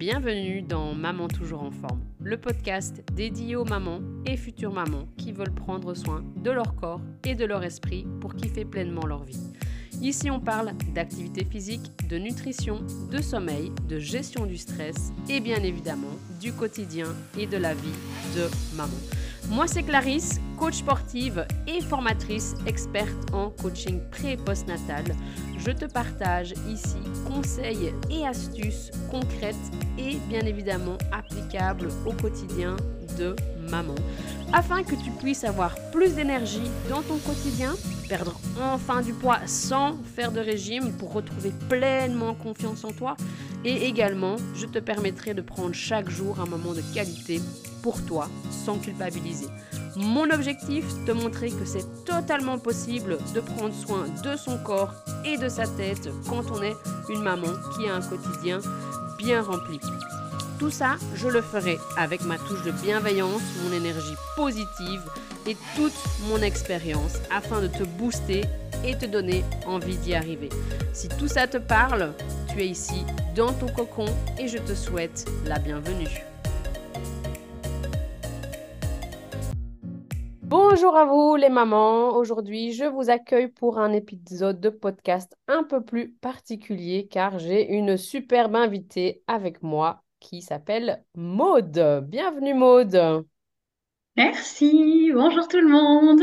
bienvenue 0.00 0.62
dans 0.62 0.94
Maman 0.94 1.28
toujours 1.28 1.62
en 1.62 1.70
forme, 1.70 2.00
le 2.22 2.38
podcast 2.38 3.04
dédié 3.12 3.54
aux 3.54 3.66
mamans 3.66 4.00
et 4.24 4.38
futures 4.38 4.72
mamans 4.72 5.06
qui 5.18 5.30
veulent 5.30 5.54
prendre 5.54 5.92
soin 5.92 6.24
de 6.36 6.50
leur 6.50 6.74
corps 6.74 7.02
et 7.22 7.34
de 7.34 7.44
leur 7.44 7.62
esprit 7.64 8.06
pour 8.18 8.34
kiffer 8.34 8.64
pleinement 8.64 9.04
leur 9.04 9.24
vie. 9.24 9.52
Ici, 10.00 10.30
on 10.30 10.40
parle 10.40 10.72
d'activité 10.94 11.44
physique, 11.44 11.82
de 12.08 12.16
nutrition, 12.16 12.80
de 13.10 13.20
sommeil, 13.20 13.72
de 13.90 13.98
gestion 13.98 14.46
du 14.46 14.56
stress 14.56 15.12
et 15.28 15.40
bien 15.40 15.62
évidemment 15.62 16.16
du 16.40 16.54
quotidien 16.54 17.08
et 17.38 17.46
de 17.46 17.58
la 17.58 17.74
vie 17.74 17.98
de 18.34 18.48
maman. 18.78 18.96
Moi, 19.50 19.66
c'est 19.66 19.82
Clarisse, 19.82 20.40
coach 20.60 20.74
sportive 20.74 21.46
et 21.66 21.80
formatrice 21.80 22.54
experte 22.66 23.32
en 23.32 23.48
coaching 23.48 23.98
pré 24.10 24.32
et 24.32 24.36
postnatal. 24.36 25.04
Je 25.58 25.70
te 25.70 25.86
partage 25.86 26.52
ici 26.68 26.98
conseils 27.26 27.94
et 28.10 28.26
astuces 28.26 28.90
concrètes 29.10 29.56
et 29.96 30.16
bien 30.28 30.42
évidemment 30.42 30.98
applicables 31.12 31.88
au 32.04 32.12
quotidien 32.12 32.76
de 33.18 33.34
maman 33.70 33.94
afin 34.52 34.82
que 34.82 34.96
tu 34.96 35.10
puisses 35.12 35.44
avoir 35.44 35.74
plus 35.92 36.14
d'énergie 36.14 36.70
dans 36.90 37.02
ton 37.02 37.16
quotidien, 37.18 37.74
perdre 38.08 38.38
enfin 38.60 39.00
du 39.00 39.14
poids 39.14 39.38
sans 39.46 39.96
faire 40.14 40.30
de 40.30 40.40
régime 40.40 40.92
pour 40.92 41.14
retrouver 41.14 41.52
pleinement 41.70 42.34
confiance 42.34 42.84
en 42.84 42.92
toi 42.92 43.16
et 43.64 43.86
également 43.86 44.36
je 44.54 44.66
te 44.66 44.78
permettrai 44.78 45.32
de 45.32 45.40
prendre 45.40 45.74
chaque 45.74 46.10
jour 46.10 46.38
un 46.38 46.46
moment 46.46 46.74
de 46.74 46.82
qualité 46.92 47.40
pour 47.82 48.04
toi 48.04 48.28
sans 48.50 48.76
culpabiliser. 48.78 49.46
Mon 49.96 50.30
objectif, 50.30 50.84
te 51.04 51.12
montrer 51.12 51.50
que 51.50 51.64
c'est 51.64 52.04
totalement 52.04 52.58
possible 52.58 53.18
de 53.34 53.40
prendre 53.40 53.74
soin 53.74 54.04
de 54.22 54.36
son 54.36 54.58
corps 54.58 54.92
et 55.24 55.36
de 55.36 55.48
sa 55.48 55.66
tête 55.66 56.08
quand 56.28 56.44
on 56.52 56.62
est 56.62 56.76
une 57.08 57.22
maman 57.22 57.48
qui 57.74 57.88
a 57.88 57.96
un 57.96 58.00
quotidien 58.00 58.60
bien 59.18 59.42
rempli. 59.42 59.80
Tout 60.58 60.70
ça, 60.70 60.96
je 61.14 61.26
le 61.26 61.42
ferai 61.42 61.78
avec 61.96 62.22
ma 62.22 62.38
touche 62.38 62.62
de 62.62 62.70
bienveillance, 62.70 63.42
mon 63.64 63.74
énergie 63.74 64.14
positive 64.36 65.02
et 65.46 65.56
toute 65.74 65.94
mon 66.28 66.40
expérience 66.42 67.14
afin 67.34 67.60
de 67.60 67.66
te 67.66 67.82
booster 67.82 68.42
et 68.84 68.96
te 68.96 69.06
donner 69.06 69.44
envie 69.66 69.96
d'y 69.96 70.14
arriver. 70.14 70.50
Si 70.92 71.08
tout 71.08 71.28
ça 71.28 71.46
te 71.46 71.56
parle, 71.56 72.12
tu 72.48 72.60
es 72.60 72.68
ici 72.68 73.04
dans 73.34 73.52
ton 73.52 73.68
cocon 73.68 74.06
et 74.38 74.48
je 74.48 74.58
te 74.58 74.74
souhaite 74.74 75.26
la 75.46 75.58
bienvenue. 75.58 76.29
Bonjour 80.50 80.96
à 80.96 81.04
vous 81.04 81.36
les 81.36 81.48
mamans. 81.48 82.16
Aujourd'hui, 82.16 82.72
je 82.72 82.84
vous 82.84 83.08
accueille 83.08 83.46
pour 83.46 83.78
un 83.78 83.92
épisode 83.92 84.60
de 84.60 84.68
podcast 84.68 85.36
un 85.46 85.62
peu 85.62 85.80
plus 85.80 86.10
particulier 86.10 87.06
car 87.06 87.38
j'ai 87.38 87.70
une 87.72 87.96
superbe 87.96 88.56
invitée 88.56 89.22
avec 89.28 89.62
moi 89.62 90.02
qui 90.18 90.42
s'appelle 90.42 91.04
Maude. 91.14 92.04
Bienvenue 92.08 92.54
Maude. 92.54 93.24
Merci. 94.16 95.12
Bonjour 95.14 95.46
tout 95.46 95.60
le 95.60 95.68
monde. 95.68 96.20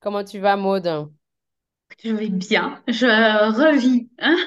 Comment 0.00 0.24
tu 0.24 0.38
vas 0.38 0.56
Maude? 0.56 1.10
Je 2.02 2.12
vais 2.14 2.30
bien. 2.30 2.82
Je 2.88 3.04
revis. 3.04 4.08
Hein 4.20 4.38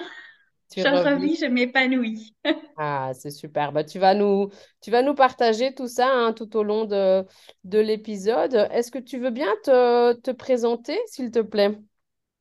Revis 0.86 1.06
revis, 1.06 1.36
je 1.38 1.46
m'épanouis. 1.46 2.36
Ah, 2.80 3.12
c'est 3.16 3.32
super. 3.32 3.72
Bah, 3.72 3.84
tu 3.84 3.98
vas 3.98 4.14
nous, 4.14 4.50
tu 4.82 4.92
vas 4.92 5.02
nous 5.02 5.16
partager 5.16 5.74
tout 5.74 5.88
ça 5.88 6.08
hein, 6.14 6.34
tout 6.34 6.56
au 6.56 6.62
long 6.64 6.86
de, 6.86 7.26
de 7.64 7.80
l'épisode. 7.80 8.54
Est-ce 8.72 8.92
que 8.92 9.00
tu 9.00 9.18
veux 9.18 9.32
bien 9.32 9.52
te, 9.64 10.14
te 10.14 10.30
présenter, 10.32 10.98
s'il 11.08 11.32
te 11.32 11.40
plaît? 11.40 11.76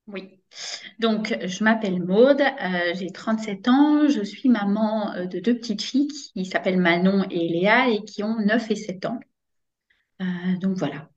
Oui. 0.08 0.40
Donc, 1.00 1.36
je 1.44 1.64
m'appelle 1.64 2.02
Maude, 2.04 2.40
euh, 2.42 2.94
j'ai 2.94 3.10
37 3.12 3.68
ans, 3.68 4.08
je 4.08 4.22
suis 4.24 4.48
maman 4.48 5.12
euh, 5.14 5.26
de 5.26 5.40
deux 5.40 5.56
petites 5.58 5.82
filles 5.82 6.08
qui 6.08 6.44
s'appellent 6.46 6.80
Manon 6.80 7.24
et 7.30 7.48
Léa 7.48 7.90
et 7.90 8.04
qui 8.04 8.22
ont 8.24 8.38
9 8.40 8.70
et 8.70 8.76
7 8.76 9.06
ans. 9.06 9.20
Euh, 10.20 10.56
donc 10.60 10.76
voilà. 10.78 11.08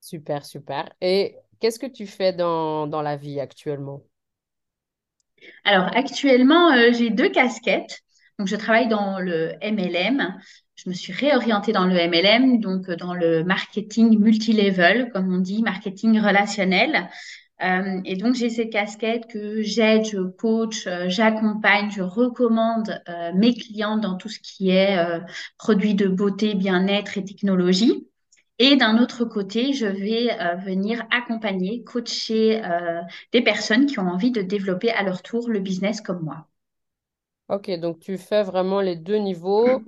Super, 0.00 0.44
super. 0.46 0.90
Et 1.00 1.36
qu'est-ce 1.60 1.78
que 1.78 1.86
tu 1.86 2.06
fais 2.06 2.32
dans, 2.32 2.86
dans 2.86 3.02
la 3.02 3.16
vie 3.16 3.40
actuellement? 3.40 4.02
Alors, 5.64 5.90
actuellement, 5.96 6.72
euh, 6.72 6.92
j'ai 6.92 7.10
deux 7.10 7.28
casquettes. 7.28 8.02
Donc, 8.38 8.48
je 8.48 8.56
travaille 8.56 8.88
dans 8.88 9.18
le 9.18 9.52
MLM. 9.62 10.34
Je 10.76 10.88
me 10.88 10.94
suis 10.94 11.12
réorientée 11.12 11.72
dans 11.72 11.86
le 11.86 11.94
MLM, 11.94 12.60
donc 12.60 12.88
euh, 12.88 12.96
dans 12.96 13.14
le 13.14 13.44
marketing 13.44 14.18
multilevel, 14.18 15.10
comme 15.12 15.32
on 15.34 15.38
dit, 15.38 15.62
marketing 15.62 16.20
relationnel. 16.20 17.08
Euh, 17.62 18.00
et 18.04 18.16
donc, 18.16 18.34
j'ai 18.34 18.50
ces 18.50 18.68
casquettes 18.68 19.26
que 19.26 19.62
j'aide, 19.62 20.04
je 20.04 20.20
coach, 20.20 20.86
j'accompagne, 21.06 21.90
je 21.90 22.02
recommande 22.02 23.02
mes 23.34 23.54
clients 23.54 23.96
dans 23.96 24.16
tout 24.16 24.28
ce 24.28 24.38
qui 24.40 24.70
est 24.70 24.98
produits 25.56 25.94
de 25.94 26.06
beauté, 26.06 26.54
bien-être 26.54 27.16
et 27.16 27.24
technologie. 27.24 28.06
Et 28.58 28.76
d'un 28.76 28.98
autre 28.98 29.24
côté, 29.24 29.74
je 29.74 29.86
vais 29.86 30.32
euh, 30.40 30.54
venir 30.56 31.06
accompagner, 31.10 31.84
coacher 31.84 32.64
euh, 32.64 33.02
des 33.32 33.42
personnes 33.42 33.86
qui 33.86 33.98
ont 33.98 34.08
envie 34.08 34.30
de 34.30 34.40
développer 34.40 34.90
à 34.90 35.02
leur 35.02 35.22
tour 35.22 35.48
le 35.48 35.60
business 35.60 36.00
comme 36.00 36.22
moi. 36.22 36.46
Ok, 37.48 37.70
donc 37.78 38.00
tu 38.00 38.18
fais 38.18 38.42
vraiment 38.42 38.80
les 38.80 38.96
deux 38.96 39.16
niveaux. 39.16 39.82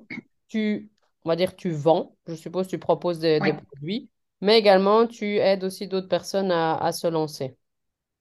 Tu, 0.49 0.91
on 1.25 1.29
va 1.29 1.37
dire, 1.37 1.56
tu 1.56 1.71
vends. 1.71 2.15
Je 2.27 2.34
suppose 2.34 2.69
tu 2.69 2.79
proposes 2.79 3.19
des, 3.19 3.41
produits, 3.41 4.09
mais 4.41 4.59
également 4.59 5.06
tu 5.06 5.37
aides 5.37 5.65
aussi 5.65 5.89
d'autres 5.89 6.09
personnes 6.09 6.53
à, 6.53 6.77
à 6.77 6.93
se 6.93 7.06
lancer. 7.06 7.56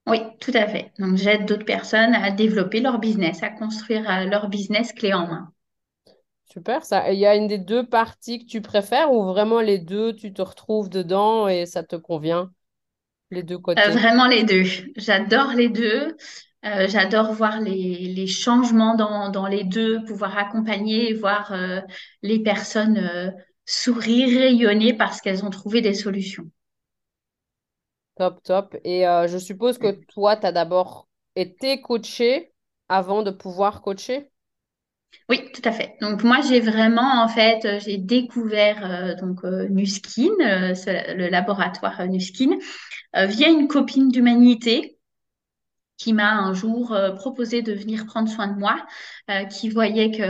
oui, 0.08 0.18
tout 0.40 0.50
à 0.54 0.66
fait. 0.66 0.92
Donc, 0.98 1.16
j'aide 1.16 1.44
d'autres 1.46 1.64
personnes 1.64 2.14
à 2.14 2.30
développer 2.32 2.80
leur 2.80 2.98
business, 2.98 3.42
à 3.44 3.50
construire 3.50 4.08
euh, 4.10 4.24
leur 4.24 4.48
business 4.48 4.92
clé 4.92 5.12
en 5.12 5.26
main. 5.28 5.52
Super, 6.52 6.84
ça. 6.84 7.10
Il 7.12 7.18
y 7.18 7.24
a 7.26 7.36
une 7.36 7.46
des 7.46 7.56
deux 7.58 7.86
parties 7.88 8.40
que 8.40 8.44
tu 8.50 8.60
préfères 8.60 9.12
ou 9.12 9.24
vraiment 9.24 9.60
les 9.60 9.78
deux, 9.78 10.14
tu 10.14 10.32
te 10.32 10.42
retrouves 10.42 10.88
dedans 10.90 11.48
et 11.48 11.64
ça 11.66 11.82
te 11.84 11.96
convient, 11.96 12.52
les 13.30 13.42
deux 13.44 13.58
Euh, 13.78 13.90
côtés? 13.90 13.90
vraiment 13.90 14.26
les 14.26 14.44
deux. 14.44 14.64
J'adore 14.96 15.52
les 15.54 15.68
deux. 15.68 16.16
Euh, 16.64 16.88
j'adore 16.88 17.32
voir 17.32 17.60
les, 17.60 18.12
les 18.14 18.26
changements 18.26 18.96
dans, 18.96 19.30
dans 19.30 19.46
les 19.46 19.62
deux, 19.64 20.02
pouvoir 20.04 20.36
accompagner 20.36 21.10
et 21.10 21.14
voir 21.14 21.52
euh, 21.52 21.80
les 22.22 22.40
personnes 22.42 23.32
sourire, 23.64 24.28
rayonner 24.40 24.94
parce 24.94 25.20
qu'elles 25.20 25.44
ont 25.44 25.50
trouvé 25.50 25.80
des 25.82 25.94
solutions. 25.94 26.50
Top, 28.16 28.42
top. 28.42 28.76
Et 28.84 29.02
je 29.28 29.38
suppose 29.38 29.78
que 29.78 29.92
toi, 30.08 30.36
tu 30.36 30.46
as 30.46 30.52
d'abord 30.52 31.08
été 31.36 31.80
coaché 31.80 32.52
avant 32.88 33.22
de 33.22 33.30
pouvoir 33.30 33.80
coacher? 33.82 34.30
Oui, 35.28 35.50
tout 35.52 35.62
à 35.64 35.72
fait. 35.72 35.94
Donc 36.00 36.22
moi, 36.24 36.40
j'ai 36.40 36.60
vraiment, 36.60 37.22
en 37.22 37.28
fait, 37.28 37.64
euh, 37.64 37.78
j'ai 37.80 37.98
découvert 37.98 38.90
euh, 38.90 39.14
donc 39.14 39.44
euh, 39.44 39.68
Nuskin, 39.68 40.30
le 40.38 41.28
laboratoire 41.28 42.06
Nuskin, 42.08 42.58
via 43.14 43.48
une 43.48 43.68
copine 43.68 44.10
d'humanité 44.10 44.98
qui 45.96 46.12
m'a 46.12 46.32
un 46.36 46.54
jour 46.54 46.96
proposé 47.16 47.60
de 47.62 47.72
venir 47.72 48.06
prendre 48.06 48.28
soin 48.28 48.46
de 48.46 48.58
moi, 48.58 48.86
qui 49.50 49.68
voyait 49.68 50.12
que 50.12 50.22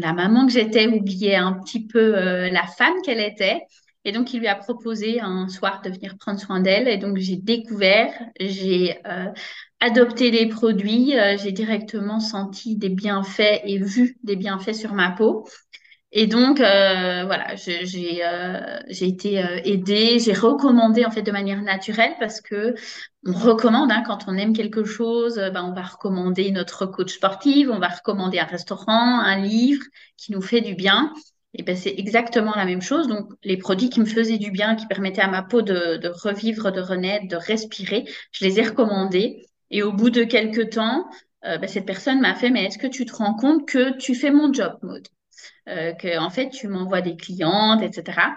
la 0.00 0.12
maman 0.12 0.46
que 0.46 0.52
j'étais 0.52 0.88
oubliait 0.88 1.36
un 1.36 1.52
petit 1.52 1.86
peu 1.86 2.10
la 2.50 2.66
femme 2.66 2.94
qu'elle 3.04 3.20
était. 3.20 3.62
Et 4.04 4.12
donc, 4.12 4.34
il 4.34 4.40
lui 4.40 4.48
a 4.48 4.54
proposé 4.54 5.20
un 5.20 5.48
soir 5.48 5.80
de 5.82 5.90
venir 5.90 6.16
prendre 6.18 6.38
soin 6.38 6.60
d'elle. 6.60 6.88
Et 6.88 6.98
donc, 6.98 7.16
j'ai 7.18 7.36
découvert, 7.36 8.12
j'ai 8.38 8.98
euh, 9.06 9.32
adopté 9.80 10.30
les 10.30 10.46
produits, 10.48 11.18
euh, 11.18 11.36
j'ai 11.38 11.52
directement 11.52 12.20
senti 12.20 12.76
des 12.76 12.90
bienfaits 12.90 13.62
et 13.64 13.78
vu 13.78 14.18
des 14.22 14.36
bienfaits 14.36 14.74
sur 14.74 14.92
ma 14.94 15.10
peau. 15.10 15.46
Et 16.16 16.28
donc, 16.28 16.60
euh, 16.60 17.24
voilà, 17.24 17.56
j'ai 17.56 18.24
euh, 18.24 18.78
été 18.88 19.42
euh, 19.42 19.60
aidée, 19.64 20.20
j'ai 20.20 20.32
recommandé 20.32 21.04
en 21.04 21.10
fait 21.10 21.22
de 21.22 21.32
manière 21.32 21.60
naturelle 21.62 22.14
parce 22.20 22.40
que 22.40 22.76
on 23.26 23.32
recommande 23.32 23.90
hein, 23.90 24.04
quand 24.06 24.28
on 24.28 24.36
aime 24.36 24.52
quelque 24.52 24.84
chose, 24.84 25.38
euh, 25.38 25.50
ben, 25.50 25.64
on 25.64 25.72
va 25.72 25.82
recommander 25.82 26.52
notre 26.52 26.86
coach 26.86 27.14
sportive, 27.14 27.68
on 27.68 27.80
va 27.80 27.88
recommander 27.88 28.38
un 28.38 28.44
restaurant, 28.44 29.18
un 29.18 29.40
livre 29.40 29.82
qui 30.16 30.30
nous 30.30 30.42
fait 30.42 30.60
du 30.60 30.76
bien. 30.76 31.12
Et 31.54 31.62
ben 31.62 31.76
c'est 31.76 31.94
exactement 31.96 32.54
la 32.56 32.64
même 32.64 32.82
chose. 32.82 33.08
Donc, 33.08 33.28
les 33.44 33.56
produits 33.56 33.88
qui 33.90 34.00
me 34.00 34.04
faisaient 34.06 34.38
du 34.38 34.50
bien, 34.50 34.74
qui 34.74 34.86
permettaient 34.86 35.22
à 35.22 35.28
ma 35.28 35.42
peau 35.42 35.62
de, 35.62 35.96
de 35.96 36.08
revivre, 36.08 36.72
de 36.72 36.80
renaître, 36.80 37.28
de 37.28 37.36
respirer, 37.36 38.04
je 38.32 38.44
les 38.44 38.58
ai 38.60 38.62
recommandés. 38.64 39.46
Et 39.70 39.82
au 39.82 39.92
bout 39.92 40.10
de 40.10 40.24
quelques 40.24 40.70
temps, 40.70 41.06
euh, 41.44 41.58
ben, 41.58 41.68
cette 41.68 41.86
personne 41.86 42.20
m'a 42.20 42.34
fait, 42.34 42.50
mais 42.50 42.64
est-ce 42.64 42.78
que 42.78 42.86
tu 42.86 43.06
te 43.06 43.14
rends 43.14 43.34
compte 43.34 43.66
que 43.68 43.96
tu 43.98 44.14
fais 44.14 44.30
mon 44.30 44.52
job, 44.52 44.76
Maud? 44.82 45.06
euh, 45.68 45.92
que 45.92 46.18
en 46.18 46.30
fait 46.30 46.50
tu 46.50 46.68
m'envoies 46.68 47.00
des 47.00 47.16
clientes, 47.16 47.82
etc. 47.82 48.36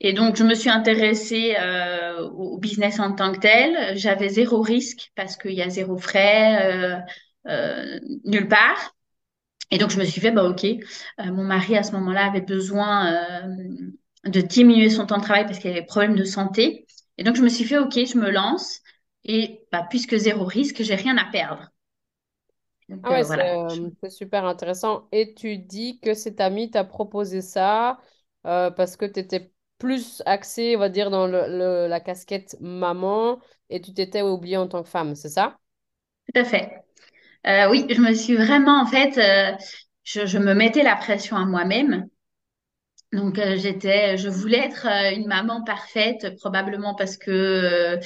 Et 0.00 0.12
donc 0.12 0.36
je 0.36 0.44
me 0.44 0.54
suis 0.54 0.70
intéressée 0.70 1.56
euh, 1.60 2.20
au 2.30 2.58
business 2.58 3.00
en 3.00 3.12
tant 3.14 3.32
que 3.32 3.40
tel. 3.40 3.96
J'avais 3.96 4.28
zéro 4.28 4.60
risque 4.62 5.10
parce 5.16 5.36
qu'il 5.36 5.52
y 5.52 5.62
a 5.62 5.68
zéro 5.68 5.98
frais 5.98 6.72
euh, 6.72 6.98
euh, 7.48 7.98
nulle 8.24 8.48
part. 8.48 8.94
Et 9.70 9.78
donc 9.78 9.90
je 9.90 9.98
me 9.98 10.04
suis 10.04 10.20
fait 10.20 10.30
bah 10.30 10.44
ok. 10.44 10.64
Euh, 10.64 10.76
mon 11.32 11.44
mari 11.44 11.76
à 11.76 11.82
ce 11.82 11.92
moment-là 11.92 12.26
avait 12.26 12.40
besoin 12.40 13.12
euh, 13.12 13.56
de 14.24 14.40
diminuer 14.40 14.90
son 14.90 15.06
temps 15.06 15.18
de 15.18 15.22
travail 15.22 15.44
parce 15.46 15.58
qu'il 15.58 15.70
avait 15.70 15.80
des 15.80 15.86
problèmes 15.86 16.16
de 16.16 16.24
santé. 16.24 16.86
Et 17.18 17.24
donc 17.24 17.36
je 17.36 17.42
me 17.42 17.48
suis 17.48 17.64
fait 17.64 17.78
ok, 17.78 17.92
je 17.94 18.18
me 18.18 18.30
lance. 18.30 18.80
Et 19.24 19.62
bah, 19.72 19.86
puisque 19.90 20.16
zéro 20.16 20.44
risque, 20.44 20.82
j'ai 20.82 20.94
rien 20.94 21.16
à 21.18 21.24
perdre. 21.26 21.70
Donc, 22.88 23.02
Ah 23.02 23.12
euh, 23.12 23.20
ouais, 23.20 23.24
c'est 23.24 23.38
voilà. 23.38 23.58
c'est 24.00 24.10
super 24.10 24.44
intéressant. 24.44 25.08
Et 25.12 25.34
tu 25.34 25.58
dis 25.58 26.00
que 26.00 26.14
cet 26.14 26.40
ami 26.40 26.70
t'a 26.70 26.84
proposé 26.84 27.40
ça 27.42 28.00
euh, 28.46 28.70
parce 28.70 28.96
que 28.96 29.04
tu 29.06 29.20
étais 29.20 29.52
plus 29.78 30.22
axée, 30.26 30.74
on 30.76 30.80
va 30.80 30.88
dire, 30.88 31.10
dans 31.10 31.26
le, 31.28 31.46
le- 31.48 31.86
la 31.88 32.00
casquette 32.00 32.56
maman 32.60 33.40
et 33.70 33.80
tu 33.80 33.94
t'étais 33.94 34.22
oubliée 34.22 34.56
en 34.56 34.66
tant 34.68 34.82
que 34.82 34.88
femme, 34.88 35.14
c'est 35.14 35.28
ça? 35.28 35.58
Tout 36.32 36.40
à 36.40 36.44
fait. 36.44 36.84
Euh, 37.48 37.68
oui, 37.70 37.86
je 37.90 38.00
me 38.00 38.12
suis 38.14 38.36
vraiment, 38.36 38.80
en 38.82 38.86
fait, 38.86 39.16
euh, 39.18 39.56
je, 40.04 40.38
me 40.38 40.54
mettais 40.54 40.82
la 40.82 40.96
pression 40.96 41.36
à 41.36 41.46
moi-même. 41.46 42.06
Donc, 43.12 43.38
euh, 43.38 43.56
j'étais, 43.56 44.18
je 44.18 44.28
voulais 44.28 44.58
être 44.58 44.86
une 45.16 45.26
maman 45.26 45.64
parfaite, 45.64 46.36
probablement 46.40 46.94
parce 46.94 47.16
que 47.16 47.98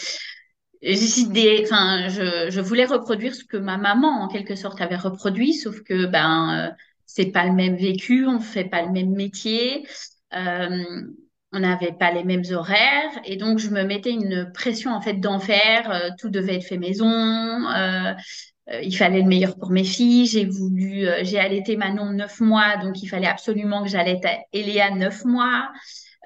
des, 0.81 1.65
je, 1.67 2.51
je 2.51 2.61
voulais 2.61 2.85
reproduire 2.85 3.35
ce 3.35 3.45
que 3.45 3.57
ma 3.57 3.79
maman, 3.79 4.23
en 4.23 4.29
quelque 4.29 4.55
sorte, 4.55 4.81
avait 4.81 4.97
reproduit, 4.97 5.55
sauf 5.55 5.83
que 5.83 6.07
ben, 6.07 6.73
c'est 7.07 7.33
pas 7.33 7.45
le 7.47 7.53
même 7.53 7.77
vécu, 7.77 8.27
on 8.27 8.39
fait 8.39 8.65
pas 8.65 8.83
le 8.83 8.93
même 8.93 9.11
métier, 9.11 9.87
on 11.53 11.61
n'avait 11.61 11.93
pas 11.93 12.11
les 12.13 12.25
mêmes 12.25 12.45
horaires, 12.51 13.11
et 13.25 13.37
donc 13.37 13.59
je 13.59 13.69
me 13.69 13.85
mettais 13.85 14.11
une 14.11 14.51
pression 14.53 14.93
en 14.93 15.01
fait 15.01 15.15
d'enfer. 15.15 15.91
euh, 15.91 16.09
tout 16.19 16.31
devait 16.31 16.57
être 16.57 16.65
fait 16.67 16.79
maison. 16.79 17.11
Il 18.83 18.97
fallait 18.97 19.23
le 19.23 19.29
meilleur 19.29 19.57
pour 19.57 19.71
mes 19.71 19.85
filles. 19.85 20.27
J'ai 20.27 20.45
voulu, 20.45 21.07
euh, 21.07 21.25
j'ai 21.25 21.39
allaité 21.39 21.77
Manon 21.77 22.13
neuf 22.13 22.41
mois, 22.41 22.77
donc 22.79 23.03
il 23.03 23.09
fallait 23.09 23.27
absolument 23.27 23.83
que 23.83 23.89
j'allaite 23.89 24.25
Eléa 24.53 24.91
neuf 24.91 25.25
mois. 25.25 25.71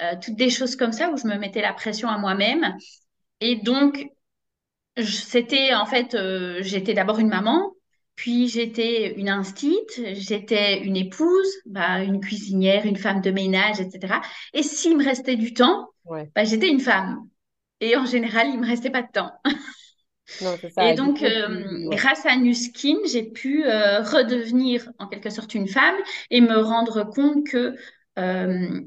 Euh, 0.03 0.15
toutes 0.23 0.37
des 0.37 0.51
choses 0.51 0.77
comme 0.77 0.93
ça 0.93 1.11
où 1.11 1.17
je 1.17 1.27
me 1.27 1.37
mettais 1.39 1.63
la 1.63 1.73
pression 1.73 2.09
à 2.09 2.19
moi-même. 2.19 2.77
Et 3.41 3.57
donc, 3.57 4.07
c'était 5.03 5.75
en 5.75 5.87
fait, 5.87 6.15
euh, 6.15 6.59
j'étais 6.63 6.95
d'abord 6.95 7.19
une 7.19 7.29
maman, 7.29 7.73
puis 8.15 8.49
j'étais 8.49 9.15
une 9.19 9.29
instite, 9.29 10.01
j'étais 10.15 10.83
une 10.83 10.97
épouse, 10.97 11.49
bah, 11.67 12.03
une 12.03 12.21
cuisinière, 12.21 12.87
une 12.87 12.97
femme 12.97 13.21
de 13.21 13.31
ménage, 13.31 13.81
etc. 13.81 14.23
Et 14.55 14.63
s'il 14.63 14.97
me 14.97 15.05
restait 15.05 15.37
du 15.37 15.53
temps, 15.55 15.89
Ouais. 16.05 16.31
bah, 16.35 16.45
j'étais 16.45 16.69
une 16.71 16.81
femme. 16.81 17.29
Et 17.81 17.97
en 17.97 18.07
général, 18.07 18.49
il 18.49 18.61
me 18.61 18.67
restait 18.67 18.91
pas 18.91 19.03
de 19.03 19.11
temps. 19.13 19.33
Non, 20.43 20.55
c'est 20.61 20.71
ça. 20.71 20.91
Et 20.91 20.95
donc, 20.95 21.23
euh, 21.23 21.89
ouais. 21.89 21.97
grâce 21.97 22.27
à 22.27 22.37
Nuskin, 22.37 22.97
j'ai 23.11 23.23
pu 23.23 23.65
euh, 23.65 24.01
redevenir 24.03 24.91
en 24.99 25.07
quelque 25.07 25.31
sorte 25.31 25.55
une 25.55 25.69
femme 25.69 25.95
et 26.31 26.41
me 26.41 26.59
rendre 26.59 27.05
compte 27.05 27.47
que 27.47 27.75
euh, 28.19 28.81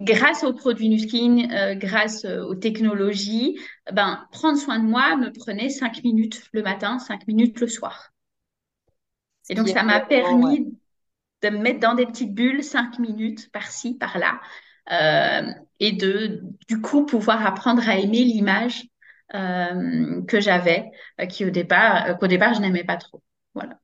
grâce 0.00 0.44
aux 0.44 0.52
produits 0.52 0.88
Nuskin, 0.88 1.74
grâce 1.76 2.24
aux 2.24 2.54
technologies, 2.56 3.58
ben, 3.92 4.26
prendre 4.32 4.58
soin 4.58 4.78
de 4.80 4.84
moi 4.84 5.16
me 5.16 5.30
prenait 5.30 5.68
cinq 5.68 6.02
minutes 6.02 6.42
le 6.52 6.62
matin, 6.62 6.98
cinq 6.98 7.26
minutes 7.26 7.60
le 7.60 7.68
soir. 7.68 8.10
Et 9.48 9.54
donc, 9.54 9.68
ça 9.68 9.82
m'a 9.82 10.00
ouais. 10.00 10.06
permis 10.08 10.76
de 11.42 11.50
me 11.50 11.58
mettre 11.58 11.80
dans 11.80 11.94
des 11.94 12.06
petites 12.06 12.34
bulles, 12.34 12.62
cinq 12.62 12.98
minutes 12.98 13.50
par-ci, 13.52 13.94
par-là, 13.94 14.40
et 15.78 15.92
de, 15.92 16.42
du 16.68 16.80
coup, 16.80 17.06
pouvoir 17.06 17.46
apprendre 17.46 17.88
à 17.88 17.98
aimer 17.98 18.24
l'image 18.24 18.84
que 19.32 20.40
j'avais, 20.40 20.90
euh, 21.20 21.26
qui 21.26 21.44
au 21.44 21.50
départ, 21.50 22.06
euh, 22.06 22.14
qu'au 22.14 22.26
départ, 22.26 22.54
je 22.54 22.60
n'aimais 22.60 22.84
pas 22.84 22.96
trop. 22.96 23.22
Voilà. 23.54 23.78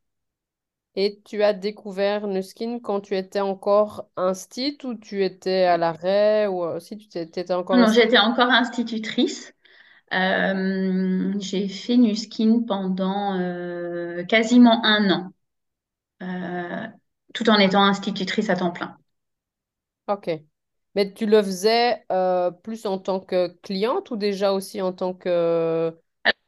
Et 0.97 1.23
tu 1.25 1.43
as 1.43 1.55
découvert 1.55 2.27
Nuskin 2.27 2.79
quand 2.81 3.00
tu 3.00 3.17
étais 3.17 3.41
encore 3.41 4.11
instit 4.17 4.77
ou 4.85 4.95
tu 4.95 5.25
étais 5.25 5.62
à 5.65 5.79
l'arrêt 5.79 6.47
ou 6.47 6.62
euh, 6.62 6.79
si 6.81 6.99
tu 6.99 7.17
étais 7.19 7.50
encore 7.55 7.79
Non, 7.79 7.93
j'étais 7.93 8.19
encore 8.19 8.50
institutrice. 8.50 9.53
Euh, 10.15 11.35
j'ai 11.41 11.69
fait 11.69 11.97
Nuskin 11.99 12.62
pendant 12.67 13.39
euh, 13.41 14.25
quasiment 14.25 14.85
un 14.85 15.11
an, 15.11 15.33
euh, 16.23 16.87
tout 17.35 17.50
en 17.50 17.59
étant 17.59 17.85
institutrice 17.85 18.50
à 18.50 18.56
temps 18.56 18.73
plein. 18.73 18.99
Ok. 20.06 20.48
Mais 20.99 21.12
tu 21.12 21.27
le 21.27 21.41
faisais 21.41 22.03
euh, 22.11 22.50
plus 22.50 22.85
en 22.85 22.99
tant 22.99 23.21
que 23.21 23.56
cliente 23.62 24.11
ou 24.11 24.17
déjà 24.17 24.53
aussi 24.53 24.83
en 24.83 24.93
tant 24.93 25.15
que 25.15 25.95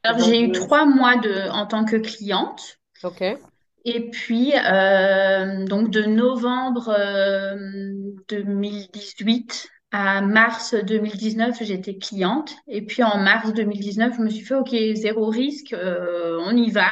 Alors, 0.03 0.19
j'ai 0.19 0.41
eu 0.41 0.51
trois 0.51 0.87
mois 0.87 1.17
de, 1.19 1.49
en 1.53 1.67
tant 1.67 1.85
que 1.85 1.95
cliente. 1.95 2.81
Ok. 3.05 3.23
Et 3.85 4.11
puis, 4.11 4.53
euh, 4.57 5.65
donc 5.67 5.91
de 5.91 6.03
novembre 6.03 6.89
euh, 6.89 7.55
2018 8.29 9.69
à 9.93 10.21
mars 10.21 10.75
2019, 10.75 11.63
j'étais 11.63 11.97
cliente. 11.97 12.53
Et 12.67 12.85
puis 12.85 13.05
en 13.05 13.19
mars 13.19 13.53
2019, 13.53 14.17
je 14.17 14.21
me 14.21 14.31
suis 14.31 14.45
fait, 14.45 14.57
OK, 14.57 14.75
zéro 14.95 15.27
risque, 15.29 15.75
euh, 15.75 16.41
on 16.41 16.57
y 16.57 16.73
va. 16.73 16.91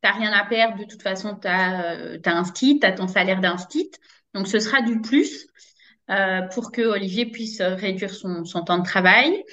T'as 0.00 0.12
rien 0.12 0.32
à 0.32 0.46
perdre, 0.46 0.78
de 0.78 0.84
toute 0.84 1.02
façon, 1.02 1.34
tu 1.34 1.48
as, 1.48 2.18
un 2.24 2.44
stit, 2.44 2.80
tu 2.80 2.86
as 2.86 2.92
ton 2.92 3.08
salaire 3.08 3.42
d'un 3.42 3.58
stit. 3.58 3.90
Donc, 4.32 4.48
ce 4.48 4.58
sera 4.58 4.80
du 4.80 5.02
plus 5.02 5.46
euh, 6.10 6.42
pour 6.52 6.72
que 6.72 6.82
Olivier 6.82 7.26
puisse 7.26 7.60
réduire 7.60 8.10
son, 8.10 8.44
temps 8.44 8.78
de 8.78 8.84
travail. 8.84 9.44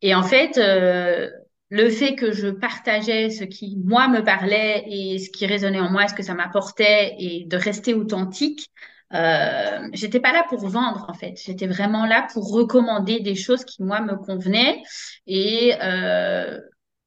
Et 0.00 0.14
en 0.14 0.22
fait, 0.22 0.58
euh, 0.58 1.30
le 1.70 1.88
fait 1.88 2.14
que 2.16 2.32
je 2.32 2.48
partageais 2.48 3.30
ce 3.30 3.44
qui, 3.44 3.78
moi, 3.82 4.08
me 4.08 4.22
parlait 4.22 4.84
et 4.86 5.18
ce 5.18 5.30
qui 5.30 5.46
résonnait 5.46 5.80
en 5.80 5.90
moi, 5.90 6.06
ce 6.08 6.14
que 6.14 6.22
ça 6.22 6.34
m'apportait 6.34 7.14
et 7.18 7.46
de 7.46 7.56
rester 7.56 7.94
authentique, 7.94 8.68
euh, 9.14 9.88
j'étais 9.92 10.20
pas 10.20 10.32
là 10.32 10.44
pour 10.48 10.66
vendre, 10.68 11.06
en 11.08 11.14
fait. 11.14 11.40
J'étais 11.42 11.66
vraiment 11.66 12.06
là 12.06 12.26
pour 12.32 12.50
recommander 12.52 13.20
des 13.20 13.34
choses 13.34 13.64
qui, 13.64 13.82
moi, 13.82 14.00
me 14.00 14.16
convenaient. 14.16 14.82
Et 15.26 15.74
euh, 15.82 16.60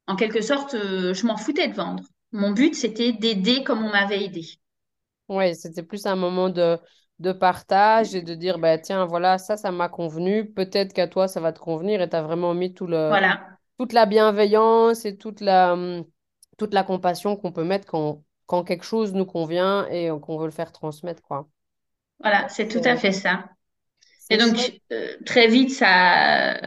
en 0.07 0.15
quelque 0.15 0.41
sorte, 0.41 0.75
euh, 0.75 1.13
je 1.13 1.25
m'en 1.25 1.37
foutais 1.37 1.67
de 1.67 1.73
vendre. 1.73 2.03
Mon 2.31 2.51
but, 2.51 2.75
c'était 2.75 3.11
d'aider 3.11 3.63
comme 3.63 3.83
on 3.83 3.89
m'avait 3.89 4.23
aidé. 4.23 4.45
Oui, 5.29 5.55
c'était 5.55 5.83
plus 5.83 6.05
un 6.05 6.15
moment 6.15 6.49
de, 6.49 6.77
de 7.19 7.31
partage 7.31 8.15
et 8.15 8.21
de 8.21 8.35
dire, 8.35 8.59
bah, 8.59 8.77
tiens, 8.77 9.05
voilà, 9.05 9.37
ça, 9.37 9.57
ça 9.57 9.71
m'a 9.71 9.89
convenu. 9.89 10.51
Peut-être 10.51 10.93
qu'à 10.93 11.07
toi, 11.07 11.27
ça 11.27 11.39
va 11.41 11.53
te 11.53 11.59
convenir 11.59 12.01
et 12.01 12.09
tu 12.09 12.15
as 12.15 12.21
vraiment 12.23 12.53
mis 12.53 12.73
tout 12.73 12.87
le, 12.87 13.17
Voilà, 13.17 13.57
toute 13.79 13.93
la 13.93 14.05
bienveillance 14.05 15.05
et 15.05 15.17
toute 15.17 15.41
la, 15.41 15.73
hum, 15.73 16.05
toute 16.57 16.73
la 16.73 16.83
compassion 16.83 17.35
qu'on 17.37 17.51
peut 17.53 17.63
mettre 17.63 17.87
quand, 17.87 18.23
quand 18.47 18.63
quelque 18.63 18.85
chose 18.85 19.13
nous 19.13 19.25
convient 19.25 19.87
et 19.89 20.09
euh, 20.11 20.19
qu'on 20.19 20.37
veut 20.37 20.45
le 20.45 20.51
faire 20.51 20.71
transmettre, 20.71 21.21
quoi. 21.23 21.49
voilà, 22.19 22.47
c'est 22.49 22.67
tout 22.67 22.81
à 22.83 22.95
fait 22.97 23.11
ça. 23.11 23.49
Et 24.29 24.37
donc, 24.37 24.57
euh, 24.93 25.17
très 25.25 25.47
vite, 25.47 25.71
ça, 25.71 26.59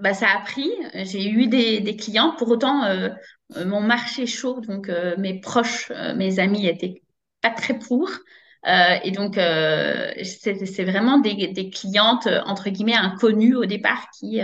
bah, 0.00 0.14
ça 0.14 0.28
a 0.30 0.40
pris. 0.40 0.68
J'ai 0.94 1.28
eu 1.28 1.46
des, 1.48 1.80
des 1.80 1.96
clients. 1.96 2.34
Pour 2.36 2.48
autant, 2.48 2.84
euh, 2.84 3.08
euh, 3.56 3.64
mon 3.66 3.80
marché 3.80 4.26
chaud, 4.26 4.60
donc 4.60 4.88
euh, 4.88 5.16
mes 5.18 5.40
proches, 5.40 5.90
euh, 5.90 6.14
mes 6.14 6.38
amis 6.38 6.66
étaient 6.66 7.02
pas 7.40 7.50
très 7.50 7.78
pour. 7.78 8.08
Euh, 8.66 8.98
et 9.04 9.10
donc, 9.10 9.38
euh, 9.38 10.12
c'est 10.22 10.84
vraiment 10.84 11.18
des, 11.18 11.70
clientes, 11.70 12.26
euh, 12.26 12.40
entre 12.44 12.68
guillemets, 12.70 12.94
inconnues 12.94 13.56
au 13.56 13.64
départ 13.64 14.08
qui, 14.18 14.40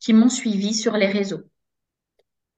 qui 0.00 0.12
m'ont 0.12 0.28
suivi 0.28 0.74
sur 0.74 0.96
les 0.96 1.06
réseaux. 1.06 1.42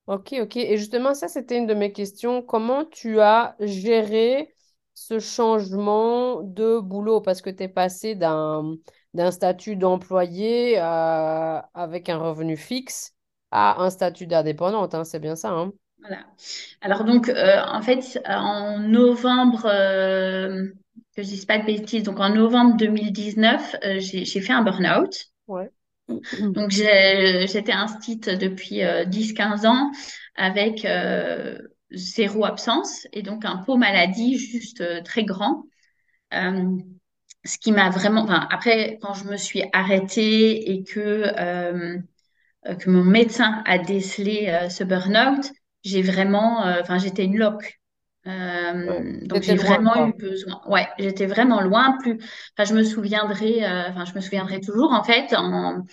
Ok, 0.07 0.35
ok. 0.40 0.57
Et 0.57 0.76
justement, 0.76 1.14
ça, 1.14 1.28
c'était 1.28 1.57
une 1.59 1.66
de 1.66 1.75
mes 1.75 1.93
questions. 1.93 2.43
Comment 2.43 2.85
tu 2.85 3.21
as 3.21 3.54
géré 3.61 4.54
ce 4.95 5.19
changement 5.21 6.43
de 6.43 6.81
boulot? 6.81 7.21
Parce 7.21 7.43
que 7.43 7.50
tu 7.50 7.62
es 7.64 7.69
passé 7.69 8.14
d'un 8.16 9.31
statut 9.31 9.76
d'employé 9.76 10.78
avec 10.78 12.09
un 12.09 12.19
revenu 12.19 12.57
fixe 12.57 13.14
à 13.52 13.83
un 13.83 13.90
statut 13.90 14.26
d'indépendante, 14.26 14.95
hein, 14.95 15.04
c'est 15.04 15.19
bien 15.19 15.37
ça, 15.37 15.50
hein? 15.50 15.73
Voilà. 16.00 16.25
Alors 16.80 17.04
donc, 17.04 17.28
euh, 17.28 17.61
en 17.66 17.83
fait, 17.83 18.21
en 18.26 18.78
novembre, 18.78 19.66
euh, 19.66 20.66
que 21.16 21.23
je 21.23 21.28
dise 21.28 21.45
pas 21.45 21.59
de 21.59 21.66
bêtises, 21.66 22.02
donc 22.02 22.21
en 22.21 22.30
novembre 22.30 22.76
2019, 22.76 23.76
euh, 23.85 23.99
j'ai 24.00 24.25
fait 24.40 24.52
un 24.52 24.62
burn-out. 24.62 25.26
Ouais. 25.49 25.71
Donc, 26.42 26.71
j'étais 26.71 27.73
instite 27.73 28.28
depuis 28.28 28.83
euh, 28.83 29.04
10-15 29.04 29.64
ans 29.66 29.92
avec 30.35 30.87
zéro 31.92 32.45
absence 32.45 33.07
et 33.12 33.23
donc 33.23 33.45
un 33.45 33.59
pot 33.59 33.76
maladie 33.76 34.38
juste 34.38 34.83
très 35.04 35.25
grand. 35.25 35.64
Ce 36.33 37.59
qui 37.59 37.73
m'a 37.73 37.90
vraiment... 37.90 38.23
Enfin, 38.23 38.47
après, 38.50 38.99
quand 39.02 39.14
je 39.14 39.25
me 39.25 39.37
suis 39.37 39.62
arrêtée 39.73 40.73
et 40.73 40.83
que, 40.85 41.33
que 42.64 42.90
mon 42.90 43.04
médecin 43.04 43.62
a 43.66 43.78
décelé 43.78 44.49
euh, 44.49 44.69
ce 44.69 44.85
burn-out, 44.85 45.50
j'ai 45.82 46.02
vraiment... 46.02 46.66
euh, 46.66 46.80
Enfin, 46.80 46.99
j'étais 46.99 47.25
une 47.25 47.37
loque. 47.37 47.80
Ouais. 48.26 48.32
Euh, 48.32 49.20
donc, 49.22 49.42
j'ai 49.42 49.56
loin, 49.56 49.64
vraiment 49.64 50.06
eu 50.08 50.12
besoin. 50.12 50.60
Ouais, 50.66 50.87
j'étais 50.99 51.26
vraiment 51.26 51.60
loin. 51.60 51.96
Plus... 51.99 52.18
Je 52.58 52.75
me 52.75 52.82
souviendrai... 52.82 53.64
euh, 53.64 53.88
Enfin, 53.90 54.04
je 54.04 54.14
me 54.14 54.20
souviendrai 54.20 54.60
toujours, 54.60 54.92
en 54.92 55.02
fait, 55.02 55.34
en 55.34 55.84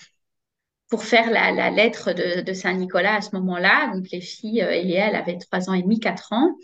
pour 0.90 1.04
faire 1.04 1.30
la, 1.30 1.52
la 1.52 1.70
lettre 1.70 2.14
de, 2.14 2.42
de 2.42 2.54
Saint-Nicolas 2.54 3.16
à 3.16 3.22
ce 3.22 3.36
moment-là. 3.36 3.92
Donc, 3.94 4.06
les 4.12 4.22
filles, 4.22 4.62
euh, 4.62 4.72
Eléa, 4.72 5.10
elle 5.10 5.16
avait 5.16 5.38
trois 5.38 5.70
ans 5.70 5.74
et 5.74 5.82
demi, 5.82 6.00
quatre 6.00 6.32
ans. 6.32 6.56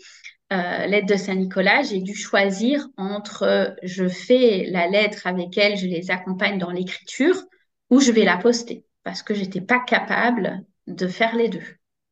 Euh, 0.52 0.86
lettre 0.86 1.06
de 1.06 1.16
Saint-Nicolas, 1.16 1.82
j'ai 1.82 2.00
dû 2.00 2.14
choisir 2.14 2.86
entre 2.96 3.42
euh, 3.44 3.70
je 3.82 4.06
fais 4.06 4.66
la 4.70 4.86
lettre 4.88 5.26
avec 5.26 5.56
elle, 5.56 5.76
je 5.76 5.86
les 5.86 6.10
accompagne 6.10 6.58
dans 6.58 6.70
l'écriture, 6.70 7.36
ou 7.90 8.00
je 8.00 8.12
vais 8.12 8.24
la 8.24 8.36
poster 8.36 8.84
parce 9.02 9.22
que 9.22 9.34
j'étais 9.34 9.62
pas 9.62 9.80
capable 9.80 10.64
de 10.86 11.06
faire 11.06 11.34
les 11.34 11.48
deux. 11.48 11.64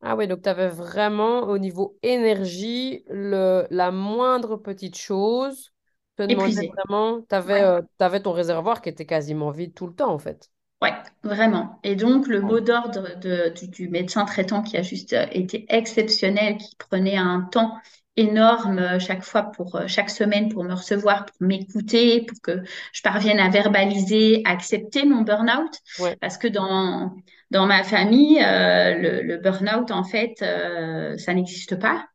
Ah 0.05 0.17
oui, 0.17 0.27
donc 0.27 0.43
tu 0.43 0.49
avais 0.49 0.69
vraiment 0.69 1.43
au 1.45 1.59
niveau 1.59 1.97
énergie, 2.03 3.05
le, 3.09 3.67
la 3.71 3.93
moindre 3.93 4.57
petite 4.57 4.97
chose 4.97 5.73
te 6.17 6.25
demandait 6.25 6.63
vraiment, 6.77 7.23
tu 7.29 7.35
avais, 7.35 7.63
Ouais. 7.63 7.83
avais 8.01 8.21
ton 8.23 8.33
réservoir 8.33 8.83
qui 8.83 8.89
était 8.89 9.07
quasiment 9.07 9.51
vide 9.51 9.75
tout 9.75 9.87
le 9.87 9.95
temps 9.95 10.13
en 10.13 10.19
fait. 10.19 10.51
Ouais, 10.83 10.93
vraiment. 11.23 11.79
Et 11.85 11.95
donc, 11.95 12.27
le 12.27 12.41
mot 12.41 12.59
d'ordre 12.61 13.17
de- 13.21 13.51
du, 13.51 13.69
du 13.69 13.89
médecin 13.89 14.25
traitant 14.25 14.63
qui 14.63 14.77
a 14.77 14.83
juste 14.83 15.13
euh, 15.13 15.27
été 15.31 15.65
exceptionnel, 15.69 16.57
qui 16.59 16.75
prenait 16.77 17.17
un 17.17 17.43
temps 17.43 17.79
énorme 18.17 18.79
euh, 18.81 18.99
chaque 18.99 19.23
fois 19.23 19.45
pour 19.53 19.77
euh, 19.77 19.87
chaque 19.87 20.11
semaine 20.11 20.49
pour 20.49 20.65
me 20.65 20.75
recevoir, 20.75 21.25
pour 21.27 21.37
m'écouter, 21.47 22.27
pour 22.27 22.37
que 22.43 22.63
je 22.93 23.01
parvienne 23.03 23.39
à 23.39 23.49
verbaliser, 23.49 24.43
à 24.45 24.51
accepter 24.51 25.05
mon 25.07 25.23
burn-out. 25.23 25.73
Ouais. 25.97 26.19
Parce 26.21 26.37
que 26.37 26.49
dans, 26.49 27.15
dans 27.53 27.67
ma 27.67 27.85
famille, 27.85 28.41
euh, 28.43 28.95
le, 28.99 29.23
le 29.23 29.39
burn-out, 29.39 29.91
en 29.93 30.05
fait, 30.05 30.43
euh, 30.43 31.17
ça 31.19 31.35
n'existe 31.35 31.77
pas. 31.79 32.07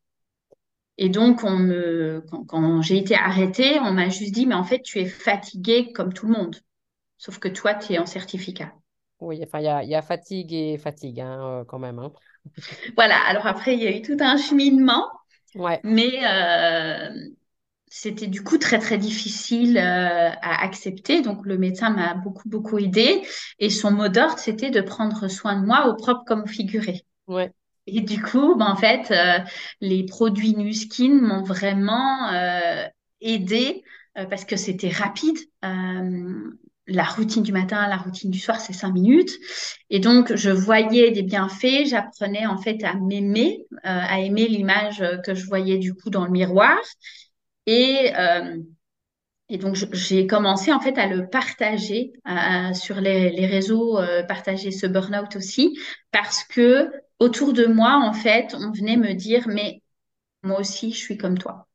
Et 0.99 1.09
donc, 1.09 1.43
on 1.43 1.57
me, 1.57 2.21
quand, 2.29 2.45
quand 2.45 2.81
j'ai 2.83 2.97
été 2.97 3.15
arrêtée, 3.15 3.79
on 3.79 3.93
m'a 3.93 4.09
juste 4.09 4.31
dit, 4.33 4.45
mais 4.45 4.53
en 4.55 4.63
fait, 4.63 4.81
tu 4.83 4.99
es 4.99 5.05
fatiguée 5.07 5.91
comme 5.93 6.13
tout 6.13 6.27
le 6.27 6.33
monde. 6.33 6.55
Sauf 7.17 7.39
que 7.39 7.47
toi, 7.49 7.75
tu 7.75 7.93
es 7.93 7.99
en 7.99 8.05
certificat. 8.07 8.73
Oui, 9.19 9.39
enfin, 9.43 9.59
il 9.59 9.65
y 9.65 9.67
a, 9.67 9.83
il 9.83 9.89
y 9.89 9.95
a 9.95 10.01
fatigue 10.01 10.53
et 10.53 10.77
fatigue 10.77 11.19
hein, 11.21 11.61
euh, 11.61 11.65
quand 11.65 11.79
même. 11.79 11.97
hein. 11.99 12.13
Voilà, 12.95 13.19
alors 13.27 13.45
après, 13.47 13.75
il 13.75 13.83
y 13.83 13.87
a 13.87 13.95
eu 13.95 14.01
tout 14.01 14.17
un 14.19 14.37
cheminement, 14.37 15.05
Ouais, 15.55 15.83
mais 15.83 16.11
euh, 16.25 17.09
c'était 17.89 18.27
du 18.27 18.43
coup 18.43 18.57
très, 18.57 18.79
très 18.79 18.97
difficile 18.97 19.77
euh, 19.77 20.29
à 20.41 20.63
accepter. 20.63 21.21
Donc, 21.21 21.45
le 21.45 21.57
médecin 21.57 21.89
m'a 21.89 22.13
beaucoup, 22.13 22.49
beaucoup 22.49 22.77
aidé. 22.77 23.21
Et 23.59 23.69
son 23.69 23.91
mot 23.91 24.09
d'ordre, 24.09 24.39
c'était 24.39 24.69
de 24.69 24.81
prendre 24.81 25.27
soin 25.27 25.59
de 25.59 25.65
moi 25.65 25.87
au 25.87 25.95
propre 25.95 26.23
comme 26.25 26.43
au 26.43 26.47
figuré. 26.47 27.05
ouais. 27.27 27.51
Et 27.87 28.01
du 28.01 28.21
coup, 28.21 28.55
ben, 28.55 28.65
en 28.65 28.75
fait, 28.75 29.11
euh, 29.11 29.39
les 29.79 30.05
produits 30.05 30.55
Nuskin 30.55 31.19
m'ont 31.21 31.41
vraiment 31.43 32.31
euh, 32.33 32.85
aidé 33.21 33.83
euh, 34.17 34.25
parce 34.25 34.45
que 34.45 34.57
c'était 34.57 34.89
rapide. 34.89 35.37
La 36.89 37.03
routine 37.03 37.43
du 37.43 37.51
matin, 37.51 37.85
la 37.89 37.97
routine 37.97 38.31
du 38.31 38.39
soir, 38.39 38.61
c'est 38.61 38.71
cinq 38.71 38.93
minutes. 38.93 39.31
Et 39.89 39.99
donc, 39.99 40.33
je 40.33 40.49
voyais 40.49 41.11
des 41.11 41.21
bienfaits. 41.21 41.85
J'apprenais 41.85 42.45
en 42.45 42.57
fait 42.57 42.81
à 42.85 42.93
m'aimer, 42.93 43.65
à 43.83 44.21
aimer 44.21 44.47
l'image 44.47 45.03
que 45.25 45.35
je 45.35 45.45
voyais 45.47 45.79
du 45.79 45.93
coup 45.93 46.09
dans 46.09 46.23
le 46.23 46.31
miroir. 46.31 46.77
Et, 47.67 48.13
euh, 48.17 48.57
et 49.49 49.57
donc, 49.57 49.75
j'ai 49.93 50.25
commencé 50.25 50.73
en 50.73 50.79
fait 50.79 50.97
à 50.97 51.07
le 51.07 51.29
partager 51.29 52.13
sur 52.73 52.99
les, 52.99 53.45
réseaux, 53.45 53.99
euh, 53.99 54.23
partager 54.23 54.71
ce 54.71 54.87
burn-out 54.87 55.35
aussi, 55.35 55.77
parce 56.11 56.43
que 56.43 56.91
autour 57.19 57.53
de 57.53 57.65
moi, 57.65 58.01
en 58.03 58.13
fait, 58.13 58.55
on 58.55 58.71
venait 58.71 58.97
me 58.97 59.13
dire, 59.13 59.47
mais 59.47 59.81
moi 60.43 60.59
aussi, 60.59 60.91
je 60.91 60.97
suis 60.97 61.17
comme 61.17 61.37
toi. 61.37 61.67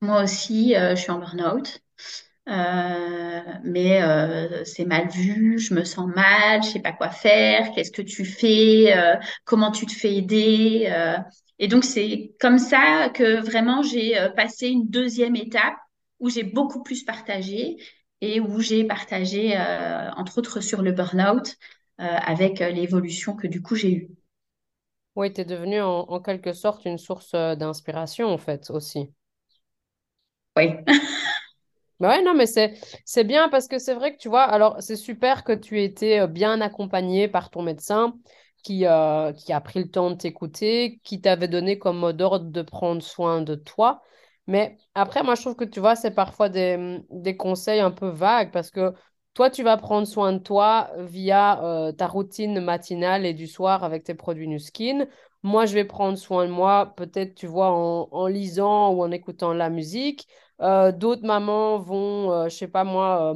Moi 0.00 0.22
aussi, 0.22 0.76
euh, 0.76 0.94
je 0.94 1.00
suis 1.00 1.10
en 1.10 1.18
burn-out. 1.18 1.80
Mais 2.46 4.00
c'est 4.64 4.84
mal 4.84 5.08
vu, 5.08 5.58
je 5.58 5.72
me 5.74 5.84
sens 5.84 6.08
mal, 6.14 6.62
je 6.62 6.68
sais 6.68 6.80
pas 6.80 6.92
quoi 6.92 7.08
faire, 7.10 7.72
qu'est-ce 7.72 7.90
que 7.90 8.02
tu 8.02 8.24
fais, 8.26 8.94
comment 9.44 9.70
tu 9.70 9.86
te 9.86 9.92
fais 9.92 10.14
aider. 10.14 10.90
Et 11.58 11.68
donc 11.68 11.84
c'est 11.84 12.34
comme 12.40 12.58
ça 12.58 13.10
que 13.14 13.40
vraiment 13.40 13.82
j'ai 13.82 14.18
euh, 14.18 14.28
passé 14.30 14.68
une 14.68 14.88
deuxième 14.88 15.36
étape 15.36 15.76
où 16.20 16.28
j'ai 16.30 16.42
beaucoup 16.42 16.82
plus 16.82 17.04
partagé 17.04 17.76
et 18.20 18.40
où 18.40 18.60
j'ai 18.60 18.84
partagé 18.84 19.56
euh, 19.56 20.10
entre 20.16 20.38
autres 20.38 20.60
sur 20.60 20.82
le 20.82 20.92
burn-out 20.92 21.54
euh, 22.00 22.04
avec 22.04 22.58
l'évolution 22.60 23.36
que 23.36 23.46
du 23.46 23.62
coup 23.62 23.76
j'ai 23.76 23.92
eue. 23.92 24.08
Oui, 25.16 25.32
tu 25.32 25.40
es 25.40 25.44
devenu 25.44 25.80
en, 25.80 26.02
en 26.08 26.20
quelque 26.20 26.52
sorte 26.52 26.84
une 26.84 26.98
source 26.98 27.32
d'inspiration 27.32 28.28
en 28.28 28.38
fait 28.38 28.70
aussi. 28.70 29.12
Oui. 30.56 30.74
Bah 32.00 32.08
ouais, 32.10 32.22
non, 32.22 32.34
mais 32.34 32.46
c'est 32.46 33.24
bien 33.24 33.48
parce 33.48 33.68
que 33.68 33.78
c'est 33.78 33.94
vrai 33.94 34.12
que 34.14 34.18
tu 34.18 34.28
vois, 34.28 34.42
alors 34.42 34.76
c'est 34.82 34.96
super 34.96 35.44
que 35.44 35.52
tu 35.52 35.78
aies 35.80 35.84
été 35.84 36.26
bien 36.26 36.60
accompagné 36.60 37.28
par 37.28 37.50
ton 37.50 37.62
médecin 37.62 38.18
qui, 38.64 38.86
euh, 38.86 39.32
qui 39.34 39.52
a 39.52 39.60
pris 39.60 39.80
le 39.84 39.90
temps 39.90 40.10
de 40.10 40.16
t'écouter, 40.16 41.00
qui 41.04 41.20
t'avait 41.20 41.48
donné 41.48 41.78
comme 41.78 41.98
mot 41.98 42.12
d'ordre 42.12 42.46
de 42.50 42.62
prendre 42.62 43.02
soin 43.02 43.42
de 43.42 43.54
toi. 43.56 44.02
Mais 44.48 44.76
après, 44.94 45.22
moi, 45.22 45.36
je 45.36 45.42
trouve 45.42 45.56
que 45.56 45.64
tu 45.64 45.80
vois, 45.80 45.96
c'est 45.96 46.10
parfois 46.12 46.48
des, 46.48 47.00
des 47.10 47.36
conseils 47.36 47.80
un 47.80 47.90
peu 47.92 48.08
vagues 48.08 48.52
parce 48.52 48.70
que 48.70 48.94
toi, 49.34 49.50
tu 49.50 49.62
vas 49.62 49.76
prendre 49.76 50.06
soin 50.06 50.32
de 50.32 50.38
toi 50.38 50.90
via 50.98 51.62
euh, 51.64 51.92
ta 51.92 52.06
routine 52.06 52.60
matinale 52.60 53.26
et 53.26 53.34
du 53.34 53.46
soir 53.46 53.84
avec 53.84 54.04
tes 54.04 54.14
produits 54.14 54.48
Nuskin. 54.48 55.06
Moi, 55.42 55.66
je 55.66 55.74
vais 55.74 55.84
prendre 55.84 56.16
soin 56.18 56.46
de 56.46 56.52
moi, 56.52 56.94
peut-être, 56.96 57.34
tu 57.34 57.46
vois, 57.46 57.70
en, 57.70 58.08
en 58.12 58.26
lisant 58.26 58.92
ou 58.94 59.02
en 59.02 59.10
écoutant 59.10 59.52
la 59.52 59.70
musique. 59.70 60.26
Euh, 60.60 60.92
d'autres 60.92 61.24
mamans 61.26 61.78
vont, 61.78 62.44
je 62.48 62.54
sais 62.56 62.68
pas 62.68 62.84
moi, 62.84 63.34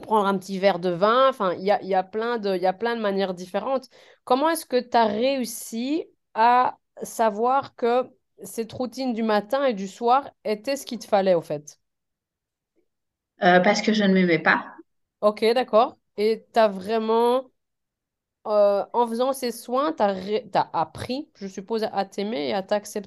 prendre 0.00 0.26
un 0.26 0.38
petit 0.38 0.58
verre 0.58 0.78
de 0.78 0.90
vin. 0.90 1.28
Enfin, 1.28 1.54
il 1.54 1.62
y 1.64 1.70
a, 1.70 1.82
y 1.82 1.94
a 1.94 2.02
plein 2.02 2.38
de, 2.38 2.56
y 2.56 2.66
a 2.66 2.72
plein 2.72 2.96
de 2.96 3.00
manières 3.00 3.34
différentes. 3.34 3.88
Comment 4.24 4.48
est-ce 4.50 4.66
que 4.66 4.80
tu 4.80 4.96
as 4.96 5.06
réussi 5.06 6.06
à 6.34 6.78
savoir 7.02 7.74
que 7.76 8.10
cette 8.42 8.72
routine 8.72 9.12
du 9.14 9.22
matin 9.22 9.64
et 9.66 9.74
du 9.74 9.88
soir 9.88 10.30
était 10.44 10.76
ce 10.76 10.86
qu'il 10.86 10.98
te 10.98 11.06
fallait, 11.06 11.34
au 11.34 11.42
fait? 11.42 11.78
Euh, 13.42 13.60
parce 13.60 13.82
que 13.82 13.92
je 13.92 14.04
ne 14.04 14.14
m'aimais 14.14 14.38
pas. 14.38 14.64
Ok, 15.20 15.44
d'accord. 15.54 15.98
Et 16.16 16.46
tu 16.52 16.58
as 16.58 16.68
vraiment, 16.68 17.50
euh, 18.46 18.84
en 18.92 19.06
faisant 19.08 19.32
ces 19.32 19.52
soins, 19.52 19.92
tu 19.92 20.02
as, 20.04 20.70
appris, 20.74 21.30
je 21.36 21.46
suppose, 21.46 21.84
à 21.92 22.04
t'aimer 22.04 22.48
et 22.50 22.54
à 22.54 22.62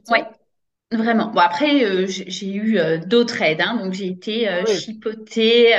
Oui. 0.07 0.19
t'accepter? 0.19 0.33
Vraiment. 0.93 1.31
Bon, 1.31 1.39
après, 1.39 1.83
euh, 1.85 2.05
j'ai 2.07 2.53
eu 2.53 2.77
euh, 2.77 2.97
d'autres 2.99 3.41
aides. 3.41 3.61
hein. 3.61 3.77
donc, 3.83 3.93
j'ai 3.93 4.07
été 4.07 4.47
euh, 4.47 4.63
oui. 4.65 4.65
chipotée. 4.65 5.73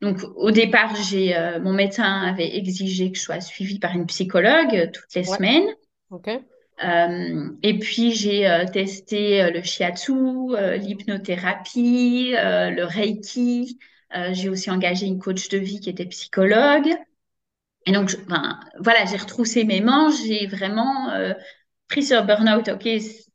donc, 0.00 0.18
au 0.36 0.50
départ, 0.50 0.94
j'ai, 0.96 1.36
mon 1.62 1.72
médecin 1.72 2.22
avait 2.22 2.56
exigé 2.56 3.12
que 3.12 3.18
je 3.18 3.22
sois 3.22 3.40
suivie 3.40 3.78
par 3.78 3.92
une 3.94 4.06
psychologue 4.06 4.90
toutes 4.92 5.14
les 5.14 5.24
Ouais, 5.24 5.38
semaines. 5.38 5.66
ok. 6.10 6.28
Euh, 6.84 7.50
et 7.62 7.78
puis, 7.78 8.12
j'ai 8.14 8.48
testé 8.72 9.50
le 9.50 9.62
shiatsu, 9.62 10.12
l'hypnothérapie, 10.78 12.30
le 12.32 12.84
reiki. 12.84 13.78
J'ai 14.32 14.48
aussi 14.48 14.70
engagé 14.70 15.06
une 15.06 15.18
coach 15.18 15.48
de 15.48 15.58
vie 15.58 15.80
qui 15.80 15.90
était 15.90 16.06
psychologue. 16.06 16.88
Et 17.86 17.92
donc, 17.92 18.08
je- 18.10 18.16
ben, 18.18 18.60
voilà, 18.80 19.04
j'ai 19.06 19.16
retroussé 19.16 19.64
mes 19.64 19.80
manches. 19.80 20.22
J'ai 20.26 20.46
vraiment 20.46 21.10
pris 21.88 22.02
sur 22.04 22.24
burn-out. 22.24 22.68
Ok, 22.68 22.88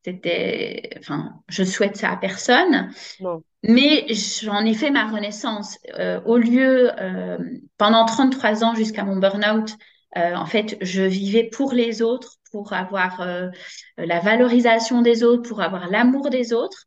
c'était, 0.04 0.90
enfin, 1.00 1.34
je 1.48 1.64
souhaite 1.64 1.98
ça 1.98 2.12
à 2.12 2.18
personne. 2.18 2.92
Non, 3.20 3.44
Mais 3.64 4.06
j'en 4.14 4.66
ai 4.66 4.74
fait 4.74 4.92
ma 4.92 5.08
renaissance. 5.08 5.78
Euh, 5.98 6.22
au 6.26 6.38
lieu, 6.38 6.92
euh, 7.02 7.38
pendant 7.78 8.06
33 8.06 8.64
ans 8.64 8.76
jusqu'à 8.76 9.04
mon 9.06 9.18
burn-out, 9.18 9.76
euh, 10.18 10.36
en 10.36 10.46
fait, 10.46 10.78
je 10.82 11.02
vivais 11.02 11.46
pour 11.46 11.74
les 11.74 12.02
autres, 12.02 12.36
pour 12.52 12.74
avoir 12.74 13.22
euh, 13.22 13.50
la 13.98 14.20
valorisation 14.20 15.02
des 15.02 15.24
autres, 15.24 15.48
pour 15.48 15.62
avoir 15.62 15.90
l'amour 15.90 16.30
des 16.30 16.54
autres. 16.54 16.86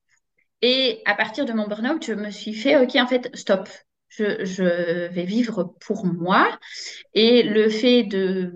Et 0.62 1.02
à 1.06 1.14
partir 1.14 1.44
de 1.44 1.52
mon 1.52 1.66
burn-out, 1.66 2.04
je 2.04 2.12
me 2.12 2.30
suis 2.30 2.54
fait, 2.54 2.76
OK, 2.76 2.96
en 2.96 3.06
fait, 3.06 3.35
stop. 3.35 3.68
Je, 4.08 4.44
je 4.44 5.08
vais 5.08 5.25
vivre 5.25 5.75
pour 5.80 6.06
moi. 6.06 6.58
Et 7.14 7.42
le 7.42 7.68
fait 7.68 8.04
de, 8.04 8.52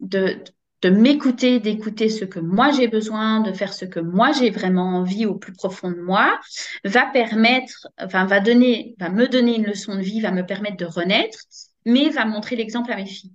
de, 0.00 0.38
de 0.82 0.90
m'écouter, 0.90 1.60
d'écouter 1.60 2.08
ce 2.08 2.24
que 2.24 2.40
moi 2.40 2.72
j'ai 2.72 2.88
besoin, 2.88 3.40
de 3.40 3.52
faire 3.52 3.72
ce 3.72 3.84
que 3.84 4.00
moi 4.00 4.32
j'ai 4.32 4.50
vraiment 4.50 4.96
envie 4.96 5.26
au 5.26 5.36
plus 5.36 5.52
profond 5.52 5.90
de 5.90 6.00
moi, 6.00 6.40
va 6.84 7.06
permettre, 7.06 7.88
enfin, 7.98 8.26
va 8.26 8.40
donner, 8.40 8.96
va 8.98 9.08
me 9.08 9.28
donner 9.28 9.56
une 9.56 9.66
leçon 9.66 9.94
de 9.94 10.02
vie, 10.02 10.20
va 10.20 10.32
me 10.32 10.44
permettre 10.44 10.76
de 10.76 10.84
renaître, 10.84 11.38
mais 11.86 12.08
va 12.08 12.24
montrer 12.24 12.56
l'exemple 12.56 12.90
à 12.90 12.96
mes 12.96 13.06
filles, 13.06 13.32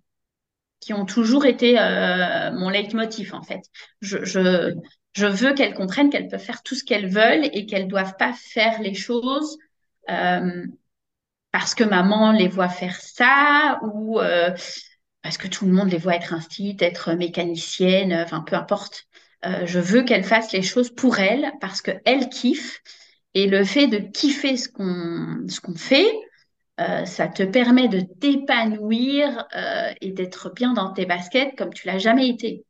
qui 0.82 0.94
ont 0.94 1.06
toujours 1.06 1.46
été 1.46 1.80
euh, 1.80 2.52
mon 2.52 2.70
leitmotiv, 2.70 3.34
en 3.34 3.44
fait. 3.44 3.62
Je, 4.02 5.26
veux 5.26 5.54
qu'elles 5.54 5.74
comprennent 5.74 6.10
qu'elles 6.10 6.28
peuvent 6.28 6.40
faire 6.40 6.62
tout 6.64 6.76
ce 6.76 6.84
qu'elles 6.84 7.10
veulent 7.10 7.50
et 7.54 7.66
qu'elles 7.66 7.88
doivent 7.88 8.18
pas 8.20 8.34
faire 8.34 8.82
les 8.82 8.94
choses 8.94 9.58
euh, 10.10 10.66
parce 11.52 11.74
que 11.74 11.84
maman 11.84 12.34
les 12.34 12.48
voit 12.48 12.70
faire 12.70 13.00
ça 13.02 13.80
ou 13.82 14.20
euh, 14.20 14.52
parce 15.22 15.38
que 15.38 15.48
tout 15.48 15.66
le 15.66 15.72
monde 15.74 15.92
les 15.92 15.98
voit 15.98 16.16
être 16.16 16.34
instite, 16.34 16.82
être 16.82 17.14
mécanicienne, 17.14 18.14
enfin 18.14 18.42
peu 18.42 18.56
importe. 18.56 19.08
Euh, 19.46 19.66
je 19.66 19.80
veux 19.80 20.04
qu'elles 20.04 20.24
fassent 20.24 20.52
les 20.54 20.62
choses 20.64 20.90
pour 20.94 21.20
elles 21.20 21.52
parce 21.62 21.82
qu'elles 21.82 22.30
kiffent. 22.30 22.82
Et 23.34 23.48
le 23.48 23.64
fait 23.66 23.88
de 23.88 23.98
kiffer 24.00 24.58
ce 24.58 24.70
qu'on 24.70 25.46
ce 25.48 25.62
qu'on 25.62 25.76
fait, 25.76 26.08
euh, 26.82 27.06
ça 27.06 27.28
te 27.28 27.44
permet 27.44 27.88
de 27.90 28.02
t'épanouir 28.02 29.48
euh, 29.56 29.94
et 30.02 30.12
d'être 30.12 30.52
bien 30.54 30.74
dans 30.74 30.94
tes 30.94 31.06
baskets 31.06 31.56
comme 31.58 31.74
tu 31.74 31.88
l'as 31.88 32.00
jamais 32.00 32.30
été. 32.30 32.66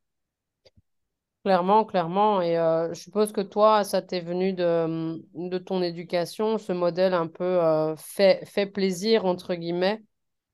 clairement, 1.43 1.85
clairement. 1.85 2.41
Et 2.41 2.57
euh, 2.57 2.89
je 2.93 2.99
suppose 3.01 3.31
que 3.31 3.41
toi, 3.41 3.83
ça 3.83 4.01
t'est 4.01 4.19
venu 4.21 4.53
de, 4.53 5.21
de 5.33 5.57
ton 5.57 5.81
éducation, 5.81 6.57
ce 6.57 6.71
modèle 6.73 7.13
un 7.13 7.27
peu 7.27 7.43
euh, 7.43 7.95
fait, 7.95 8.45
fait 8.45 8.65
plaisir, 8.65 9.25
entre 9.25 9.55
guillemets, 9.55 10.03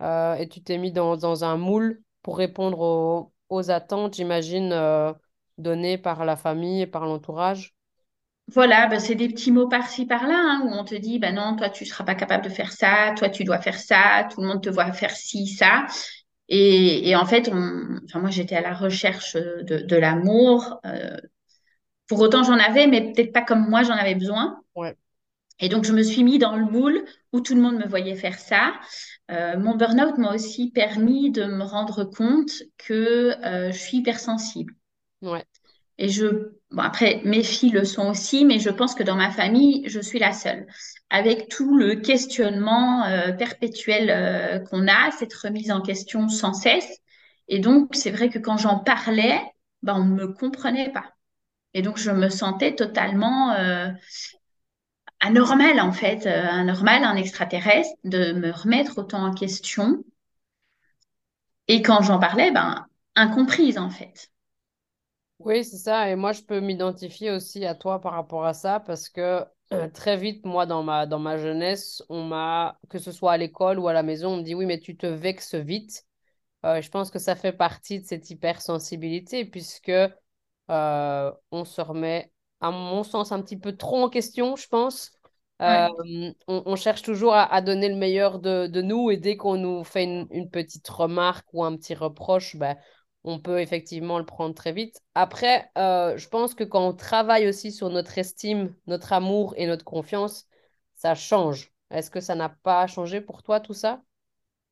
euh, 0.02 0.36
et 0.36 0.48
tu 0.50 0.62
t'es 0.64 0.78
mis 0.78 0.92
dans, 0.92 1.18
dans 1.18 1.44
un 1.44 1.58
moule 1.58 2.02
pour 2.22 2.38
répondre 2.38 2.80
aux, 2.80 3.34
aux 3.50 3.72
attentes, 3.72 4.16
j'imagine, 4.16 4.72
euh, 4.74 5.14
donnés 5.58 5.98
par 5.98 6.26
la 6.26 6.36
famille 6.36 6.82
et 6.82 6.88
par 6.88 7.06
l'entourage? 7.06 7.76
Voilà, 8.48 8.88
bah, 8.88 9.00
c'est 9.00 9.16
des 9.16 9.30
petits 9.30 9.52
mots 9.52 9.70
par-ci 9.70 10.06
par-là 10.06 10.36
hein, 10.36 10.62
où 10.66 10.74
on 10.74 10.84
te 10.84 10.96
dit, 10.96 11.18
bah 11.18 11.32
non, 11.32 11.56
toi 11.56 11.70
tu 11.70 11.86
seras 11.86 12.04
pas 12.04 12.16
capable 12.16 12.44
de 12.44 12.50
faire 12.50 12.72
ça, 12.74 13.14
toi 13.18 13.30
tu 13.30 13.46
dois 13.46 13.60
faire 13.62 13.80
ça, 13.80 14.28
tout 14.32 14.42
le 14.42 14.48
monde 14.48 14.62
te 14.62 14.70
voit 14.70 14.92
faire 14.92 15.12
ci, 15.16 15.48
ça. 15.48 15.86
Et, 16.50 17.10
et 17.10 17.16
en 17.16 17.26
fait, 17.26 17.50
on, 17.52 18.00
enfin, 18.06 18.20
moi 18.20 18.30
j'étais 18.32 18.56
à 18.56 18.62
la 18.62 18.74
recherche 18.74 19.36
de, 19.36 19.80
de 19.86 19.96
l'amour. 19.96 20.80
Euh, 20.86 21.18
pour 22.08 22.20
autant 22.22 22.44
j'en 22.44 22.60
avais, 22.60 22.88
mais 22.88 23.14
peut-être 23.14 23.34
pas 23.34 23.44
comme 23.44 23.70
moi 23.70 23.84
j'en 23.84 23.94
avais 23.96 24.16
besoin. 24.16 24.62
Ouais. 24.76 24.98
Et 25.60 25.70
donc 25.70 25.86
je 25.86 25.94
me 25.94 26.04
suis 26.04 26.24
mis 26.24 26.40
dans 26.40 26.56
le 26.56 26.66
moule 26.66 27.06
où 27.32 27.42
tout 27.42 27.56
le 27.56 27.62
monde 27.62 27.78
me 27.78 27.88
voyait 27.88 28.16
faire 28.16 28.40
ça. 28.40 28.74
Euh, 29.32 29.58
mon 29.58 29.75
burn-out 29.75 30.18
m'a 30.18 30.34
aussi 30.34 30.72
permis 30.72 31.32
de 31.32 31.46
me 31.46 31.63
rendre 31.63 32.03
compte 32.03 32.51
que 32.77 33.36
euh, 33.46 33.72
je 33.72 33.77
suis 33.77 33.98
hypersensible. 33.98 34.74
Ouais. 35.22 35.46
Et 35.98 36.10
je, 36.10 36.51
bon, 36.72 36.82
après, 36.82 37.22
mes 37.24 37.44
filles 37.44 37.72
le 37.72 37.86
sont 37.86 38.10
aussi, 38.10 38.46
mais 38.46 38.60
je 38.60 38.70
pense 38.70 38.96
que 38.96 39.03
dans 39.03 39.15
ma 39.15 39.32
famille, 39.32 39.84
je 39.88 40.00
suis 40.00 40.20
la 40.20 40.34
seule. 40.34 40.68
Avec 41.10 41.48
tout 41.48 41.77
le 41.77 41.96
questionnement 41.96 43.06
euh, 43.06 43.32
perpétuel 43.32 44.63
qu'on 44.70 44.88
a, 44.88 45.12
cette 45.12 45.34
remise 45.34 45.72
en 45.72 45.82
question 45.82 46.27
sans 46.27 46.53
cesse. 46.53 47.00
Et 47.48 47.60
donc, 47.60 47.96
c'est 47.96 48.12
vrai 48.12 48.30
que 48.30 48.39
quand 48.39 48.58
j'en 48.58 48.80
parlais, 48.80 49.39
ben, 49.84 49.96
on 49.96 50.06
ne 50.06 50.15
me 50.15 50.27
comprenait 50.34 50.92
pas. 50.92 51.13
Et 51.74 51.82
donc, 51.82 51.98
je 51.98 52.12
me 52.12 52.30
sentais 52.30 52.75
totalement 52.75 53.56
anormale, 55.24 55.80
en 55.80 55.92
fait, 55.92 56.25
euh, 56.25 56.46
anormale, 56.48 57.03
un 57.03 57.15
extraterrestre, 57.15 57.96
de 58.03 58.34
me 58.34 58.51
remettre 58.51 58.98
autant 59.00 59.25
en 59.25 59.34
question. 59.34 60.03
Et 61.68 61.82
quand 61.82 62.01
j'en 62.01 62.20
parlais, 62.20 62.51
ben, 62.51 62.86
incomprise, 63.15 63.77
en 63.77 63.89
fait. 63.89 64.30
Oui, 65.39 65.63
c'est 65.63 65.77
ça. 65.77 66.10
Et 66.10 66.15
moi, 66.15 66.34
je 66.34 66.42
peux 66.42 66.60
m'identifier 66.60 67.32
aussi 67.32 67.65
à 67.65 67.74
toi 67.74 68.00
par 68.01 68.13
rapport 68.13 68.46
à 68.46 68.53
ça 68.53 68.80
parce 68.80 69.10
que 69.10 69.46
euh, 69.72 69.89
très 69.89 70.18
vite, 70.18 70.46
moi, 70.46 70.65
dans 70.65 70.84
ma, 70.84 71.06
dans 71.06 71.20
ma 71.20 71.38
jeunesse, 71.38 72.03
on 72.10 72.24
m'a, 72.25 72.77
que 72.89 73.00
ce 73.00 73.12
soit 73.12 73.34
à 73.34 73.38
l'école 73.38 73.80
ou 73.80 73.88
à 73.88 73.94
la 73.94 74.03
maison, 74.03 74.34
on 74.34 74.38
me 74.38 74.44
dit 74.44 74.56
oui, 74.56 74.65
mais 74.65 74.80
tu 74.80 74.96
te 74.96 75.08
vexes 75.08 75.56
vite. 75.56 76.06
Euh, 76.65 76.82
je 76.82 76.89
pense 76.89 77.12
que 77.12 77.20
ça 77.20 77.36
fait 77.36 77.53
partie 77.53 78.01
de 78.01 78.06
cette 78.06 78.30
hypersensibilité 78.30 79.46
puisque 79.46 79.92
on 80.68 81.65
se 81.65 81.82
remet, 81.82 82.33
à 82.63 82.72
mon 82.72 83.03
sens, 83.03 83.32
un 83.32 83.41
petit 83.41 83.58
peu 83.60 83.75
trop 83.77 84.03
en 84.03 84.10
question, 84.10 84.55
je 84.55 84.67
pense. 84.67 85.12
Euh, 85.62 85.88
Ouais. 85.88 85.93
on, 86.48 86.63
on 86.65 86.75
cherche 86.75 87.01
toujours 87.03 87.34
à, 87.36 87.43
à 87.53 87.62
donner 87.62 87.89
le 87.89 87.96
meilleur 87.96 88.39
de, 88.39 88.67
de 88.67 88.82
nous 88.82 89.12
et 89.12 89.17
dès 89.17 89.38
qu'on 89.38 89.55
nous 89.58 89.84
fait 89.84 90.03
une, 90.03 90.27
une 90.32 90.50
petite 90.50 90.88
remarque 90.89 91.48
ou 91.53 91.63
un 91.63 91.75
petit 91.77 91.96
reproche, 91.96 92.55
ben, 92.58 92.75
on 93.24 93.39
peut 93.39 93.60
effectivement 93.62 94.20
le 94.20 94.25
prendre 94.25 94.55
très 94.55 94.74
vite. 94.74 95.00
Après, 95.15 95.70
euh, 95.77 96.17
je 96.17 96.27
pense 96.29 96.53
que 96.55 96.63
quand 96.63 96.86
on 96.88 96.93
travaille 96.93 97.48
aussi 97.48 97.72
sur 97.72 97.89
notre 97.89 98.17
estime, 98.17 98.75
notre 98.88 99.13
amour 99.13 99.53
et 99.58 99.67
notre 99.67 99.86
confiance, 99.86 100.46
ça 100.96 101.15
change. 101.15 101.72
Est-ce 101.91 102.12
que 102.12 102.20
ça 102.22 102.36
n'a 102.36 102.50
pas 102.50 102.88
changé 102.88 103.22
pour 103.22 103.43
toi 103.43 103.60
tout 103.60 103.74
ça? 103.74 104.01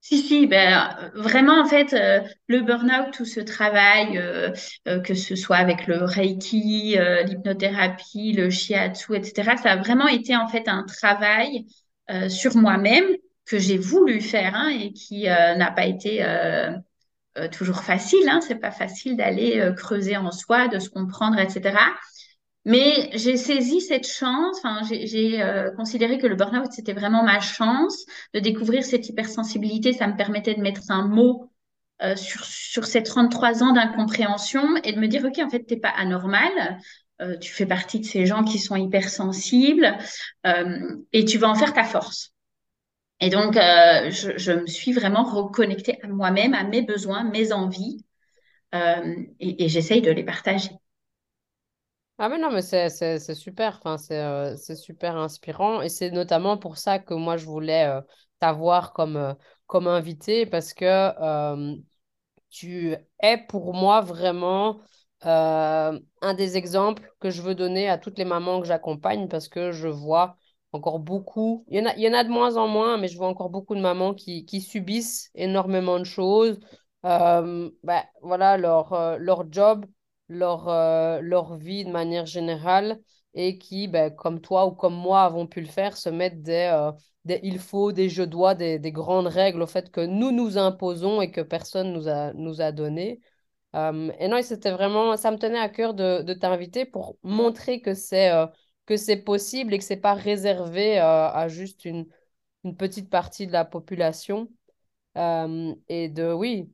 Si, 0.04 0.18
si, 0.18 0.48
ben, 0.48 1.12
vraiment, 1.14 1.62
en 1.62 1.66
fait, 1.66 1.94
euh, 1.94 2.22
le 2.48 2.62
burn-out, 2.62 3.14
tout 3.14 3.26
ce 3.26 3.40
travail, 3.40 4.18
euh, 4.18 4.50
euh, 4.88 5.00
que 5.00 5.14
ce 5.14 5.36
soit 5.36 5.58
avec 5.58 5.86
le 5.86 6.04
Reiki, 6.04 6.98
euh, 6.98 7.22
l'hypnothérapie, 7.22 8.34
le 8.34 8.50
shiatsu, 8.50 9.16
etc., 9.16 9.58
ça 9.58 9.74
a 9.74 9.76
vraiment 9.78 10.08
été, 10.08 10.36
en 10.36 10.48
fait, 10.48 10.68
un 10.68 10.84
travail 10.84 11.68
euh, 12.10 12.30
sur 12.30 12.58
moi-même 12.58 13.06
que 13.46 13.60
j'ai 13.60 13.78
voulu 13.78 14.22
faire 14.22 14.56
hein, 14.56 14.70
et 14.70 14.92
qui 14.92 15.24
n'a 15.26 15.72
pas 15.72 15.86
été 15.86 16.24
toujours 17.52 17.84
facile. 17.84 18.28
Hein, 18.30 18.40
c'est 18.42 18.56
pas 18.56 18.72
facile 18.72 19.18
d'aller 19.18 19.72
creuser 19.76 20.16
en 20.16 20.32
soi, 20.32 20.68
de 20.68 20.80
se 20.80 20.90
comprendre, 20.90 21.38
etc. 21.40 21.78
Mais 22.66 23.10
j'ai 23.14 23.38
saisi 23.38 23.82
cette 23.82 24.08
chance, 24.08 24.58
enfin, 24.64 24.82
j'ai 24.88 25.42
euh, 25.42 25.72
considéré 25.72 26.20
que 26.20 26.28
le 26.28 26.36
burn-out, 26.36 26.72
c'était 26.72 26.94
vraiment 26.94 27.24
ma 27.24 27.40
chance 27.40 28.06
de 28.36 28.40
découvrir 28.40 28.84
cette 28.84 29.10
hypersensibilité. 29.10 29.94
Ça 29.94 30.08
me 30.08 30.16
permettait 30.16 30.54
de 30.54 30.62
mettre 30.62 30.82
un 30.90 31.08
mot 31.08 31.52
euh, 32.04 32.16
sur, 32.16 32.44
sur 32.46 32.86
ces 32.86 33.02
33 33.04 33.64
ans 33.64 33.74
d'incompréhension 33.74 34.76
et 34.84 34.94
de 34.94 35.00
me 35.00 35.08
dire, 35.08 35.26
OK, 35.26 35.40
en 35.40 35.50
fait, 35.50 35.64
t'es 35.64 35.78
pas 35.78 35.90
anormal. 35.90 36.80
Euh, 37.22 37.38
tu 37.38 37.52
fais 37.52 37.66
partie 37.66 38.00
de 38.00 38.06
ces 38.06 38.26
gens 38.26 38.44
qui 38.44 38.60
sont 38.60 38.76
hypersensibles 38.76 39.98
euh, 40.48 40.98
et 41.14 41.26
tu 41.26 41.38
vas 41.38 41.50
en 41.50 41.56
faire 41.56 41.74
ta 41.74 41.84
force. 41.84 42.34
Et 43.20 43.30
donc, 43.30 43.56
euh, 43.58 44.10
je, 44.10 44.38
je 44.38 44.52
me 44.52 44.68
suis 44.68 44.94
vraiment 44.94 45.24
reconnectée 45.24 46.00
à 46.04 46.08
moi-même, 46.08 46.54
à 46.56 46.64
mes 46.64 46.82
besoins, 46.82 47.24
mes 47.24 47.54
envies 47.54 48.04
euh, 48.76 49.16
et, 49.40 49.66
et 49.66 49.70
j'essaye 49.70 50.02
de 50.02 50.12
les 50.12 50.24
partager. 50.24 50.72
Ah 52.18 52.30
mais 52.30 52.38
non, 52.38 52.52
mais 52.52 52.62
c'est 52.62 53.34
super, 53.36 53.78
enfin, 53.80 53.98
c'est 53.98 54.20
euh, 54.22 54.56
c'est 54.56 54.76
super 54.76 55.16
inspirant 55.18 55.82
et 55.82 55.90
c'est 55.90 56.12
notamment 56.12 56.56
pour 56.58 56.78
ça 56.78 57.00
que 57.00 57.16
moi 57.16 57.36
je 57.36 57.46
voulais 57.46 57.88
euh, 57.88 58.02
t'avoir 58.40 58.94
comme, 58.94 59.16
euh, 59.18 59.34
comme 59.66 59.88
invité 59.88 60.46
parce 60.46 60.74
que 60.76 60.86
euh, 60.86 61.76
tu 62.50 62.96
es 63.24 63.38
pour 63.48 63.74
moi 63.76 64.02
vraiment 64.02 64.82
un 65.24 66.34
des 66.36 66.58
exemples 66.58 67.12
que 67.20 67.30
je 67.32 67.42
veux 67.42 67.56
donner 67.56 67.90
à 67.90 67.98
toutes 67.98 68.18
les 68.20 68.26
mamans 68.26 68.62
que 68.62 68.68
j'accompagne 68.68 69.28
parce 69.30 69.48
que 69.50 69.72
je 69.72 69.88
vois 69.88 70.38
encore 70.74 71.00
beaucoup, 71.00 71.66
il 71.70 71.78
y 71.80 71.82
en 71.82 71.88
a, 71.88 71.96
il 71.96 72.02
y 72.04 72.10
en 72.10 72.14
a 72.14 72.24
de 72.24 72.30
moins 72.30 72.58
en 72.58 72.68
moins, 72.68 72.98
mais 72.98 73.08
je 73.10 73.18
vois 73.18 73.28
encore 73.28 73.50
beaucoup 73.50 73.76
de 73.76 73.82
mamans 73.82 74.14
qui, 74.16 74.46
qui 74.46 74.62
subissent 74.62 75.32
énormément 75.36 76.00
de 76.00 76.06
choses. 76.06 76.60
Ben, 77.04 78.04
voilà, 78.22 78.58
leur, 78.58 79.18
leur 79.20 79.52
job, 79.52 79.86
leur, 80.32 80.68
euh, 80.70 81.20
leur 81.22 81.56
vie 81.58 81.86
de 81.86 81.92
manière 81.92 82.26
générale 82.26 83.00
et 83.34 83.58
qui, 83.58 83.88
ben, 83.88 84.10
comme 84.14 84.42
toi 84.42 84.66
ou 84.68 84.72
comme 84.72 84.96
moi, 84.96 85.24
avons 85.24 85.48
pu 85.48 85.62
le 85.62 85.68
faire, 85.68 85.98
se 85.98 86.10
mettre 86.10 86.38
des, 86.42 86.70
euh, 86.74 86.92
des 87.26 87.40
il 87.44 87.60
faut, 87.60 87.92
des 87.92 88.10
je 88.10 88.24
dois, 88.24 88.56
des, 88.56 88.80
des 88.80 88.92
grandes 88.92 89.28
règles 89.28 89.62
au 89.62 89.68
fait 89.68 89.92
que 89.92 90.02
nous 90.02 90.32
nous 90.32 90.58
imposons 90.58 91.22
et 91.22 91.32
que 91.32 91.42
personne 91.42 91.94
nous 91.94 92.08
a, 92.08 92.34
nous 92.34 92.62
a 92.62 92.72
donné. 92.72 93.22
Euh, 93.76 94.12
et 94.20 94.28
non, 94.28 94.42
c'était 94.42 94.72
vraiment, 94.72 95.18
ça 95.18 95.32
me 95.32 95.38
tenait 95.38 95.60
à 95.60 95.70
cœur 95.70 95.94
de, 95.94 96.22
de 96.24 96.34
t'inviter 96.34 96.86
pour 96.86 97.18
montrer 97.24 97.82
que 97.82 97.94
c'est 97.94 99.18
possible 99.18 99.74
et 99.74 99.78
que 99.78 99.84
c'est 99.84 99.98
pas 99.98 100.14
réservé 100.14 101.00
à 101.00 101.48
juste 101.48 101.86
une, 101.86 102.08
une 102.64 102.76
petite 102.78 103.10
partie 103.10 103.48
de 103.48 103.52
la 103.54 103.66
population. 103.66 104.50
Et 105.16 106.10
de, 106.10 106.32
oui, 106.34 106.70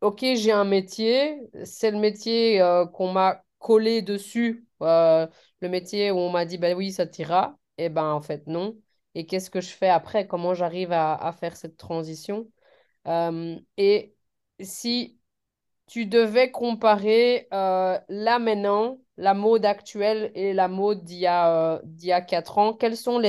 ok, 0.00 0.20
j'ai 0.34 0.52
un 0.52 0.64
métier, 0.64 1.38
c'est 1.64 1.90
le 1.90 1.98
métier 1.98 2.60
euh, 2.60 2.86
qu'on 2.86 3.12
m'a 3.12 3.44
collé 3.58 4.02
dessus, 4.02 4.66
euh, 4.82 5.26
le 5.60 5.68
métier 5.68 6.10
où 6.10 6.16
on 6.18 6.30
m'a 6.30 6.44
dit, 6.44 6.58
ben 6.58 6.76
oui, 6.76 6.92
ça 6.92 7.06
t'ira. 7.06 7.58
Et 7.78 7.88
ben 7.88 8.12
en 8.12 8.20
fait, 8.20 8.46
non. 8.46 8.76
Et 9.14 9.26
qu'est-ce 9.26 9.50
que 9.50 9.60
je 9.60 9.70
fais 9.70 9.88
après? 9.88 10.26
Comment 10.26 10.54
j'arrive 10.54 10.92
à, 10.92 11.32
faire 11.38 11.56
cette 11.56 11.76
transition? 11.76 12.50
Euh, 13.08 13.56
et 13.76 14.14
si 14.60 15.18
tu 15.86 16.06
devais 16.06 16.50
comparer 16.50 17.48
là 17.50 18.38
maintenant, 18.38 19.00
la 19.16 19.34
mode 19.34 19.64
actuelle 19.64 20.32
et 20.34 20.52
la 20.54 20.68
mode 20.68 21.04
d'il 21.04 21.18
y 21.18 21.26
a, 21.26 21.80
ans. 22.56 22.74
Quels 22.74 22.96
sont 22.96 23.20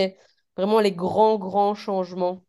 vraiment 0.57 0.79
les 0.79 0.91
grands, 0.93 1.37
grands 1.37 1.75
changements? 1.75 2.45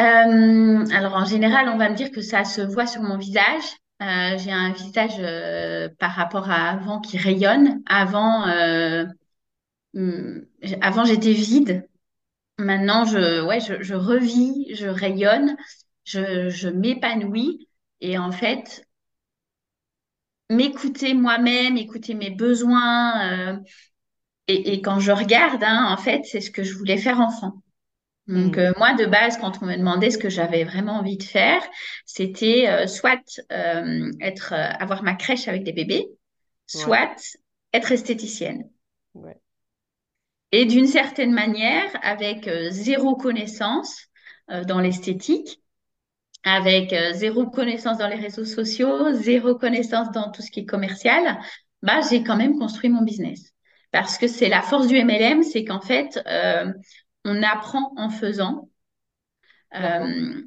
Euh, 0.00 0.86
alors 0.92 1.14
en 1.14 1.24
général, 1.24 1.68
on 1.68 1.76
va 1.76 1.90
me 1.90 1.94
dire 1.96 2.10
que 2.10 2.22
ça 2.22 2.44
se 2.44 2.60
voit 2.62 2.86
sur 2.86 3.02
mon 3.02 3.18
visage. 3.18 3.64
Euh, 4.00 4.36
j'ai 4.38 4.50
un 4.50 4.72
visage 4.72 5.16
euh, 5.20 5.88
par 5.98 6.12
rapport 6.12 6.50
à 6.50 6.70
avant 6.70 7.00
qui 7.00 7.18
rayonne. 7.18 7.82
Avant, 7.86 8.44
avant 10.80 11.04
j'étais 11.04 11.32
vide. 11.32 11.88
Maintenant, 12.58 13.04
je, 13.04 13.94
revis, 13.94 14.74
je 14.74 14.86
rayonne, 14.88 15.56
je, 16.04 16.68
m'épanouis. 16.68 17.68
Et 18.00 18.18
en 18.18 18.32
fait, 18.32 18.86
m'écouter 20.50 21.14
moi-même, 21.14 21.76
écouter 21.76 22.14
mes 22.14 22.30
besoins. 22.30 23.60
et, 24.48 24.74
et 24.74 24.82
quand 24.82 25.00
je 25.00 25.12
regarde, 25.12 25.62
hein, 25.64 25.88
en 25.90 25.96
fait, 25.96 26.22
c'est 26.24 26.40
ce 26.40 26.50
que 26.50 26.62
je 26.62 26.74
voulais 26.74 26.96
faire 26.98 27.20
enfant. 27.20 27.62
Donc 28.28 28.56
Mhm. 28.56 28.58
euh, 28.58 28.72
moi 28.78 28.94
de 28.94 29.06
base, 29.06 29.36
quand 29.38 29.62
on 29.62 29.66
me 29.66 29.76
demandait 29.76 30.10
ce 30.10 30.18
que 30.18 30.30
j'avais 30.30 30.64
vraiment 30.64 30.94
envie 30.94 31.16
de 31.18 31.22
faire, 31.24 31.62
c'était 32.06 32.68
euh, 32.68 32.86
soit 32.86 33.20
euh, 33.52 34.10
être 34.20 34.52
avoir 34.54 35.02
ma 35.02 35.14
crèche 35.14 35.48
avec 35.48 35.64
des 35.64 35.72
bébés, 35.72 36.06
Ouais, 36.74 36.96
soit 36.96 37.16
être 37.72 37.92
esthéticienne. 37.92 38.68
ouais, 39.14 39.40
Et 40.52 40.66
d'une 40.66 40.86
certaine 40.86 41.32
manière, 41.32 41.90
avec 42.02 42.48
zéro 42.70 43.16
connaissance 43.16 44.06
dans 44.66 44.80
l'esthétique, 44.80 45.60
avec 46.44 46.94
zéro 47.14 47.46
connaissance 47.50 47.98
dans 47.98 48.08
les 48.08 48.16
réseaux 48.16 48.44
sociaux, 48.44 49.12
zéro 49.14 49.56
connaissance 49.56 50.10
dans 50.12 50.30
tout 50.32 50.42
ce 50.42 50.50
qui 50.50 50.60
est 50.60 50.66
commercial, 50.66 51.40
bah 51.82 52.00
j'ai 52.10 52.24
quand 52.24 52.36
même 52.36 52.58
construit 52.58 52.90
mon 52.90 53.02
business. 53.02 53.52
Parce 53.92 54.18
que 54.18 54.28
c'est 54.28 54.48
la 54.48 54.62
force 54.62 54.88
du 54.88 54.96
MLM, 54.96 55.42
c'est 55.42 55.64
qu'en 55.64 55.80
fait, 55.80 56.20
on 57.24 57.42
apprend 57.42 57.92
en 57.96 58.10
faisant. 58.10 58.68
Euh, 59.74 60.42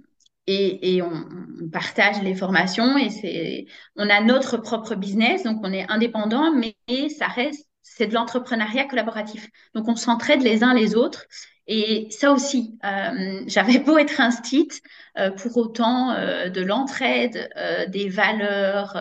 et, 0.47 1.01
on, 1.01 1.69
partage 1.71 2.21
les 2.21 2.35
formations 2.35 2.95
et 2.97 3.09
c'est, 3.09 3.65
on 3.95 4.07
a 4.09 4.21
notre 4.21 4.57
propre 4.57 4.93
business, 4.93 5.43
donc 5.43 5.59
on 5.63 5.73
est 5.73 5.89
indépendant, 5.89 6.53
mais 6.53 6.75
ça 7.09 7.27
reste, 7.27 7.67
c'est 7.81 8.05
de 8.07 8.13
l'entrepreneuriat 8.13 8.85
collaboratif. 8.85 9.49
Donc 9.73 9.87
on 9.87 9.95
s'entraide 9.95 10.43
les 10.43 10.63
uns 10.63 10.73
les 10.73 10.95
autres. 10.95 11.25
Et 11.67 12.07
ça 12.11 12.31
aussi, 12.31 12.77
euh, 12.85 13.41
j'avais 13.47 13.79
beau 13.79 13.97
être 13.97 14.21
instite, 14.21 14.81
euh, 15.17 15.31
pour 15.31 15.57
autant 15.57 16.13
de 16.13 16.61
l'entraide, 16.61 17.49
des 17.89 18.09
valeurs, 18.09 18.95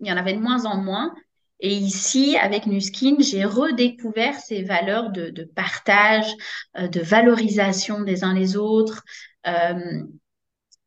il 0.00 0.06
y 0.06 0.12
en 0.12 0.16
avait 0.16 0.34
de 0.34 0.40
moins 0.40 0.64
en 0.66 0.76
moins. 0.76 1.12
Et 1.60 1.74
ici, 1.74 2.36
avec 2.36 2.66
Nuskin, 2.66 3.16
j'ai 3.20 3.44
redécouvert 3.44 4.38
ces 4.38 4.62
valeurs 4.62 5.10
de, 5.10 5.30
de 5.30 5.44
partage, 5.44 6.30
de 6.76 7.00
valorisation 7.00 8.02
des 8.02 8.24
uns 8.24 8.34
les 8.34 8.56
autres, 8.56 9.02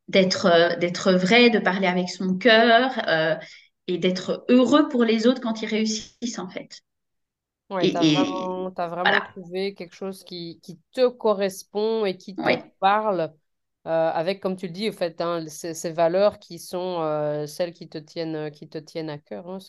d'être 0.07 0.45
euh, 0.45 0.75
d'être 0.75 1.13
vrai, 1.13 1.49
de 1.49 1.59
parler 1.59 1.87
avec 1.87 2.09
son 2.09 2.37
cœur 2.37 2.91
euh, 3.07 3.35
et 3.87 3.97
d'être 3.97 4.45
heureux 4.49 4.87
pour 4.89 5.03
les 5.03 5.27
autres 5.27 5.41
quand 5.41 5.61
ils 5.61 5.67
réussissent 5.67 6.39
en 6.39 6.49
fait. 6.49 6.81
Oui, 7.69 7.91
tu 7.91 7.97
as 7.97 8.87
vraiment, 8.87 9.03
trouvé 9.33 9.73
quelque 9.73 9.93
chose 9.93 10.23
qui, 10.23 10.61
qui, 10.63 10.79
te 10.93 11.09
correspond 11.09 12.05
et 12.05 12.15
qui 12.15 12.33
te 12.33 12.41
parle 12.79 13.33
euh, 13.85 14.09
avec, 14.09 14.39
comme 14.39 14.55
tu 14.55 14.67
le 14.67 14.71
dis, 14.71 14.87
en 14.87 14.93
fait, 14.93 15.19
hein, 15.19 15.45
ces, 15.49 15.91
valeurs 15.91 16.39
qui 16.39 16.59
sont 16.59 17.45
celles 17.45 17.73
qui 17.73 17.89
te 17.89 17.97
tiennent, 17.97 18.51
qui 18.51 18.69
te 18.69 18.77
tiennent 18.77 19.09
à 19.09 19.17
cœur. 19.17 19.49
Hein, 19.49 19.59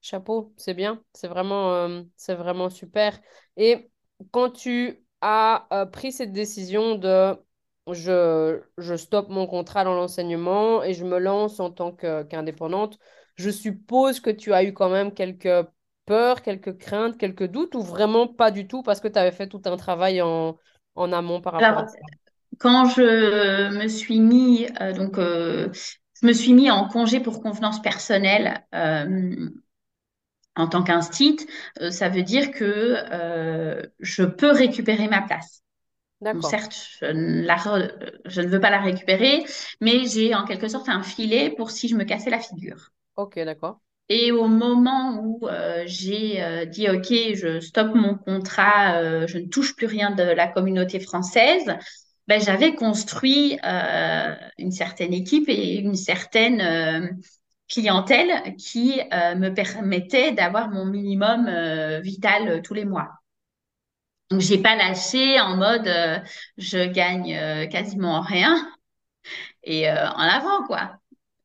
chapeau, 0.00 0.52
c'est 0.56 0.74
bien, 0.74 1.02
c'est 1.12 1.28
vraiment, 1.28 2.02
c'est 2.16 2.34
vraiment 2.34 2.70
super. 2.70 3.18
Et 3.56 3.90
quand 4.30 4.50
tu 4.50 5.04
as 5.20 5.88
pris 5.92 6.12
cette 6.12 6.32
décision 6.32 6.94
de 6.96 7.36
je, 7.92 8.60
je 8.76 8.96
stoppe 8.96 9.28
mon 9.30 9.46
contrat 9.46 9.84
dans 9.84 9.94
l'enseignement 9.94 10.82
et 10.82 10.94
je 10.94 11.04
me 11.04 11.18
lance 11.18 11.58
en 11.60 11.70
tant 11.70 11.92
qu'indépendante. 11.92 12.98
je 13.36 13.50
suppose 13.50 14.20
que 14.20 14.30
tu 14.30 14.52
as 14.52 14.64
eu 14.64 14.72
quand 14.74 14.90
même 14.90 15.12
quelques 15.12 15.66
peurs, 16.06 16.42
quelques 16.42 16.76
craintes, 16.78 17.16
quelques 17.18 17.46
doutes 17.46 17.74
ou 17.74 17.82
vraiment 17.82 18.26
pas 18.26 18.50
du 18.50 18.66
tout 18.66 18.82
parce 18.82 19.00
que 19.00 19.08
tu 19.08 19.18
avais 19.18 19.32
fait 19.32 19.46
tout 19.48 19.62
un 19.64 19.76
travail 19.76 20.20
en, 20.22 20.58
en 20.96 21.12
amont 21.12 21.40
par 21.40 21.54
rapport 21.54 21.78
à 21.78 21.86
ça? 21.86 21.98
Quand 22.58 22.86
je 22.86 23.70
me 23.70 23.86
suis 23.88 24.20
mis, 24.20 24.66
euh, 24.80 24.92
donc, 24.92 25.18
euh, 25.18 25.68
je 26.20 26.26
me 26.26 26.32
suis 26.32 26.52
mis 26.52 26.70
en 26.70 26.88
congé 26.88 27.20
pour 27.20 27.40
convenance 27.40 27.80
personnelle 27.80 28.64
euh, 28.74 29.48
en 30.58 30.68
tant 30.68 30.82
qu'instit, 30.82 31.38
ça 31.90 32.08
veut 32.08 32.22
dire 32.22 32.50
que 32.50 32.96
je 34.00 34.24
peux 34.24 34.50
récupérer 34.50 35.08
ma 35.08 35.22
place 35.22 35.62
certes, 36.42 36.98
je 37.00 38.40
ne, 38.40 38.48
veux 38.48 38.60
pas 38.60 38.70
la 38.70 38.80
récupérer, 38.80 39.44
mais 39.80 40.06
j'ai 40.06 40.34
en 40.34 40.44
quelque 40.44 40.68
sorte 40.68 40.88
un 40.88 41.02
filet 41.02 41.50
pour 41.50 41.70
si 41.70 41.88
je 41.88 41.96
me 41.96 42.04
cassais 42.04 42.30
la 42.30 42.40
figure. 42.40 42.90
Ok, 43.16 43.38
d'accord. 43.38 43.80
Et 44.08 44.32
au 44.32 44.48
moment 44.48 45.20
où 45.22 45.46
euh, 45.48 45.82
j'ai 45.86 46.42
euh, 46.42 46.64
dit 46.64 46.88
OK, 46.88 47.12
je 47.34 47.60
stoppe 47.60 47.94
mon 47.94 48.14
contrat, 48.14 48.96
euh, 48.96 49.26
je 49.26 49.38
ne 49.38 49.46
touche 49.46 49.76
plus 49.76 49.86
rien 49.86 50.10
de 50.10 50.22
la 50.22 50.48
communauté 50.48 50.98
française, 50.98 51.76
ben, 52.26 52.40
j'avais 52.40 52.74
construit 52.74 53.58
une 54.58 54.70
certaine 54.70 55.14
équipe 55.14 55.48
et 55.48 55.76
une 55.76 55.94
certaine 55.94 57.18
clientèle 57.68 58.56
qui 58.56 59.00
me 59.12 59.50
permettait 59.50 60.32
d'avoir 60.32 60.70
mon 60.70 60.86
minimum 60.86 61.50
vital 62.02 62.62
tous 62.62 62.74
les 62.74 62.84
mois. 62.84 63.18
Donc, 64.30 64.40
j'ai 64.40 64.58
pas 64.58 64.76
lâché 64.76 65.40
en 65.40 65.56
mode 65.56 65.88
euh, 65.88 66.18
je 66.58 66.86
gagne 66.86 67.34
euh, 67.34 67.66
quasiment 67.66 68.20
rien 68.20 68.70
et 69.62 69.88
euh, 69.90 70.06
en 70.10 70.20
avant, 70.20 70.64
quoi. 70.66 70.98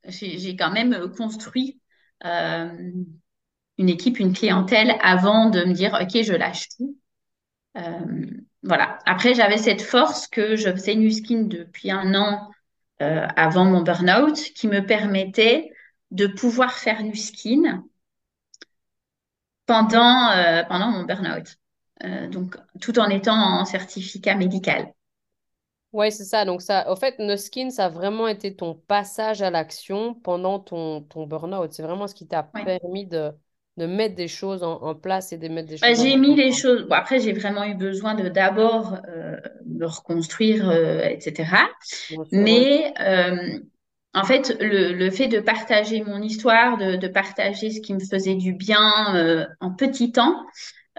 J'ai 0.06 0.56
quand 0.58 0.72
même 0.72 1.12
construit 1.16 1.80
une 2.26 3.90
équipe, 3.90 4.20
une 4.20 4.34
clientèle 4.34 4.98
avant 5.02 5.50
de 5.50 5.64
me 5.64 5.74
dire 5.74 5.98
ok, 6.02 6.22
je 6.24 6.34
lâche 6.34 6.68
tout. 6.70 6.98
voilà. 8.64 9.00
Après, 9.06 9.34
j'avais 9.34 9.58
cette 9.58 9.82
force 9.82 10.28
que 10.28 10.58
je 10.58 10.70
faisais 10.70 10.96
Nuskin 10.96 11.44
depuis 11.44 11.90
un 11.90 12.16
an 12.16 12.52
avant 13.00 13.64
mon 13.64 13.82
burn-out 13.82 14.38
qui 14.56 14.68
me 14.68 14.86
permettait 14.86 15.73
de 16.13 16.28
pouvoir 16.28 16.73
faire 16.73 17.04
Nuskin 17.04 17.84
pendant, 19.65 20.63
pendant 20.69 20.91
mon 20.91 21.04
burn-out. 21.04 21.58
Euh, 22.04 22.28
donc 22.28 22.58
tout 22.82 22.99
en 22.99 23.10
étant 23.10 23.36
en 23.36 23.65
certificat 23.65 24.36
médical. 24.36 24.93
Oui, 25.93 26.12
c'est 26.12 26.23
ça. 26.23 26.43
Donc, 26.43 26.63
ça, 26.63 26.91
au 26.91 26.95
fait, 26.95 27.19
Nuskin, 27.19 27.69
ça 27.69 27.86
a 27.86 27.89
vraiment 27.89 28.28
été 28.28 28.56
ton 28.56 28.73
passage 28.73 29.43
à 29.43 29.52
l'action 29.52 30.15
pendant 30.15 30.60
ton, 30.60 31.02
ton 31.02 31.28
burn-out. 31.28 31.71
C'est 31.71 31.84
vraiment 31.84 32.08
ce 32.08 32.15
qui 32.15 32.28
t'a 32.28 32.41
permis 32.41 33.06
de, 33.06 33.32
de 33.78 33.86
mettre 33.86 34.15
des 34.15 34.28
choses 34.28 34.63
en, 34.63 34.95
place 34.95 35.34
et 35.34 35.38
de 35.38 35.47
mettre 35.49 35.69
des 35.69 35.78
bah, 35.78 35.93
choses. 35.93 36.04
j'ai 36.04 36.17
mis 36.17 36.36
les 36.36 36.52
choses. 36.52 36.88
Bon, 36.88 36.95
après, 36.95 37.19
j'ai 37.19 37.32
vraiment 37.32 37.63
eu 37.63 37.76
besoin 37.76 38.15
de 38.15 38.28
d'abord 38.28 38.97
euh, 39.08 39.38
me 39.67 39.86
reconstruire, 39.86 40.67
euh, 40.67 41.04
etc. 41.04 41.47
Mais 42.32 42.91
en 44.13 44.23
fait, 44.23 44.56
le, 44.60 44.93
le, 44.93 45.12
fait 45.12 45.28
de 45.28 45.39
partager 45.39 46.04
mon 46.04 46.21
histoire, 46.21 46.78
de, 46.78 46.95
de, 46.95 47.08
partager 47.08 47.71
ce 47.71 47.82
qui 47.82 47.93
me 47.93 47.99
faisait 47.99 48.36
du 48.36 48.54
bien 48.54 49.47
en 49.60 49.71
petit 49.71 50.12
temps, 50.12 50.45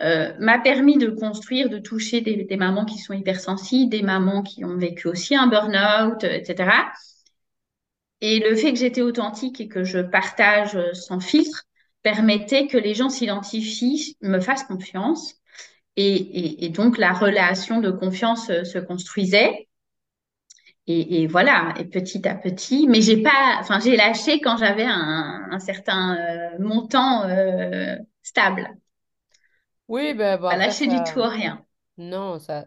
euh, 0.01 0.33
m'a 0.41 0.59
permis 0.59 0.99
de 0.99 1.09
construire, 1.09 1.69
de 1.69 1.79
toucher 1.79 2.21
des, 2.21 2.57
mamans 2.57 2.85
qui 2.85 2.99
sont 2.99 3.15
hypersensibles, 3.15 3.91
des 3.91 4.03
mamans 4.03 4.43
qui 4.43 4.65
ont 4.65 4.77
vécu 4.77 5.07
aussi 5.07 5.37
un 5.37 5.47
burn-out, 5.47 6.25
etc. 6.25 6.93
Et 8.21 8.41
le 8.41 8.57
fait 8.57 8.73
que 8.73 8.79
j'étais 8.79 9.03
authentique 9.03 9.61
et 9.61 9.69
que 9.69 9.85
je 9.85 10.01
partage 10.01 10.77
sans 10.95 11.21
filtre 11.21 11.65
permettait 12.03 12.67
que 12.67 12.77
les 12.79 12.95
gens 12.95 13.09
s'identifient, 13.09 14.17
me 14.21 14.41
fassent 14.41 14.65
confiance. 14.65 15.35
Et, 15.97 16.69
donc 16.71 16.99
la 16.99 17.13
relation 17.13 17.81
de 17.81 17.91
confiance 17.93 18.47
se 18.47 18.79
construisait. 18.79 19.69
Et, 20.87 21.27
voilà, 21.27 21.73
et 21.79 21.87
petit 21.87 22.29
à 22.29 22.35
petit, 22.35 22.87
mais 22.89 23.01
j'ai 23.01 23.23
pas, 23.23 23.57
enfin 23.59 23.81
j'ai 23.81 23.97
lâché 23.97 24.41
quand 24.43 24.59
j'avais 24.59 24.85
un, 24.87 25.59
certain 25.59 26.17
euh, 26.17 26.59
montant 26.59 27.25
euh, 27.25 27.97
stable. 28.23 28.69
Oui, 29.89 30.13
ben, 30.13 30.39
bah, 30.39 30.57
lâcher 30.57 30.87
du 30.87 31.03
tout 31.05 31.23
rien. 31.23 31.65
Non, 31.97 32.39
ça, 32.39 32.67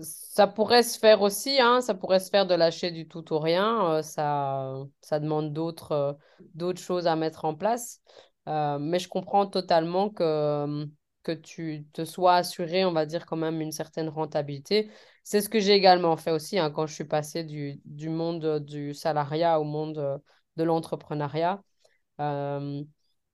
ça 0.00 0.48
pourrait 0.48 0.82
se 0.82 0.98
faire 0.98 1.22
aussi, 1.22 1.60
hein, 1.60 1.80
ça 1.80 1.94
pourrait 1.94 2.18
se 2.18 2.28
faire 2.28 2.44
de 2.44 2.56
lâcher 2.56 2.90
du 2.90 3.06
tout 3.06 3.32
ou 3.32 3.38
rien. 3.38 3.92
Euh, 3.92 4.02
ça, 4.02 4.74
ça 5.00 5.20
demande 5.20 5.52
d'autres 5.52 6.18
d'autres 6.56 6.80
choses 6.80 7.06
à 7.06 7.14
mettre 7.14 7.44
en 7.44 7.54
place. 7.54 8.00
Mais 8.46 8.98
je 8.98 9.08
comprends 9.08 9.46
totalement 9.46 10.10
que, 10.10 10.86
que 11.22 11.32
tu 11.32 11.86
te 11.92 12.04
sois 12.04 12.34
assuré, 12.34 12.84
on 12.84 12.92
va 12.92 13.06
dire, 13.06 13.26
quand 13.26 13.36
même 13.36 13.60
une 13.60 13.72
certaine 13.72 14.08
rentabilité. 14.08 14.90
C'est 15.24 15.40
ce 15.40 15.48
que 15.48 15.58
j'ai 15.60 15.72
également 15.72 16.16
fait 16.16 16.30
aussi 16.30 16.58
hein, 16.58 16.70
quand 16.70 16.86
je 16.86 16.94
suis 16.94 17.04
passée 17.04 17.44
du, 17.44 17.80
monde 18.08 18.60
du 18.64 18.94
salariat 18.94 19.58
au 19.60 19.64
monde 19.64 20.20
de 20.56 20.64
l'entrepreneuriat. 20.64 21.62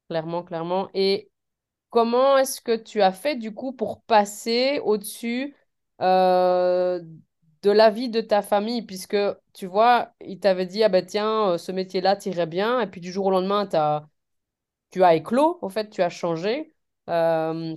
clairement, 0.09 0.43
clairement. 0.45 0.89
Et 0.95 1.31
Comment 1.91 2.39
est-ce 2.39 2.61
que 2.61 2.77
tu 2.77 3.03
as 3.03 3.13
fait 3.13 3.37
du 3.37 3.55
coup 3.55 3.73
pour 3.73 4.03
passer 4.03 4.81
au-dessus 4.85 5.57
euh, 6.03 7.01
de 7.63 7.71
la 7.71 7.91
vie 7.91 8.11
de 8.11 8.21
ta 8.21 8.43
famille? 8.43 8.83
Puisque 8.83 9.17
tu 9.55 9.67
vois, 9.67 10.13
il 10.21 10.41
t'avait 10.41 10.67
dit, 10.67 10.83
ah 10.85 10.89
ben 10.89 11.05
tiens, 11.07 11.53
euh, 11.53 11.59
ce 11.59 11.73
métier-là 11.73 12.17
t'irait 12.17 12.47
bien, 12.47 12.81
et 12.81 12.89
puis 12.89 13.01
du 13.01 13.13
jour 13.13 13.27
au 13.27 13.31
lendemain, 13.31 13.69
as, 13.75 14.09
tu 14.91 15.05
as 15.05 15.15
éclos, 15.17 15.59
au 15.63 15.69
fait, 15.71 15.91
tu 15.91 16.03
as 16.03 16.11
changé. 16.11 16.75
Euh, 17.11 17.77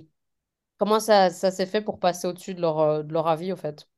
comment 0.78 1.00
ça, 1.00 1.30
ça 1.30 1.50
s'est 1.50 1.66
fait 1.66 1.82
pour 1.82 2.00
passer 2.00 2.28
au-dessus 2.28 2.54
de 2.54 2.60
leur, 2.62 3.04
de 3.04 3.12
leur 3.12 3.28
avis, 3.28 3.52
au 3.52 3.56
fait? 3.56 3.88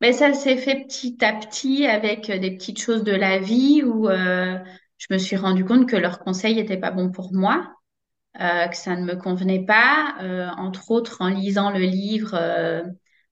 Mais 0.00 0.12
ça 0.12 0.32
s'est 0.32 0.56
fait 0.56 0.84
petit 0.84 1.16
à 1.24 1.32
petit 1.32 1.86
avec 1.86 2.30
des 2.30 2.50
petites 2.52 2.80
choses 2.80 3.04
de 3.04 3.12
la 3.14 3.38
vie 3.38 3.82
où 3.82 4.08
je 4.08 5.06
me 5.10 5.18
suis 5.18 5.36
rendu 5.36 5.64
compte 5.64 5.88
que 5.88 5.96
leurs 5.96 6.18
conseils 6.18 6.56
n'étaient 6.56 6.76
pas 6.76 6.90
bons 6.90 7.10
pour 7.10 7.32
moi. 7.32 7.74
Euh, 8.40 8.68
que 8.68 8.76
ça 8.76 8.94
ne 8.94 9.04
me 9.04 9.16
convenait 9.16 9.64
pas, 9.64 10.14
euh, 10.22 10.46
entre 10.56 10.92
autres 10.92 11.20
en 11.20 11.28
lisant 11.28 11.70
le 11.70 11.80
livre 11.80 12.30
euh, 12.34 12.82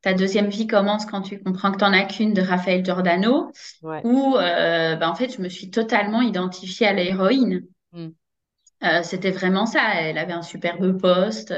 Ta 0.03 0.13
deuxième 0.13 0.49
vie 0.49 0.67
commence 0.67 1.07
quand 1.07 1.23
tu 1.23 1.43
comprends 1.43 1.73
que 1.73 1.79
tu 1.79 1.85
n'en 1.85 1.93
as 1.93 2.05
qu'une 2.05 2.33
de 2.33 2.43
Raphaël 2.43 2.85
Giordano, 2.85 3.51
où 3.83 4.35
ben, 4.35 5.03
en 5.03 5.15
fait 5.17 5.35
je 5.35 5.43
me 5.43 5.49
suis 5.49 5.71
totalement 5.71 6.23
identifiée 6.23 6.87
à 6.87 6.93
l'héroïne. 6.93 7.65
Mm. 7.93 8.11
C'était 9.03 9.33
vraiment 9.33 9.67
ça. 9.67 9.81
Elle 10.01 10.19
avait 10.19 10.35
un 10.35 10.43
superbe 10.43 11.01
poste 11.01 11.53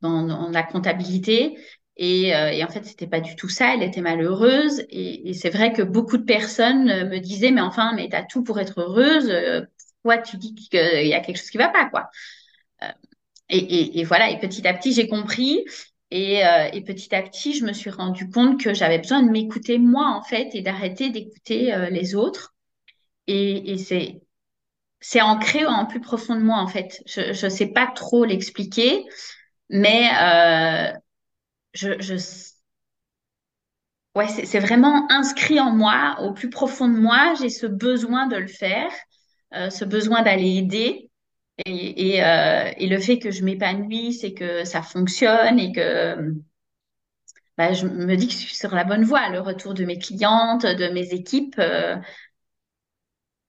dans, 0.00 0.50
la 0.50 0.62
comptabilité. 0.62 1.58
Et, 1.98 2.28
et, 2.28 2.64
en 2.64 2.68
fait, 2.68 2.84
c'était 2.84 3.06
pas 3.06 3.20
du 3.20 3.36
tout 3.36 3.48
ça. 3.48 3.74
Elle 3.74 3.82
était 3.82 4.02
malheureuse. 4.02 4.80
Et, 4.90 5.30
et 5.30 5.32
c'est 5.34 5.50
vrai 5.50 5.72
que 5.72 5.82
beaucoup 5.82 6.18
de 6.18 6.24
personnes 6.24 7.08
me 7.08 7.18
disaient, 7.18 7.50
mais 7.52 7.62
enfin, 7.62 7.92
mais 7.96 8.08
t'as 8.10 8.22
tout 8.24 8.42
pour 8.42 8.60
être 8.60 8.80
heureuse 8.80 9.32
tu 10.24 10.36
dis 10.36 10.54
qu'il 10.54 11.06
y 11.06 11.14
a 11.14 11.20
quelque 11.20 11.36
chose 11.36 11.50
qui 11.50 11.58
va 11.58 11.68
pas, 11.68 11.88
quoi? 11.88 12.08
Euh, 12.82 12.88
et, 13.48 14.04
voilà, 14.04 14.30
et 14.30 14.38
petit 14.38 14.66
à 14.66 14.74
petit, 14.74 14.92
j'ai 14.92 15.08
compris 15.08 15.64
Et, 16.10 16.42
et, 16.72 16.82
petit 16.82 17.14
à 17.14 17.22
petit, 17.22 17.54
je 17.54 17.64
me 17.64 17.72
suis 17.72 17.90
rendu 17.90 18.30
compte 18.30 18.62
que 18.62 18.74
j'avais 18.74 18.98
besoin 18.98 19.22
de 19.22 19.30
m'écouter 19.30 19.78
moi, 19.78 20.08
en 20.16 20.22
fait, 20.22 20.50
et 20.54 20.62
d'arrêter 20.62 21.10
d'écouter 21.10 21.74
les 21.90 22.14
autres. 22.14 22.54
Et, 23.26 23.72
et 23.72 23.78
c'est 23.78 24.20
c'est 25.00 25.20
ancré 25.20 25.66
en 25.66 25.86
plus 25.86 26.00
profond 26.00 26.34
de 26.36 26.40
moi, 26.42 26.58
en 26.58 26.66
fait. 26.68 27.02
Je 27.06 27.46
ne 27.46 27.50
sais 27.50 27.68
pas 27.68 27.86
trop 27.86 28.24
l'expliquer, 28.24 29.04
mais 29.70 30.08
euh, 30.22 30.92
je, 31.76 32.16
ouais, 34.14 34.28
c'est 34.28 34.60
vraiment 34.60 35.10
inscrit 35.10 35.60
en 35.60 35.70
moi, 35.70 36.16
au 36.20 36.32
plus 36.32 36.50
profond 36.50 36.88
de 36.88 36.98
moi. 36.98 37.34
J'ai 37.40 37.50
ce 37.50 37.66
besoin 37.66 38.26
de 38.26 38.36
le 38.36 38.48
faire, 38.48 38.90
euh, 39.54 39.70
ce 39.70 39.84
besoin 39.84 40.22
d'aller 40.22 40.56
aider. 40.56 41.10
Euh, 41.68 41.72
et, 42.76 42.86
le 42.86 43.00
fait 43.00 43.18
que 43.18 43.30
je 43.30 43.42
m'épanouisse 43.44 44.24
et 44.24 44.34
que 44.34 44.64
ça 44.64 44.82
fonctionne 44.82 45.58
et 45.58 45.72
que 45.72 46.34
bah, 47.56 47.72
je 47.72 47.86
me 47.86 48.16
dis 48.16 48.26
que 48.26 48.32
je 48.32 48.38
suis 48.38 48.54
sur 48.54 48.74
la 48.74 48.84
bonne 48.84 49.04
voie. 49.04 49.28
Le 49.30 49.40
retour 49.40 49.74
de 49.74 49.84
mes 49.84 49.98
clientes, 49.98 50.66
de 50.66 50.88
mes 50.88 51.12
équipes, 51.14 51.56
euh, 51.58 51.96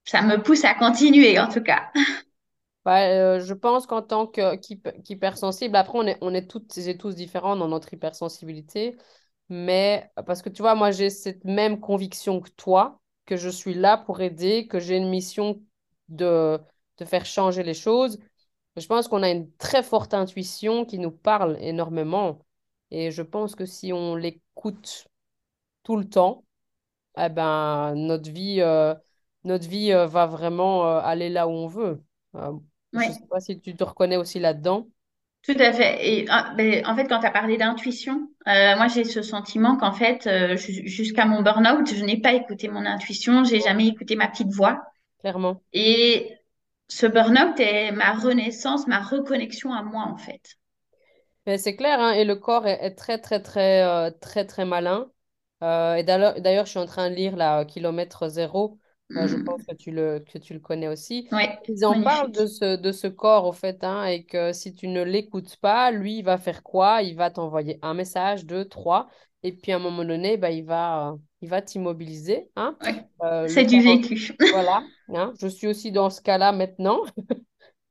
ça 0.06 0.22
me 0.22 0.42
pousse 0.42 0.64
à 0.66 0.74
continuer 0.74 1.40
en 1.40 1.48
tout 1.50 1.62
cas. 1.62 1.92
Bah, 2.88 3.40
je 3.40 3.54
pense 3.54 3.86
qu'en 3.86 4.02
tant 4.02 4.28
qu'hypersensible, 4.28 5.76
après, 5.76 6.00
on 6.00 6.08
est, 6.08 6.18
on 6.22 6.34
est 6.34 6.48
toutes 6.50 6.78
et 6.78 6.98
tous 6.98 7.16
différents 7.16 7.58
dans 7.58 7.68
notre 7.68 7.94
hypersensibilité. 7.94 8.96
Mais 9.50 10.10
parce 10.26 10.42
que 10.42 10.48
tu 10.50 10.62
vois, 10.62 10.74
moi, 10.76 10.92
j'ai 10.92 11.10
cette 11.10 11.44
même 11.44 11.80
conviction 11.82 12.40
que 12.42 12.50
toi, 12.52 13.02
que 13.26 13.36
je 13.38 13.50
suis 13.50 13.74
là 13.74 13.98
pour 13.98 14.22
aider, 14.22 14.68
que 14.68 14.80
j'ai 14.80 14.96
une 14.98 15.10
mission 15.10 15.62
de, 16.10 16.60
de 16.98 17.06
faire 17.06 17.26
changer 17.26 17.64
les 17.64 17.74
choses. 17.74 18.20
Je 18.78 18.86
pense 18.88 19.08
qu'on 19.10 19.24
a 19.24 19.32
une 19.32 19.52
très 19.58 19.84
forte 19.84 20.14
intuition 20.14 20.86
qui 20.86 21.00
nous 21.00 21.12
parle 21.12 21.58
énormément. 21.62 22.40
Et 22.92 23.12
je 23.12 23.22
pense 23.24 23.56
que 23.56 23.66
si 23.66 23.92
on 23.94 24.16
l'écoute 24.16 25.08
tout 25.84 25.98
le 25.98 26.10
temps, 26.10 26.46
eh 27.18 27.30
ben, 27.30 27.96
notre 27.96 28.32
vie, 28.32 28.62
euh, 28.62 28.96
notre 29.46 29.68
vie 29.70 29.94
euh, 29.94 30.08
va 30.08 30.26
vraiment 30.28 30.88
euh, 30.88 31.02
aller 31.02 31.30
là 31.30 31.48
où 31.48 31.52
on 31.52 31.68
veut. 31.68 32.04
Je 33.04 33.10
ne 33.10 33.14
sais 33.14 33.28
pas 33.30 33.40
si 33.40 33.60
tu 33.60 33.76
te 33.76 33.84
reconnais 33.84 34.18
aussi 34.18 34.40
là-dedans. 34.40 34.88
Tout 35.48 35.56
à 35.60 35.72
fait. 35.72 35.98
Et 36.06 36.26
ah, 36.30 36.54
ben, 36.58 36.86
en 36.86 36.96
fait, 36.96 37.08
quand 37.08 37.20
tu 37.20 37.26
as 37.26 37.32
parlé 37.32 37.58
d'intuition, 37.58 38.30
euh, 38.48 38.76
moi 38.76 38.88
j'ai 38.88 39.06
ce 39.06 39.22
sentiment 39.22 39.78
qu'en 39.78 39.94
fait, 39.94 40.28
euh, 40.28 40.58
jusqu'à 40.58 41.26
mon 41.26 41.42
burn-out, 41.42 41.88
je 41.94 42.04
n'ai 42.04 42.20
pas 42.20 42.34
écouté 42.34 42.68
mon 42.68 42.86
intuition, 42.86 43.46
j'ai 43.46 43.62
jamais 43.62 43.88
écouté 43.88 44.18
ma 44.18 44.28
petite 44.28 44.52
voix. 44.52 44.84
Clairement. 45.20 45.62
Et 45.72 46.34
ce 46.90 47.06
burn-out 47.06 47.58
est 47.60 47.92
ma 47.92 48.12
renaissance, 48.12 48.88
ma 48.88 49.00
reconnexion 49.00 49.72
à 49.74 49.84
moi 49.84 50.04
en 50.04 50.18
fait. 50.18 50.58
Ben, 51.46 51.58
c'est 51.58 51.78
clair, 51.78 52.02
hein, 52.02 52.12
et 52.12 52.26
le 52.26 52.36
corps 52.36 52.68
est, 52.68 52.96
très, 52.96 53.20
très, 53.20 53.42
très, 53.42 53.84
euh, 53.84 54.12
très, 54.20 54.46
très 54.46 54.66
malin. 54.66 55.10
et 55.62 56.04
d'ailleurs, 56.04 56.66
je 56.66 56.72
suis 56.72 56.80
en 56.80 56.86
train 56.86 57.10
de 57.10 57.16
lire 57.16 57.38
la 57.38 57.64
Kilomètre 57.64 58.28
Zéro 58.28 58.80
je 59.10 59.36
pense 59.44 59.64
que 59.64 59.76
tu 59.76 59.92
le, 59.92 60.20
que 60.20 60.38
tu 60.38 60.54
le 60.54 60.60
connais 60.60 60.88
aussi. 60.88 61.28
Ils 61.68 61.86
en 61.86 62.02
parlent 62.02 62.32
de 62.32 62.46
ce, 62.46 62.76
de 62.76 62.92
ce 62.92 63.08
corps, 63.08 63.46
au 63.46 63.54
fait, 63.54 63.84
hein, 63.84 64.06
et 64.06 64.26
que 64.26 64.52
si 64.54 64.74
tu 64.74 64.88
ne 64.88 65.04
l'écoutes 65.04 65.56
pas, 65.58 65.92
lui, 65.92 66.20
il 66.20 66.24
va 66.24 66.38
faire 66.38 66.64
quoi? 66.64 67.02
Il 67.02 67.16
va 67.16 67.32
t'envoyer 67.32 67.80
un 67.82 67.94
message, 67.94 68.46
deux, 68.46 68.66
trois, 68.66 69.08
et 69.44 69.54
puis 69.54 69.72
à 69.72 69.78
un 69.78 69.80
moment 69.80 70.04
donné, 70.04 70.38
bah, 70.38 70.52
il 70.52 70.66
va, 70.66 71.16
il 71.42 71.50
va 71.50 71.62
t'immobiliser. 71.62 72.50
Hein. 72.56 72.78
Euh, 73.24 73.48
C'est 73.48 73.66
du 73.66 73.80
vécu. 73.82 74.36
voilà. 74.52 74.84
Hein. 75.10 75.34
Je 75.40 75.48
suis 75.48 75.68
aussi 75.68 75.92
dans 75.92 76.10
ce 76.10 76.22
cas-là 76.22 76.52
maintenant. 76.52 77.00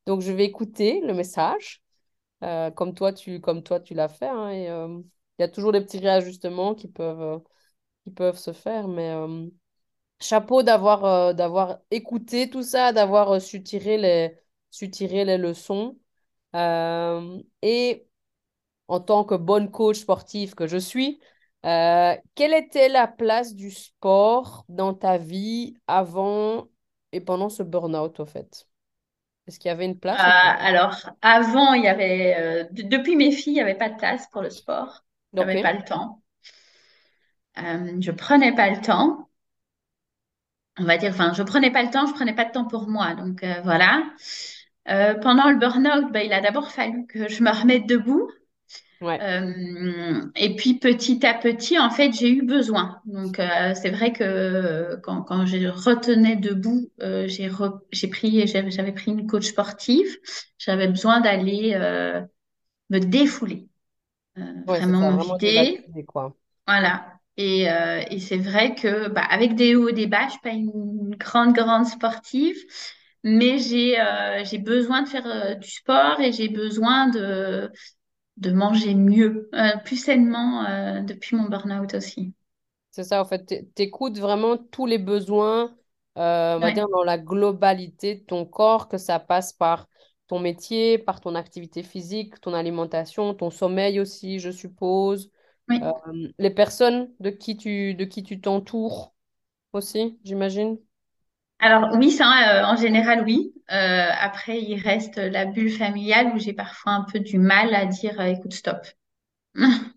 Donc, 0.06 0.20
je 0.20 0.32
vais 0.32 0.44
écouter 0.44 1.00
le 1.04 1.14
message, 1.14 1.82
euh, 2.44 2.70
comme 2.70 2.94
toi, 2.94 3.12
tu, 3.12 3.40
comme 3.40 3.62
toi, 3.62 3.80
tu 3.80 3.94
l'as 3.94 4.08
fait. 4.08 4.28
Hein, 4.28 4.50
et 4.50 4.68
euh, 4.68 5.00
il 5.38 5.42
y 5.42 5.44
a 5.44 5.48
toujours 5.48 5.72
des 5.72 5.80
petits 5.80 5.98
réajustements 5.98 6.74
qui 6.74 6.88
peuvent, 6.88 7.40
qui 8.04 8.10
peuvent 8.10 8.38
se 8.38 8.52
faire, 8.52 8.86
mais 8.86 9.12
chapeau 10.20 10.62
d'avoir 10.62 11.04
euh, 11.04 11.32
d'avoir 11.32 11.78
écouté 11.90 12.48
tout 12.50 12.62
ça, 12.62 12.92
d'avoir 12.92 13.32
euh, 13.32 13.40
su 13.40 13.62
tirer 13.62 13.98
les, 13.98 14.38
su 14.70 14.90
tirer 14.90 15.24
les 15.24 15.38
leçons. 15.38 15.98
Euh, 16.54 17.38
et 17.62 18.06
en 18.88 19.00
tant 19.00 19.24
que 19.24 19.34
bonne 19.34 19.70
coach 19.70 19.98
sportive 19.98 20.54
que 20.54 20.66
je 20.66 20.78
suis, 20.78 21.20
quelle 21.62 22.54
était 22.54 22.88
la 22.88 23.08
place 23.08 23.54
du 23.56 23.72
sport 23.72 24.64
dans 24.68 24.94
ta 24.94 25.18
vie 25.18 25.74
avant 25.88 26.68
et 27.10 27.20
pendant 27.20 27.48
ce 27.48 27.64
burn-out, 27.64 28.20
au 28.20 28.26
fait? 28.26 28.68
Est-ce 29.48 29.58
qu'il 29.58 29.68
y 29.68 29.72
avait 29.72 29.86
une 29.86 29.98
place? 29.98 30.20
alors, 30.20 30.94
avant, 31.22 31.72
il 31.72 31.82
y 31.82 31.88
avait, 31.88 32.68
depuis 32.70 33.16
mes 33.16 33.32
filles, 33.32 33.54
il 33.54 33.56
n'y 33.56 33.60
avait 33.60 33.74
pas 33.74 33.88
de 33.88 33.96
place 33.96 34.28
pour 34.28 34.42
le 34.42 34.50
sport. 34.50 35.02
Je 35.32 35.40
n'avais 35.40 35.60
pas 35.60 35.72
le 35.72 35.82
temps. 35.82 36.22
je 37.56 38.10
prenais 38.12 38.54
pas 38.54 38.70
le 38.70 38.80
temps 38.80 39.25
on 40.78 40.84
va 40.84 40.96
dire, 40.98 41.10
enfin, 41.10 41.32
je 41.32 41.42
prenais 41.42 41.70
pas 41.70 41.82
le 41.82 41.90
temps, 41.90 42.06
je 42.06 42.12
prenais 42.12 42.34
pas 42.34 42.44
de 42.44 42.52
temps 42.52 42.66
pour 42.66 42.88
moi. 42.88 43.14
Donc 43.14 43.42
euh, 43.42 43.54
voilà. 43.64 44.04
Euh, 44.88 45.14
pendant 45.14 45.50
le 45.50 45.56
burn-out, 45.56 46.12
bah, 46.12 46.22
il 46.22 46.32
a 46.32 46.40
d'abord 46.40 46.70
fallu 46.70 47.06
que 47.06 47.28
je 47.28 47.42
me 47.42 47.50
remette 47.50 47.86
debout. 47.86 48.30
Euh, 49.02 50.22
et 50.36 50.56
puis 50.56 50.78
petit 50.78 51.24
à 51.26 51.34
petit, 51.34 51.78
en 51.78 51.90
fait, 51.90 52.12
j'ai 52.12 52.30
eu 52.30 52.42
besoin. 52.42 53.00
Donc 53.04 53.40
c'est 53.74 53.90
vrai 53.90 54.12
que 54.12 54.96
quand, 55.02 55.22
quand 55.22 55.44
je 55.44 55.66
retenais 55.66 56.36
debout, 56.36 56.90
j'ai 57.00 57.50
j'ai 57.92 58.08
pris 58.08 58.46
j'avais 58.46 58.92
pris 58.92 59.10
une 59.12 59.26
coach 59.26 59.46
sportive. 59.46 60.08
J'avais 60.58 60.88
besoin 60.88 61.20
d'aller 61.20 61.76
me 62.90 62.98
défouler, 63.00 63.68
vraiment 64.66 65.12
me 65.12 65.22
vider. 65.22 65.84
Voilà. 66.66 67.15
Et, 67.36 67.70
euh, 67.70 68.02
et 68.10 68.18
c'est 68.20 68.38
vrai 68.38 68.74
que 68.74 69.08
bah, 69.08 69.22
avec 69.22 69.54
des 69.54 69.76
hauts 69.76 69.88
et 69.88 69.92
des 69.92 70.06
bas, 70.06 70.26
je 70.26 70.32
suis 70.32 70.40
pas 70.40 70.50
une 70.50 71.14
grande, 71.18 71.54
grande 71.54 71.86
sportive, 71.86 72.56
mais 73.24 73.58
j'ai 73.58 74.00
euh, 74.00 74.44
j'ai 74.44 74.58
besoin 74.58 75.02
de 75.02 75.08
faire 75.08 75.26
euh, 75.26 75.54
du 75.54 75.68
sport 75.70 76.20
et 76.20 76.32
j'ai 76.32 76.48
besoin 76.48 77.08
de, 77.08 77.70
de 78.38 78.52
manger 78.52 78.94
mieux, 78.94 79.50
plus 79.84 79.96
sainement 79.96 80.64
depuis 81.04 81.36
mon 81.36 81.48
burn-out 81.48 81.94
aussi. 81.94 82.34
C'est 82.90 83.04
ça, 83.04 83.20
en 83.20 83.24
fait, 83.26 83.46
tu 83.74 83.82
écoutes 83.82 84.18
vraiment 84.18 84.56
tous 84.56 84.86
les 84.86 84.98
besoins, 84.98 85.76
on 86.16 86.58
va 86.60 86.70
dire 86.72 86.88
dans 86.88 87.02
la 87.04 87.18
globalité 87.18 88.14
de 88.16 88.24
ton 88.24 88.46
corps, 88.46 88.88
que 88.88 88.96
ça 88.98 89.20
passe 89.20 89.52
par 89.52 89.86
ton 90.28 90.38
métier, 90.40 90.98
par 90.98 91.20
ton 91.20 91.34
activité 91.34 91.82
physique, 91.82 92.40
ton 92.40 92.54
alimentation, 92.54 93.34
ton 93.34 93.50
sommeil 93.50 94.00
aussi, 94.00 94.38
je 94.38 94.50
suppose. 94.50 95.30
Euh, 95.70 95.92
les 96.38 96.50
personnes 96.50 97.12
de 97.20 97.30
qui 97.30 97.56
tu 97.56 97.94
de 97.94 98.04
qui 98.04 98.22
tu 98.22 98.40
t'entoures 98.40 99.14
aussi, 99.72 100.18
j'imagine. 100.24 100.78
Alors 101.58 101.90
oui, 101.96 102.10
ça, 102.10 102.60
euh, 102.62 102.64
en 102.66 102.76
général, 102.76 103.22
oui. 103.24 103.52
Euh, 103.72 104.08
après, 104.20 104.60
il 104.60 104.80
reste 104.80 105.16
la 105.16 105.44
bulle 105.46 105.70
familiale 105.70 106.32
où 106.34 106.38
j'ai 106.38 106.52
parfois 106.52 106.92
un 106.92 107.04
peu 107.10 107.18
du 107.20 107.38
mal 107.38 107.74
à 107.74 107.86
dire 107.86 108.20
écoute, 108.20 108.52
stop. 108.52 108.86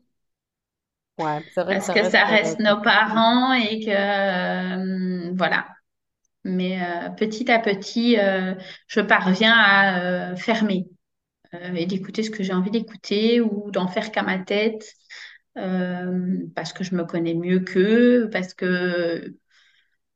Ouais, 1.17 1.43
c'est 1.53 1.63
vrai 1.63 1.77
Parce 1.77 1.89
que 1.89 2.03
ça 2.03 2.25
reste, 2.25 2.59
nos 2.59 2.81
parents 2.81 3.53
et 3.53 3.79
que 3.85 5.35
voilà. 5.37 5.67
Mais 6.45 6.79
petit 7.17 7.51
à 7.51 7.59
petit, 7.59 8.17
je 8.87 9.01
parviens 9.01 9.53
à 9.57 10.35
fermer 10.37 10.87
et 11.53 11.85
d'écouter 11.87 12.23
ce 12.23 12.31
que 12.31 12.43
j'ai 12.43 12.53
envie 12.53 12.71
d'écouter 12.71 13.41
ou 13.41 13.71
d'en 13.71 13.87
faire 13.87 14.11
qu'à 14.11 14.23
ma 14.23 14.39
tête. 14.39 14.93
Euh, 15.59 16.39
parce 16.55 16.73
que 16.73 16.83
je 16.83 16.95
me 16.95 17.03
connais 17.05 17.33
mieux 17.33 17.59
qu'eux, 17.59 18.29
parce 18.31 18.53
que 18.53 19.35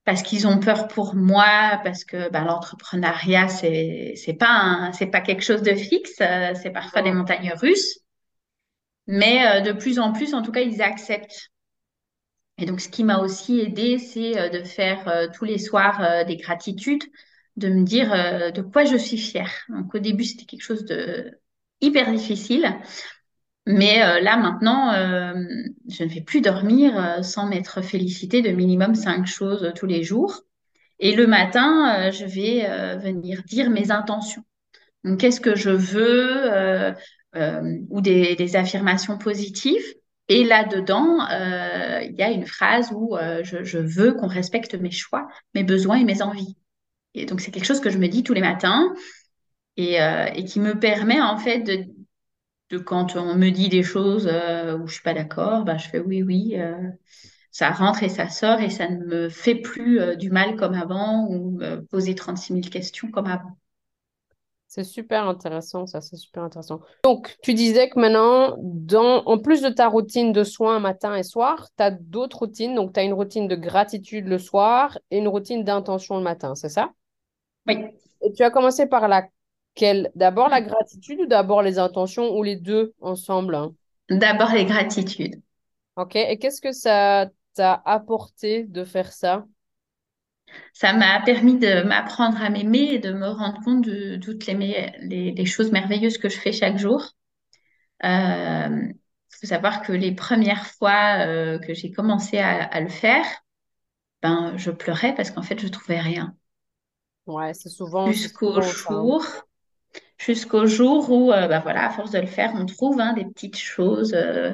parce 0.05 0.23
qu'ils 0.23 0.47
ont 0.47 0.59
peur 0.59 0.87
pour 0.87 1.15
moi, 1.15 1.79
parce 1.83 2.03
que 2.05 2.29
ben, 2.29 2.45
l'entrepreneuriat 2.45 3.47
c'est 3.49 4.13
c'est 4.17 4.33
pas 4.33 4.91
c'est 4.93 5.07
pas 5.07 5.21
quelque 5.21 5.43
chose 5.43 5.61
de 5.63 5.75
fixe, 5.75 6.15
euh, 6.21 6.53
c'est 6.61 6.71
parfois 6.71 7.01
des 7.01 7.11
montagnes 7.11 7.53
russes, 7.55 7.99
mais 9.07 9.45
euh, 9.59 9.61
de 9.61 9.71
plus 9.73 9.99
en 9.99 10.11
plus, 10.13 10.33
en 10.33 10.41
tout 10.41 10.51
cas, 10.51 10.61
ils 10.61 10.81
acceptent. 10.81 11.49
Et 12.57 12.65
donc, 12.65 12.81
ce 12.81 12.89
qui 12.89 13.03
m'a 13.03 13.17
aussi 13.19 13.59
aidé, 13.59 13.97
c'est 13.97 14.49
de 14.51 14.63
faire 14.63 15.29
tous 15.33 15.43
les 15.45 15.57
soirs 15.57 16.25
des 16.25 16.37
gratitudes, 16.37 17.03
de 17.57 17.67
me 17.67 17.83
dire 17.83 18.11
de 18.53 18.61
quoi 18.61 18.85
je 18.85 18.95
suis 18.95 19.17
fière. 19.17 19.51
Donc, 19.69 19.93
au 19.95 19.99
début, 19.99 20.23
c'était 20.23 20.45
quelque 20.45 20.61
chose 20.61 20.85
de 20.85 21.31
hyper 21.81 22.11
difficile. 22.11 22.79
Mais 23.65 24.03
euh, 24.03 24.19
là, 24.19 24.35
maintenant, 24.37 24.91
euh, 24.93 25.33
je 25.89 26.03
ne 26.03 26.09
vais 26.09 26.21
plus 26.21 26.41
dormir 26.41 26.97
euh, 26.97 27.21
sans 27.21 27.47
m'être 27.47 27.81
félicitée 27.81 28.41
de 28.41 28.49
minimum 28.49 28.93
cinq 28.93 29.25
choses 29.25 29.71
tous 29.75 29.85
les 29.85 30.03
jours. 30.03 30.41
Et 30.99 31.15
le 31.15 31.27
matin, 31.27 32.11
je 32.11 32.23
vais 32.23 32.97
venir 32.97 33.43
dire 33.43 33.69
mes 33.69 33.91
intentions. 33.91 34.43
Donc, 35.03 35.19
qu'est-ce 35.19 35.41
que 35.41 35.55
je 35.55 35.71
veux 35.71 36.93
ou 37.89 37.99
des, 37.99 38.55
affirmations 38.55 39.17
positives. 39.17 39.83
Et 40.29 40.45
là-dedans, 40.45 41.27
il 42.01 42.15
y 42.17 42.21
a 42.21 42.29
une 42.29 42.45
phrase 42.45 42.91
où 42.93 43.17
je, 43.41 43.77
veux 43.79 44.13
qu'on 44.13 44.27
respecte 44.27 44.75
mes 44.75 44.91
choix, 44.91 45.27
mes 45.55 45.63
besoins 45.63 45.97
et 45.97 46.05
mes 46.05 46.21
envies. 46.21 46.55
Et 47.15 47.25
donc, 47.25 47.41
c'est 47.41 47.51
quelque 47.51 47.65
chose 47.65 47.81
que 47.81 47.89
je 47.89 47.97
me 47.97 48.07
dis 48.07 48.23
tous 48.23 48.33
les 48.33 48.41
matins 48.41 48.93
et 49.75 49.97
qui 50.47 50.61
me 50.61 50.79
permet 50.79 51.19
en 51.19 51.37
fait 51.37 51.59
de 51.59 51.85
de 52.73 52.79
quand 52.79 53.15
on 53.15 53.35
me 53.35 53.49
dit 53.51 53.69
des 53.69 53.83
choses 53.83 54.27
euh, 54.31 54.77
où 54.77 54.87
je 54.87 54.95
suis 54.95 55.03
pas 55.03 55.13
d'accord, 55.13 55.63
bah, 55.63 55.77
je 55.77 55.87
fais 55.89 55.99
oui, 55.99 56.23
oui. 56.23 56.55
euh, 56.57 56.75
ça 57.51 57.69
rentre 57.69 58.03
et 58.03 58.09
ça 58.09 58.29
sort 58.29 58.59
et 58.59 58.69
ça 58.69 58.89
ne 58.89 59.05
me 59.05 59.29
fait 59.29 59.55
plus 59.55 59.99
euh, 59.99 60.15
du 60.15 60.31
mal 60.31 60.55
comme 60.55 60.73
avant 60.73 61.27
ou 61.29 61.51
me 61.51 61.81
poser 61.85 62.15
36 62.15 62.53
000 62.53 62.69
questions 62.69 63.11
comme 63.11 63.27
avant. 63.27 63.57
C'est 64.67 64.83
super 64.83 65.27
intéressant, 65.27 65.85
ça, 65.85 66.01
c'est 66.01 66.15
super 66.15 66.41
intéressant. 66.41 66.81
Donc, 67.03 67.37
tu 67.43 67.53
disais 67.53 67.89
que 67.89 67.99
maintenant, 67.99 68.55
dans, 68.59 69.23
en 69.25 69.37
plus 69.37 69.61
de 69.61 69.69
ta 69.69 69.87
routine 69.87 70.31
de 70.33 70.43
soins 70.43 70.79
matin 70.79 71.15
et 71.15 71.21
soir, 71.21 71.69
tu 71.77 71.83
as 71.83 71.91
d'autres 71.91 72.39
routines. 72.39 72.73
Donc, 72.73 72.91
tu 72.91 72.99
as 72.99 73.03
une 73.03 73.13
routine 73.13 73.47
de 73.47 73.55
gratitude 73.55 74.27
le 74.27 74.39
soir 74.39 74.97
et 75.11 75.19
une 75.19 75.27
routine 75.27 75.63
d'intention 75.63 76.17
le 76.17 76.23
matin, 76.23 76.55
c'est 76.55 76.69
ça? 76.69 76.91
Oui. 77.67 77.75
Et 78.21 78.33
tu 78.33 78.41
as 78.43 78.49
commencé 78.49 78.87
par 78.87 79.07
laquelle? 79.07 79.29
D'abord 80.15 80.49
la 80.49 80.61
gratitude 80.61 81.21
ou 81.21 81.25
d'abord 81.27 81.61
les 81.61 81.77
intentions 81.79 82.35
ou 82.35 82.43
les 82.43 82.55
deux 82.55 82.93
ensemble? 83.01 83.57
D'abord 84.09 84.53
les 84.53 84.63
gratitudes. 84.65 85.41
Ok, 85.95 86.15
et 86.15 86.37
qu'est-ce 86.39 86.61
que 86.61 86.71
ça 86.71 87.29
t'a 87.55 87.73
apporté 87.85 88.63
de 88.65 88.83
faire 88.83 89.11
ça? 89.13 89.45
Ça 90.73 90.93
m'a 90.93 91.21
permis 91.21 91.57
de 91.59 91.83
m'apprendre 91.83 92.41
à 92.41 92.49
m'aimer 92.49 92.93
et 92.93 92.99
de 92.99 93.11
me 93.13 93.27
rendre 93.29 93.59
compte 93.63 93.85
de 93.85 94.17
toutes 94.17 94.45
les, 94.47 94.91
les, 95.01 95.31
les 95.31 95.45
choses 95.45 95.71
merveilleuses 95.71 96.17
que 96.17 96.29
je 96.29 96.39
fais 96.39 96.51
chaque 96.51 96.77
jour. 96.77 97.01
Euh, 98.03 98.87
Il 98.89 99.37
faut 99.41 99.47
savoir 99.47 99.81
que 99.83 99.93
les 99.93 100.13
premières 100.15 100.67
fois 100.67 101.25
euh, 101.27 101.59
que 101.59 101.73
j'ai 101.73 101.91
commencé 101.91 102.39
à, 102.39 102.63
à 102.63 102.81
le 102.81 102.89
faire, 102.89 103.25
ben, 104.23 104.55
je 104.57 104.71
pleurais 104.71 105.15
parce 105.15 105.31
qu'en 105.31 105.43
fait, 105.43 105.59
je 105.59 105.67
trouvais 105.67 105.99
rien. 105.99 106.35
Ouais, 107.25 107.53
c'est 107.53 107.67
souvent, 107.69 108.13
Jusqu'au 108.13 108.61
ça. 108.71 108.93
hein. 108.93 109.17
Jusqu'au 110.25 110.65
jour 110.65 111.09
où, 111.11 111.31
euh, 111.31 111.47
ben 111.47 111.59
voilà, 111.59 111.87
à 111.87 111.89
force 111.89 112.11
de 112.11 112.19
le 112.19 112.27
faire, 112.27 112.51
on 112.55 112.65
trouve 112.65 112.99
hein, 112.99 113.13
des 113.13 113.25
petites 113.25 113.57
choses 113.57 114.13
euh, 114.15 114.53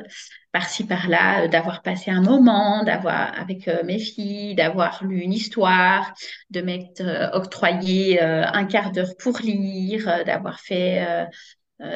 par-ci, 0.51 0.85
par-là, 0.85 1.43
euh, 1.43 1.47
d'avoir 1.47 1.81
passé 1.81 2.11
un 2.11 2.21
moment, 2.21 2.83
d'avoir 2.83 3.39
avec 3.39 3.69
mes 3.85 3.99
filles, 3.99 4.55
d'avoir 4.55 5.03
lu 5.03 5.19
une 5.21 5.33
histoire, 5.33 6.13
de 6.49 6.61
m'être 6.61 7.01
octroyé 7.33 8.21
un 8.21 8.65
quart 8.65 8.91
d'heure 8.91 9.15
pour 9.19 9.37
lire, 9.39 10.23
d'avoir 10.25 10.59
fait 10.59 11.27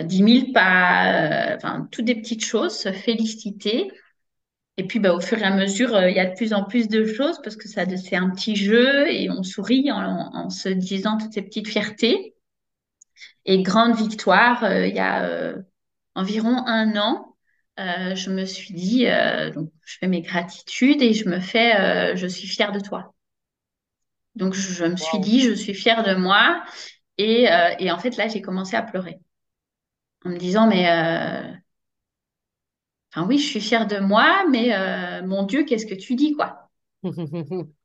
10 0.04 0.22
000 0.22 0.54
pas, 0.54 1.56
enfin, 1.56 1.88
toutes 1.92 2.06
des 2.06 2.16
petites 2.16 2.46
choses, 2.46 2.78
se 2.78 2.92
féliciter. 2.92 3.92
Et 4.78 4.86
puis, 4.88 5.00
bah, 5.00 5.14
au 5.14 5.20
fur 5.22 5.38
et 5.40 5.44
à 5.44 5.56
mesure, 5.56 6.00
il 6.08 6.16
y 6.16 6.20
a 6.20 6.26
de 6.26 6.36
plus 6.36 6.54
en 6.54 6.64
plus 6.64 6.88
de 6.88 7.06
choses 7.06 7.40
parce 7.44 7.56
que 7.56 7.68
ça, 7.68 7.86
c'est 7.98 8.16
un 8.16 8.30
petit 8.32 8.56
jeu 8.56 9.10
et 9.12 9.30
on 9.30 9.44
sourit 9.44 9.92
en, 9.92 10.00
en 10.34 10.50
se 10.50 10.70
disant 10.70 11.18
toutes 11.18 11.34
ces 11.34 11.42
petites 11.44 11.68
fiertés. 11.68 12.33
Et 13.46 13.62
grande 13.64 13.96
victoire, 13.96 14.64
euh, 14.64 14.88
il 14.88 14.96
y 14.96 15.00
a 15.00 15.24
euh, 15.26 15.62
environ 16.16 16.66
un 16.68 16.96
an, 16.98 17.36
euh, 17.80 18.16
je 18.16 18.30
me 18.32 18.46
suis 18.46 18.74
dit, 18.74 19.06
donc, 19.56 19.72
je 19.86 19.98
fais 20.00 20.08
mes 20.08 20.22
gratitudes 20.22 21.02
et 21.02 21.14
je 21.14 21.28
me 21.30 21.40
fais, 21.40 22.16
je 22.18 22.28
suis 22.28 22.48
fière 22.48 22.72
de 22.72 22.80
toi. 22.80 23.14
Donc, 24.36 24.54
je, 24.54 24.86
me 24.86 24.96
suis 24.96 25.20
Wow. 25.20 25.20
dit, 25.20 25.42
je 25.42 25.54
suis 25.54 25.74
fière 25.74 26.04
de 26.04 26.16
moi. 26.16 26.64
Et, 27.18 27.48
et 27.80 27.92
en 27.92 28.00
fait, 28.00 28.18
là, 28.18 28.28
j'ai 28.28 28.42
commencé 28.42 28.76
à 28.76 28.82
pleurer 28.84 29.20
en 30.26 30.30
me 30.32 30.38
disant, 30.38 30.68
mais 30.68 30.86
enfin, 33.12 33.26
oui, 33.28 33.38
je 33.38 33.46
suis 33.48 33.62
fière 33.62 33.88
de 33.88 34.00
moi, 34.00 34.44
mais 34.50 34.72
mon 35.24 35.44
Dieu, 35.44 35.64
qu'est-ce 35.66 35.86
que 35.86 35.96
tu 35.96 36.16
dis, 36.16 36.34
quoi? 36.34 36.70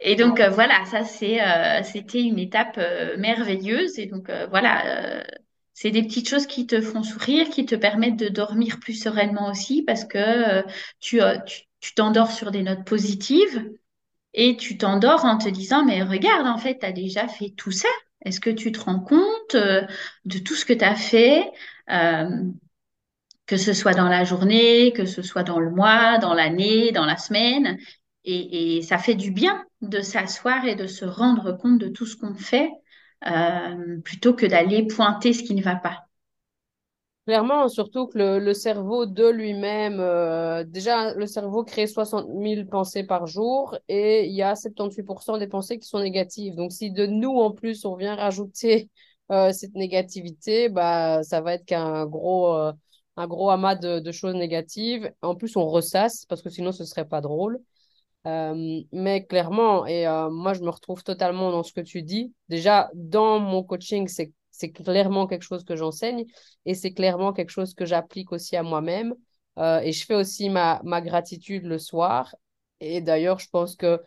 Et 0.00 0.14
donc 0.14 0.40
euh, 0.40 0.48
voilà, 0.48 0.84
ça 0.86 1.04
c'est 1.04 1.40
euh, 1.42 1.82
c'était 1.82 2.20
une 2.22 2.38
étape 2.38 2.76
euh, 2.78 3.16
merveilleuse 3.18 3.98
et 3.98 4.06
donc 4.06 4.30
voilà, 4.50 5.24
c'est 5.74 5.90
des 5.90 6.02
petites 6.02 6.28
choses 6.28 6.46
qui 6.46 6.66
te 6.66 6.80
font 6.80 7.02
sourire, 7.02 7.48
qui 7.50 7.66
te 7.66 7.74
permettent 7.74 8.18
de 8.18 8.28
dormir 8.28 8.78
plus 8.80 8.94
sereinement 8.94 9.50
aussi 9.50 9.82
parce 9.82 10.04
que 10.04 10.62
tu 11.00 11.20
tu 11.80 11.94
t'endors 11.94 12.30
sur 12.32 12.50
des 12.50 12.62
notes 12.62 12.84
positives 12.84 13.70
et 14.34 14.56
tu 14.56 14.78
t'endors 14.78 15.24
en 15.24 15.38
te 15.38 15.48
disant 15.48 15.84
mais 15.84 16.02
regarde 16.02 16.46
en 16.46 16.58
fait, 16.58 16.78
tu 16.80 16.86
as 16.86 16.92
déjà 16.92 17.28
fait 17.28 17.50
tout 17.56 17.72
ça. 17.72 17.88
Est-ce 18.24 18.40
que 18.40 18.50
tu 18.50 18.72
te 18.72 18.80
rends 18.80 19.00
compte 19.00 19.56
de 19.56 20.38
tout 20.38 20.54
ce 20.54 20.64
que 20.64 20.72
tu 20.74 20.84
as 20.84 20.96
fait 20.96 21.50
que 23.46 23.56
ce 23.56 23.72
soit 23.72 23.94
dans 23.94 24.08
la 24.08 24.24
journée, 24.24 24.92
que 24.92 25.06
ce 25.06 25.22
soit 25.22 25.42
dans 25.42 25.58
le 25.58 25.70
mois, 25.70 26.18
dans 26.18 26.34
l'année, 26.34 26.92
dans 26.92 27.06
la 27.06 27.16
semaine? 27.16 27.78
Et, 28.24 28.82
ça 28.82 28.98
fait 28.98 29.14
du 29.14 29.30
bien 29.30 29.64
de 29.80 30.00
s'asseoir 30.00 30.64
et 30.66 30.74
de 30.74 30.86
se 30.86 31.04
rendre 31.04 31.52
compte 31.52 31.78
de 31.78 31.88
tout 31.88 32.06
ce 32.06 32.16
qu'on 32.16 32.34
fait 32.34 32.70
euh, 33.26 34.00
plutôt 34.04 34.34
que 34.34 34.46
d'aller 34.46 34.86
pointer 34.86 35.32
ce 35.32 35.42
qui 35.42 35.54
ne 35.54 35.62
va 35.62 35.76
pas. 35.76 36.08
Clairement, 37.26 37.68
surtout 37.68 38.06
que 38.06 38.16
le, 38.16 38.38
le 38.38 38.54
cerveau 38.54 39.04
de 39.04 39.28
lui-même, 39.28 40.00
euh, 40.00 40.64
déjà, 40.64 41.12
le 41.12 41.26
cerveau 41.26 41.62
crée 41.62 41.86
60 41.86 42.26
000 42.26 42.66
pensées 42.66 43.04
par 43.04 43.26
jour 43.26 43.76
et 43.86 44.24
il 44.24 44.32
y 44.34 44.40
a 44.40 44.56
78% 44.56 45.36
des 45.36 45.46
pensées 45.46 45.78
qui 45.78 45.86
sont 45.86 46.00
négatives. 46.00 46.54
Donc, 46.54 46.72
si 46.72 46.90
de 46.90 47.04
nous, 47.04 47.36
en 47.38 47.50
plus, 47.50 47.84
on 47.84 47.96
vient 47.96 48.14
rajouter 48.16 48.88
euh, 49.30 49.52
cette 49.52 49.74
négativité, 49.74 50.70
bah, 50.70 51.22
ça 51.22 51.42
va 51.42 51.52
être 51.52 51.66
qu'un 51.66 52.06
gros, 52.06 52.54
euh, 52.56 52.72
un 53.18 53.26
gros 53.26 53.50
amas 53.50 53.74
de, 53.74 54.00
de 54.00 54.10
choses 54.12 54.34
négatives. 54.34 55.12
En 55.20 55.34
plus, 55.34 55.54
on 55.56 55.66
ressasse 55.66 56.24
parce 56.30 56.40
que 56.40 56.48
sinon, 56.48 56.72
ce 56.72 56.86
serait 56.86 57.06
pas 57.06 57.20
drôle. 57.20 57.58
Euh, 58.28 58.82
mais 58.92 59.24
clairement, 59.26 59.86
et 59.86 60.06
euh, 60.06 60.28
moi, 60.30 60.52
je 60.52 60.60
me 60.60 60.68
retrouve 60.70 61.02
totalement 61.02 61.50
dans 61.50 61.62
ce 61.62 61.72
que 61.72 61.80
tu 61.80 62.02
dis. 62.02 62.34
Déjà, 62.48 62.90
dans 62.94 63.38
mon 63.38 63.62
coaching, 63.62 64.06
c'est, 64.08 64.32
c'est 64.50 64.70
clairement 64.70 65.26
quelque 65.26 65.44
chose 65.44 65.64
que 65.64 65.76
j'enseigne 65.76 66.26
et 66.66 66.74
c'est 66.74 66.92
clairement 66.92 67.32
quelque 67.32 67.50
chose 67.50 67.74
que 67.74 67.86
j'applique 67.86 68.32
aussi 68.32 68.56
à 68.56 68.62
moi-même. 68.62 69.14
Euh, 69.58 69.80
et 69.80 69.92
je 69.92 70.04
fais 70.04 70.14
aussi 70.14 70.50
ma, 70.50 70.80
ma 70.84 71.00
gratitude 71.00 71.64
le 71.64 71.78
soir. 71.78 72.34
Et 72.80 73.00
d'ailleurs, 73.00 73.38
je 73.38 73.48
pense 73.50 73.76
que 73.76 74.00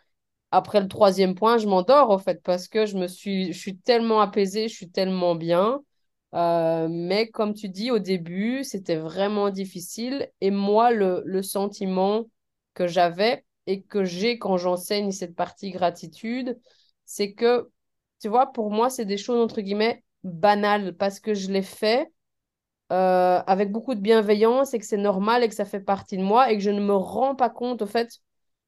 après 0.52 0.82
le 0.82 0.88
troisième 0.88 1.36
point, 1.36 1.58
je 1.58 1.68
m'endors, 1.68 2.12
en 2.12 2.20
fait, 2.20 2.42
parce 2.44 2.68
que 2.68 2.86
je 2.86 2.98
me 2.98 3.08
suis, 3.08 3.54
je 3.54 3.60
suis 3.60 3.78
tellement 3.78 4.22
apaisée, 4.22 4.68
je 4.70 4.76
suis 4.76 4.90
tellement 4.92 5.36
bien. 5.36 5.82
Mais 6.34 7.30
comme 7.34 7.54
tu 7.54 7.70
dis, 7.70 7.92
au 7.92 8.00
début, 8.00 8.64
c'était 8.64 8.96
vraiment 8.98 9.50
difficile. 9.50 10.30
Et 10.42 10.52
moi, 10.52 10.92
le, 10.92 11.24
le 11.26 11.44
sentiment 11.44 12.26
que 12.74 12.88
j'avais 12.88 13.44
et 13.68 13.82
que 13.84 14.04
j'ai 14.04 14.40
quand 14.40 14.58
j'enseigne 14.58 15.12
cette 15.12 15.36
partie 15.36 15.72
gratitude, 15.72 16.60
c'est 17.06 17.34
que, 17.34 17.70
tu 18.22 18.28
vois, 18.30 18.52
pour 18.52 18.72
moi, 18.72 18.90
c'est 18.90 19.06
des 19.06 19.18
choses, 19.18 19.42
entre 19.42 19.62
guillemets, 19.62 20.04
banales, 20.24 20.96
parce 20.98 21.20
que 21.20 21.34
je 21.34 21.52
les 21.52 21.62
fais 21.62 22.08
euh, 22.92 23.42
avec 23.48 23.72
beaucoup 23.72 23.96
de 23.96 24.02
bienveillance 24.02 24.74
et 24.74 24.80
que 24.80 24.86
c'est 24.86 24.98
normal 24.98 25.44
et 25.44 25.50
que 25.50 25.56
ça 25.56 25.66
fait 25.66 25.80
partie 25.82 26.18
de 26.18 26.24
moi 26.24 26.52
et 26.52 26.58
que 26.58 26.64
je 26.64 26.70
ne 26.72 26.82
me 26.82 26.96
rends 26.96 27.36
pas 27.36 27.50
compte, 27.50 27.82
au 27.82 27.88
fait, 27.88 28.10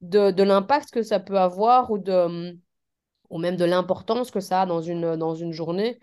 de, 0.01 0.32
de 0.32 0.43
l'impact 0.43 0.91
que 0.91 1.03
ça 1.03 1.19
peut 1.19 1.39
avoir 1.39 1.91
ou 1.91 1.97
de 1.99 2.58
ou 3.29 3.39
même 3.39 3.56
de 3.58 3.65
l'importance 3.65 4.32
que 4.32 4.39
ça 4.39 4.63
a 4.63 4.65
dans 4.65 4.82
une, 4.82 5.15
dans 5.15 5.36
une 5.36 5.53
journée. 5.53 5.99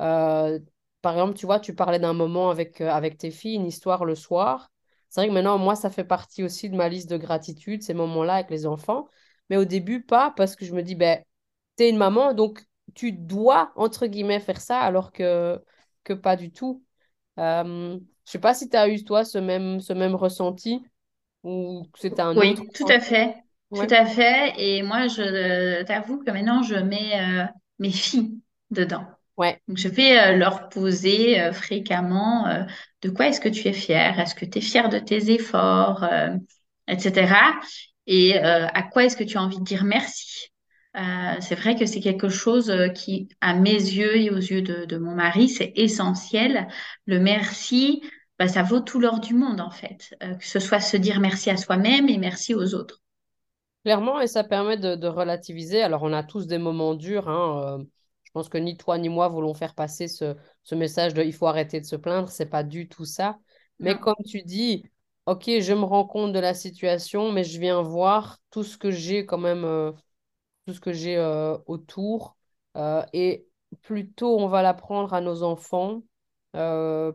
Euh, 0.00 0.58
par 1.02 1.14
exemple, 1.14 1.34
tu 1.36 1.46
vois, 1.46 1.60
tu 1.60 1.74
parlais 1.74 2.00
d'un 2.00 2.14
moment 2.14 2.50
avec, 2.50 2.80
euh, 2.80 2.90
avec 2.90 3.18
tes 3.18 3.30
filles, 3.30 3.56
une 3.56 3.66
histoire 3.66 4.04
le 4.04 4.14
soir. 4.16 4.71
C'est 5.12 5.20
vrai 5.20 5.28
que 5.28 5.34
maintenant, 5.34 5.58
moi, 5.58 5.76
ça 5.76 5.90
fait 5.90 6.04
partie 6.04 6.42
aussi 6.42 6.70
de 6.70 6.74
ma 6.74 6.88
liste 6.88 7.10
de 7.10 7.18
gratitude, 7.18 7.82
ces 7.82 7.92
moments-là 7.92 8.36
avec 8.36 8.48
les 8.50 8.64
enfants. 8.66 9.08
Mais 9.50 9.58
au 9.58 9.66
début, 9.66 10.02
pas, 10.02 10.30
parce 10.34 10.56
que 10.56 10.64
je 10.64 10.72
me 10.72 10.82
dis, 10.82 10.94
ben, 10.94 11.22
t'es 11.76 11.90
une 11.90 11.98
maman, 11.98 12.32
donc 12.32 12.64
tu 12.94 13.12
dois, 13.12 13.72
entre 13.76 14.06
guillemets, 14.06 14.40
faire 14.40 14.58
ça, 14.58 14.80
alors 14.80 15.12
que, 15.12 15.62
que 16.02 16.14
pas 16.14 16.36
du 16.36 16.50
tout. 16.50 16.82
Euh, 17.38 17.98
je 18.24 18.30
sais 18.30 18.38
pas 18.38 18.54
si 18.54 18.70
tu 18.70 18.76
as 18.78 18.88
eu, 18.88 19.04
toi, 19.04 19.26
ce 19.26 19.36
même, 19.36 19.80
ce 19.80 19.92
même 19.92 20.14
ressenti 20.14 20.82
ou 21.42 21.86
que 21.92 21.98
c'était 21.98 22.22
un 22.22 22.38
autre 22.38 22.62
Oui, 22.62 22.70
tout 22.74 22.86
à 22.88 23.00
fait. 23.00 23.36
Tout 23.74 23.86
à 23.90 24.06
fait. 24.06 24.54
Et 24.56 24.82
moi, 24.82 25.08
je 25.08 25.20
euh, 25.20 25.84
t'avoue 25.84 26.24
que 26.24 26.30
maintenant, 26.30 26.62
je 26.62 26.76
mets 26.76 27.20
euh, 27.20 27.44
mes 27.78 27.90
filles 27.90 28.40
dedans. 28.70 29.04
Ouais. 29.36 29.60
Donc, 29.66 29.78
je 29.78 29.88
vais 29.88 30.18
euh, 30.18 30.36
leur 30.36 30.68
poser 30.68 31.40
euh, 31.40 31.52
fréquemment 31.52 32.46
euh, 32.46 32.64
de 33.00 33.10
quoi 33.10 33.28
est-ce 33.28 33.40
que 33.40 33.48
tu 33.48 33.66
es 33.68 33.72
fière? 33.72 34.20
Est-ce 34.20 34.34
que 34.34 34.44
tu 34.44 34.58
es 34.58 34.60
fière 34.60 34.88
de 34.88 34.98
tes 34.98 35.30
efforts, 35.32 36.04
euh, 36.04 36.36
etc. 36.86 37.58
Et 38.06 38.38
euh, 38.38 38.66
à 38.66 38.82
quoi 38.82 39.04
est-ce 39.04 39.16
que 39.16 39.24
tu 39.24 39.38
as 39.38 39.42
envie 39.42 39.58
de 39.58 39.64
dire 39.64 39.84
merci? 39.84 40.48
Euh, 40.96 41.00
c'est 41.40 41.54
vrai 41.54 41.76
que 41.76 41.86
c'est 41.86 42.00
quelque 42.00 42.28
chose 42.28 42.70
qui, 42.94 43.28
à 43.40 43.54
mes 43.54 43.70
yeux 43.72 44.16
et 44.16 44.30
aux 44.30 44.36
yeux 44.36 44.60
de, 44.60 44.84
de 44.84 44.98
mon 44.98 45.14
mari, 45.14 45.48
c'est 45.48 45.72
essentiel. 45.76 46.68
Le 47.06 47.18
merci, 47.18 48.02
bah, 48.38 48.48
ça 48.48 48.62
vaut 48.62 48.80
tout 48.80 49.00
l'or 49.00 49.18
du 49.18 49.32
monde 49.32 49.62
en 49.62 49.70
fait. 49.70 50.14
Euh, 50.22 50.34
que 50.34 50.44
ce 50.46 50.60
soit 50.60 50.80
se 50.80 50.98
dire 50.98 51.20
merci 51.20 51.48
à 51.48 51.56
soi-même 51.56 52.10
et 52.10 52.18
merci 52.18 52.54
aux 52.54 52.74
autres. 52.74 53.00
Clairement, 53.84 54.20
et 54.20 54.26
ça 54.28 54.44
permet 54.44 54.76
de, 54.76 54.94
de 54.94 55.08
relativiser. 55.08 55.82
Alors, 55.82 56.02
on 56.02 56.12
a 56.12 56.22
tous 56.22 56.46
des 56.46 56.58
moments 56.58 56.94
durs. 56.94 57.28
hein, 57.28 57.80
euh, 57.80 57.84
pense 58.32 58.48
que 58.48 58.58
ni 58.58 58.76
toi 58.76 58.98
ni 58.98 59.08
moi 59.08 59.28
voulons 59.28 59.54
faire 59.54 59.74
passer 59.74 60.08
ce, 60.08 60.36
ce 60.62 60.74
message 60.74 61.14
de 61.14 61.22
il 61.22 61.32
faut 61.34 61.46
arrêter 61.46 61.80
de 61.80 61.86
se 61.86 61.96
plaindre. 61.96 62.28
C'est 62.30 62.46
pas 62.46 62.62
du 62.64 62.88
tout 62.88 63.04
ça. 63.04 63.38
Mais 63.80 63.92
Non. 63.94 64.00
comme 64.00 64.16
tu 64.28 64.42
dis, 64.42 64.84
ok, 65.26 65.44
je 65.60 65.72
me 65.72 65.84
rends 65.84 66.06
compte 66.06 66.32
de 66.32 66.38
la 66.38 66.54
situation, 66.54 67.32
mais 67.32 67.44
je 67.44 67.58
viens 67.60 67.82
voir 67.82 68.38
tout 68.50 68.62
ce 68.64 68.78
que 68.78 68.90
j'ai 68.90 69.26
quand 69.26 69.38
même, 69.38 69.64
euh, 69.64 69.92
tout 70.66 70.74
ce 70.74 70.80
que 70.80 70.92
j'ai 70.92 71.16
euh, 71.16 71.56
autour. 71.66 72.36
Euh, 72.76 73.04
et 73.12 73.46
plutôt 73.82 74.38
on 74.38 74.48
va 74.48 74.62
l'apprendre 74.62 75.14
à 75.14 75.20
nos 75.20 75.42
enfants, 75.42 76.02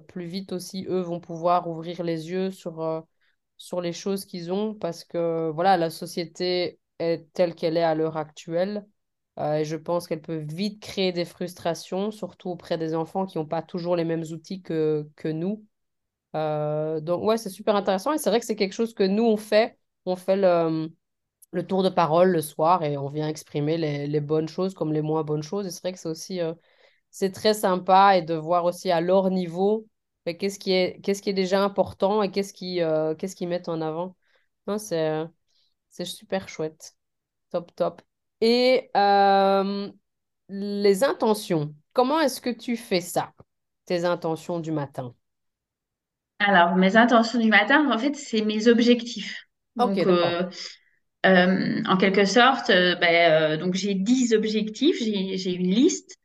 plus 0.07 0.25
vite 0.25 0.51
aussi, 0.53 0.85
eux 0.89 0.99
vont 1.01 1.19
pouvoir 1.19 1.67
ouvrir 1.69 2.03
les 2.03 2.29
yeux 2.31 2.51
sur, 2.51 3.05
sur 3.57 3.81
les 3.81 3.93
choses 3.93 4.25
qu'ils 4.25 4.51
ont 4.51 4.73
parce 4.75 5.03
que 5.03 5.49
voilà, 5.53 5.77
la 5.77 5.89
société 5.89 6.79
est 6.99 7.31
telle 7.33 7.55
qu'elle 7.55 7.77
est 7.77 7.83
à 7.83 7.95
l'heure 7.95 8.17
actuelle. 8.17 8.85
Et 9.39 9.65
je 9.65 9.75
pense 9.75 10.07
qu'elle 10.07 10.21
peut 10.21 10.37
vite 10.37 10.81
créer 10.81 11.11
des 11.11 11.25
frustrations, 11.25 12.11
surtout 12.11 12.49
auprès 12.49 12.77
des 12.77 12.95
enfants 12.95 13.25
qui 13.25 13.37
n'ont 13.37 13.45
pas 13.45 13.61
toujours 13.61 13.95
les 13.95 14.03
mêmes 14.05 14.23
outils 14.31 14.61
que, 14.61 15.07
que 15.15 15.27
nous. 15.29 15.65
donc 16.33 17.23
ouais, 17.23 17.37
c'est 17.37 17.49
super 17.49 17.75
intéressant 17.75 18.13
et 18.13 18.17
c'est 18.17 18.29
vrai 18.29 18.39
que 18.39 18.45
c'est 18.45 18.55
quelque 18.55 18.73
chose 18.73 18.93
que 18.93 19.03
nous, 19.03 19.23
on 19.23 19.37
fait. 19.37 19.77
On 20.05 20.15
fait 20.15 20.37
le, 20.37 20.89
le 21.53 21.67
tour 21.67 21.83
de 21.83 21.89
parole 21.89 22.31
le 22.31 22.41
soir 22.41 22.83
et 22.83 22.97
on 22.97 23.09
vient 23.09 23.27
exprimer 23.29 23.77
les, 23.77 24.07
les 24.07 24.21
bonnes 24.21 24.47
choses 24.49 24.73
comme 24.75 24.93
les 24.93 25.01
moins 25.01 25.23
bonnes 25.23 25.43
choses. 25.43 25.67
Et 25.67 25.71
c'est 25.71 25.81
vrai 25.81 25.93
que 25.93 25.99
c'est 25.99 26.09
aussi 26.09 26.41
euh, 26.41 26.53
c'est 27.11 27.31
très 27.31 27.53
sympa 27.55 28.17
et 28.17 28.23
de 28.23 28.35
voir 28.35 28.65
aussi 28.65 28.91
à 28.91 29.01
leur 29.01 29.31
niveau 29.31 29.87
qu'est-ce 30.25 30.59
qui 30.59 30.73
est 30.73 31.01
qui 31.01 31.29
est 31.31 31.33
déjà 31.33 31.63
important 31.63 32.23
et 32.23 32.31
qu'est-ce 32.31 32.53
qui 32.53 32.81
euh, 32.81 33.15
qu'est-ce 33.15 33.35
qu'ils 33.35 33.49
mettent 33.49 33.69
en 33.69 33.81
avant. 33.81 34.15
c'est 35.89 36.05
super 36.05 36.47
chouette. 36.49 36.95
Top 37.51 37.73
top. 37.75 38.01
Et 38.41 38.89
euh, 38.95 39.89
les 40.49 41.03
intentions. 41.03 41.73
Comment 41.93 42.19
est-ce 42.19 42.41
que 42.41 42.49
tu 42.49 42.77
fais 42.77 43.01
ça? 43.01 43.33
Tes 43.85 44.05
intentions 44.05 44.59
du 44.59 44.71
matin? 44.71 45.15
Alors, 46.39 46.75
mes 46.75 46.95
intentions 46.97 47.39
du 47.39 47.49
matin, 47.49 47.89
en 47.91 47.97
fait, 47.97 48.15
c'est 48.15 48.41
mes 48.41 48.67
objectifs. 48.67 49.47
Ok, 49.79 49.95
d'accord. 49.95 50.51
Euh, 51.25 51.81
en 51.87 51.97
quelque 51.97 52.25
sorte, 52.25 52.69
euh, 52.69 52.95
ben, 52.95 53.31
euh, 53.31 53.57
donc 53.57 53.73
j'ai 53.73 53.95
10 53.95 54.33
objectifs, 54.33 54.97
j'ai 54.99 55.53
une 55.53 55.69
liste 55.69 56.15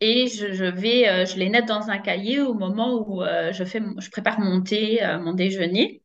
et 0.00 0.26
je, 0.26 0.64
vais, 0.64 1.24
je 1.24 1.36
les 1.36 1.48
note 1.48 1.66
dans 1.66 1.88
un 1.88 1.98
cahier 1.98 2.40
au 2.40 2.52
moment 2.52 3.06
où 3.06 3.22
je, 3.22 3.64
fais, 3.64 3.80
je 3.98 4.10
prépare 4.10 4.40
mon 4.40 4.60
thé, 4.60 5.00
mon 5.22 5.34
déjeuner. 5.34 6.02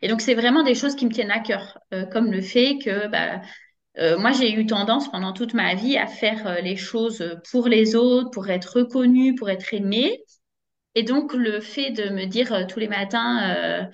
Et 0.00 0.06
donc, 0.06 0.20
c'est 0.20 0.34
vraiment 0.34 0.62
des 0.62 0.76
choses 0.76 0.94
qui 0.94 1.06
me 1.06 1.10
tiennent 1.10 1.32
à 1.32 1.40
cœur, 1.40 1.78
comme 2.12 2.30
le 2.30 2.40
fait 2.40 2.78
que 2.78 3.08
bah, 3.08 3.40
moi, 4.18 4.32
j'ai 4.32 4.52
eu 4.52 4.64
tendance 4.66 5.10
pendant 5.10 5.32
toute 5.32 5.52
ma 5.52 5.74
vie 5.74 5.98
à 5.98 6.06
faire 6.06 6.62
les 6.62 6.76
choses 6.76 7.38
pour 7.50 7.68
les 7.68 7.94
autres, 7.94 8.30
pour 8.30 8.48
être 8.48 8.78
reconnue, 8.78 9.34
pour 9.34 9.50
être 9.50 9.74
aimée. 9.74 10.22
Et 10.94 11.02
donc, 11.02 11.34
le 11.34 11.60
fait 11.60 11.90
de 11.90 12.08
me 12.08 12.24
dire 12.24 12.66
tous 12.66 12.80
les 12.80 12.88
matins, 12.88 13.90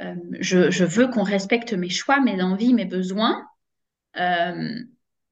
euh, 0.00 0.14
je, 0.40 0.84
veux 0.84 1.08
qu'on 1.08 1.22
respecte 1.22 1.72
mes 1.72 1.88
choix, 1.88 2.20
mes 2.20 2.42
envies, 2.42 2.74
mes 2.74 2.84
besoins. 2.84 3.46
Euh, 4.16 4.78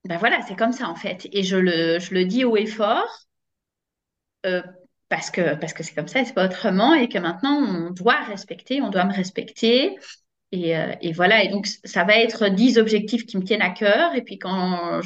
ben 0.04 0.18
voilà, 0.18 0.40
c'est 0.42 0.56
comme 0.56 0.72
ça 0.72 0.88
en 0.88 0.94
fait. 0.94 1.28
Et 1.32 1.42
je 1.42 1.56
le, 1.56 1.98
je 1.98 2.14
le 2.14 2.24
dis 2.24 2.44
haut 2.44 2.56
et 2.56 2.66
fort 2.66 3.26
euh, 4.46 4.62
parce 5.08 5.30
que 5.30 5.54
parce 5.56 5.72
que 5.72 5.82
c'est 5.82 5.94
comme 5.94 6.08
ça 6.08 6.20
et 6.20 6.24
c'est 6.24 6.34
pas 6.34 6.46
autrement 6.46 6.94
et 6.94 7.08
que 7.08 7.18
maintenant 7.18 7.56
on 7.56 7.90
doit 7.90 8.20
respecter, 8.22 8.82
on 8.82 8.90
doit 8.90 9.04
me 9.04 9.14
respecter. 9.14 9.96
Et, 10.52 10.74
et, 11.00 11.12
voilà, 11.12 11.42
et 11.42 11.48
donc 11.48 11.66
ça 11.66 12.04
va 12.04 12.16
être 12.18 12.48
10 12.48 12.76
objectifs 12.76 13.24
qui 13.24 13.38
me 13.38 13.42
tiennent 13.42 13.62
à 13.62 13.70
cœur. 13.70 14.14
Et 14.14 14.22
puis 14.22 14.38
quand 14.38 15.00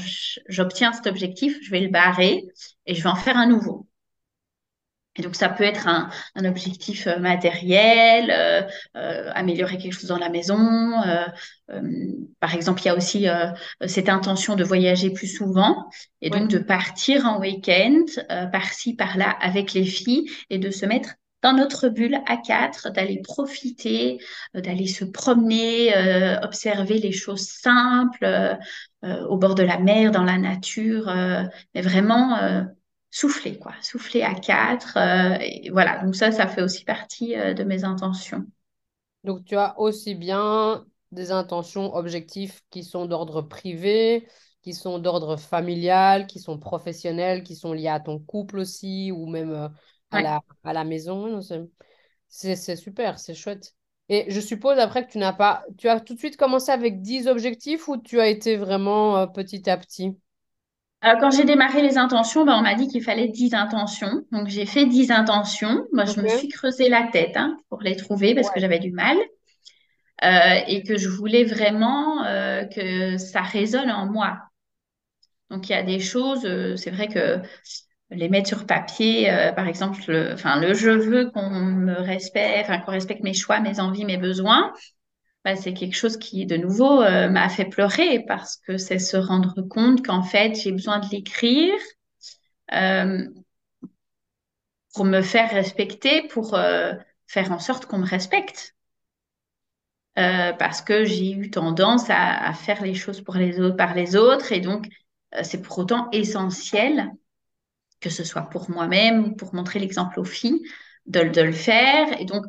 j'obtiens 0.48 0.92
cet 0.92 1.06
objectif, 1.06 1.56
je 1.62 1.70
vais 1.70 1.80
le 1.80 1.88
barrer 1.88 2.44
et 2.86 2.94
je 2.94 3.02
vais 3.02 3.08
en 3.08 3.14
faire 3.14 3.36
un 3.36 3.46
nouveau. 3.46 3.86
Et 5.18 5.22
donc, 5.22 5.34
ça 5.34 5.48
peut 5.48 5.64
être 5.64 5.88
un, 5.88 6.10
un 6.34 6.44
objectif 6.44 7.06
euh, 7.06 7.18
matériel, 7.18 8.30
euh, 8.30 8.62
euh, 8.96 9.30
améliorer 9.34 9.78
quelque 9.78 9.92
chose 9.92 10.08
dans 10.08 10.18
la 10.18 10.28
maison. 10.28 10.56
par 12.40 12.54
exemple, 12.54 12.82
il 12.82 12.86
y 12.86 12.88
a 12.88 12.94
aussi 12.94 13.26
cette 13.86 14.08
intention 14.08 14.54
de 14.54 14.64
voyager 14.64 15.10
plus 15.10 15.26
souvent 15.26 15.88
et 16.20 16.30
donc 16.30 16.48
de 16.48 16.58
partir 16.58 17.26
en 17.26 17.40
week-end, 17.40 18.04
par-ci, 18.52 18.94
par-là, 18.94 19.36
avec 19.40 19.72
les 19.72 19.84
filles 19.84 20.30
et 20.50 20.58
de 20.58 20.70
se 20.70 20.86
mettre 20.86 21.14
dans 21.46 21.56
notre 21.56 21.88
bulle 21.88 22.18
à 22.26 22.36
quatre, 22.36 22.90
d'aller 22.90 23.20
profiter, 23.22 24.18
d'aller 24.54 24.86
se 24.86 25.04
promener, 25.04 25.92
observer 26.42 26.98
les 26.98 27.12
choses 27.12 27.48
simples 27.48 28.58
au 29.02 29.36
bord 29.36 29.54
de 29.54 29.62
la 29.62 29.78
mer, 29.78 30.10
dans 30.10 30.24
la 30.24 30.38
nature, 30.38 31.06
mais 31.74 31.80
vraiment 31.82 32.66
souffler, 33.16 33.58
quoi, 33.58 33.72
souffler 33.80 34.22
à 34.22 34.34
quatre. 34.34 34.98
Euh, 34.98 35.38
et 35.40 35.70
voilà, 35.70 36.04
donc 36.04 36.14
ça, 36.14 36.32
ça 36.32 36.46
fait 36.46 36.62
aussi 36.62 36.84
partie 36.84 37.34
euh, 37.34 37.54
de 37.54 37.64
mes 37.64 37.82
intentions. 37.84 38.44
Donc 39.24 39.44
tu 39.46 39.56
as 39.56 39.78
aussi 39.80 40.14
bien 40.14 40.84
des 41.12 41.30
intentions, 41.30 41.94
objectifs 41.94 42.62
qui 42.68 42.84
sont 42.84 43.06
d'ordre 43.06 43.40
privé, 43.40 44.28
qui 44.60 44.74
sont 44.74 44.98
d'ordre 44.98 45.38
familial, 45.38 46.26
qui 46.26 46.40
sont 46.40 46.58
professionnels, 46.58 47.42
qui 47.42 47.56
sont 47.56 47.72
liés 47.72 47.88
à 47.88 48.00
ton 48.00 48.18
couple 48.18 48.58
aussi, 48.58 49.10
ou 49.12 49.26
même 49.26 49.52
euh, 49.52 49.68
à, 50.10 50.22
la, 50.22 50.40
à 50.64 50.72
la 50.72 50.84
maison. 50.84 51.40
C'est 52.28 52.76
super, 52.76 53.18
c'est 53.18 53.34
chouette. 53.34 53.74
Et 54.08 54.26
je 54.28 54.40
suppose 54.40 54.78
après 54.78 55.06
que 55.06 55.12
tu 55.12 55.18
n'as 55.18 55.32
pas, 55.32 55.64
tu 55.78 55.88
as 55.88 56.00
tout 56.00 56.14
de 56.14 56.18
suite 56.18 56.36
commencé 56.36 56.70
avec 56.70 57.02
10 57.02 57.26
objectifs 57.26 57.88
ou 57.88 57.96
tu 57.96 58.20
as 58.20 58.28
été 58.28 58.56
vraiment 58.56 59.26
petit 59.28 59.68
à 59.68 59.76
petit? 59.76 60.16
Euh, 61.04 61.14
quand 61.20 61.30
j'ai 61.30 61.44
démarré 61.44 61.82
les 61.82 61.98
intentions, 61.98 62.44
ben, 62.44 62.56
on 62.58 62.62
m'a 62.62 62.74
dit 62.74 62.88
qu'il 62.88 63.02
fallait 63.02 63.28
10 63.28 63.54
intentions. 63.54 64.24
Donc, 64.32 64.48
j'ai 64.48 64.64
fait 64.64 64.86
10 64.86 65.10
intentions. 65.10 65.84
Moi, 65.92 66.04
je 66.04 66.20
me 66.20 66.28
suis 66.28 66.48
creusé 66.48 66.88
la 66.88 67.04
tête 67.04 67.36
hein, 67.36 67.56
pour 67.68 67.82
les 67.82 67.96
trouver 67.96 68.34
parce 68.34 68.50
que 68.50 68.60
j'avais 68.60 68.78
du 68.78 68.92
mal. 68.92 69.16
Euh, 70.24 70.60
et 70.66 70.82
que 70.82 70.96
je 70.96 71.10
voulais 71.10 71.44
vraiment 71.44 72.24
euh, 72.24 72.64
que 72.64 73.18
ça 73.18 73.42
résonne 73.42 73.90
en 73.90 74.06
moi. 74.06 74.38
Donc, 75.50 75.68
il 75.68 75.72
y 75.72 75.74
a 75.74 75.82
des 75.82 76.00
choses, 76.00 76.48
c'est 76.76 76.90
vrai 76.90 77.08
que 77.08 77.40
les 78.10 78.28
mettre 78.28 78.48
sur 78.48 78.66
papier, 78.66 79.28
par 79.56 79.66
exemple, 79.66 80.00
le, 80.06 80.32
enfin, 80.32 80.60
le 80.60 80.74
je 80.74 80.90
veux 80.90 81.30
qu'on 81.30 81.50
me 81.50 81.94
respecte, 81.94 82.64
enfin, 82.68 82.78
qu'on 82.78 82.92
respecte 82.92 83.22
mes 83.22 83.34
choix, 83.34 83.60
mes 83.60 83.80
envies, 83.80 84.04
mes 84.04 84.16
besoins. 84.16 84.72
Bah, 85.46 85.54
c'est 85.54 85.74
quelque 85.74 85.94
chose 85.94 86.16
qui, 86.16 86.44
de 86.44 86.56
nouveau, 86.56 87.02
euh, 87.02 87.28
m'a 87.28 87.48
fait 87.48 87.66
pleurer 87.66 88.24
parce 88.26 88.56
que 88.56 88.78
c'est 88.78 88.98
se 88.98 89.16
rendre 89.16 89.62
compte 89.62 90.04
qu'en 90.04 90.24
fait, 90.24 90.56
j'ai 90.56 90.72
besoin 90.72 90.98
de 90.98 91.06
l'écrire 91.08 91.78
euh, 92.72 93.24
pour 94.92 95.04
me 95.04 95.22
faire 95.22 95.48
respecter, 95.50 96.26
pour 96.26 96.54
euh, 96.54 96.94
faire 97.28 97.52
en 97.52 97.60
sorte 97.60 97.86
qu'on 97.86 97.98
me 97.98 98.06
respecte. 98.06 98.74
parce 100.16 100.82
que 100.82 101.04
j'ai 101.04 101.30
eu 101.30 101.50
tendance 101.50 102.06
à, 102.08 102.52
faire 102.54 102.82
les 102.82 102.94
choses 102.94 103.20
pour 103.20 103.36
les 103.36 103.60
autres, 103.60 103.76
par 103.76 103.94
les 103.94 104.16
autres, 104.16 104.50
et 104.50 104.60
donc 104.60 104.88
c'est 105.42 105.62
pour 105.62 105.78
autant 105.78 106.08
essentiel, 106.10 107.12
que 108.06 108.12
ce 108.12 108.24
soit 108.24 108.42
pour 108.42 108.70
moi-même 108.70 109.24
ou 109.24 109.34
pour 109.34 109.52
montrer 109.54 109.80
l'exemple 109.80 110.20
aux 110.20 110.24
filles, 110.24 110.62
de, 111.06 111.20
le 111.20 111.52
faire. 111.52 112.20
Et 112.20 112.24
donc, 112.24 112.44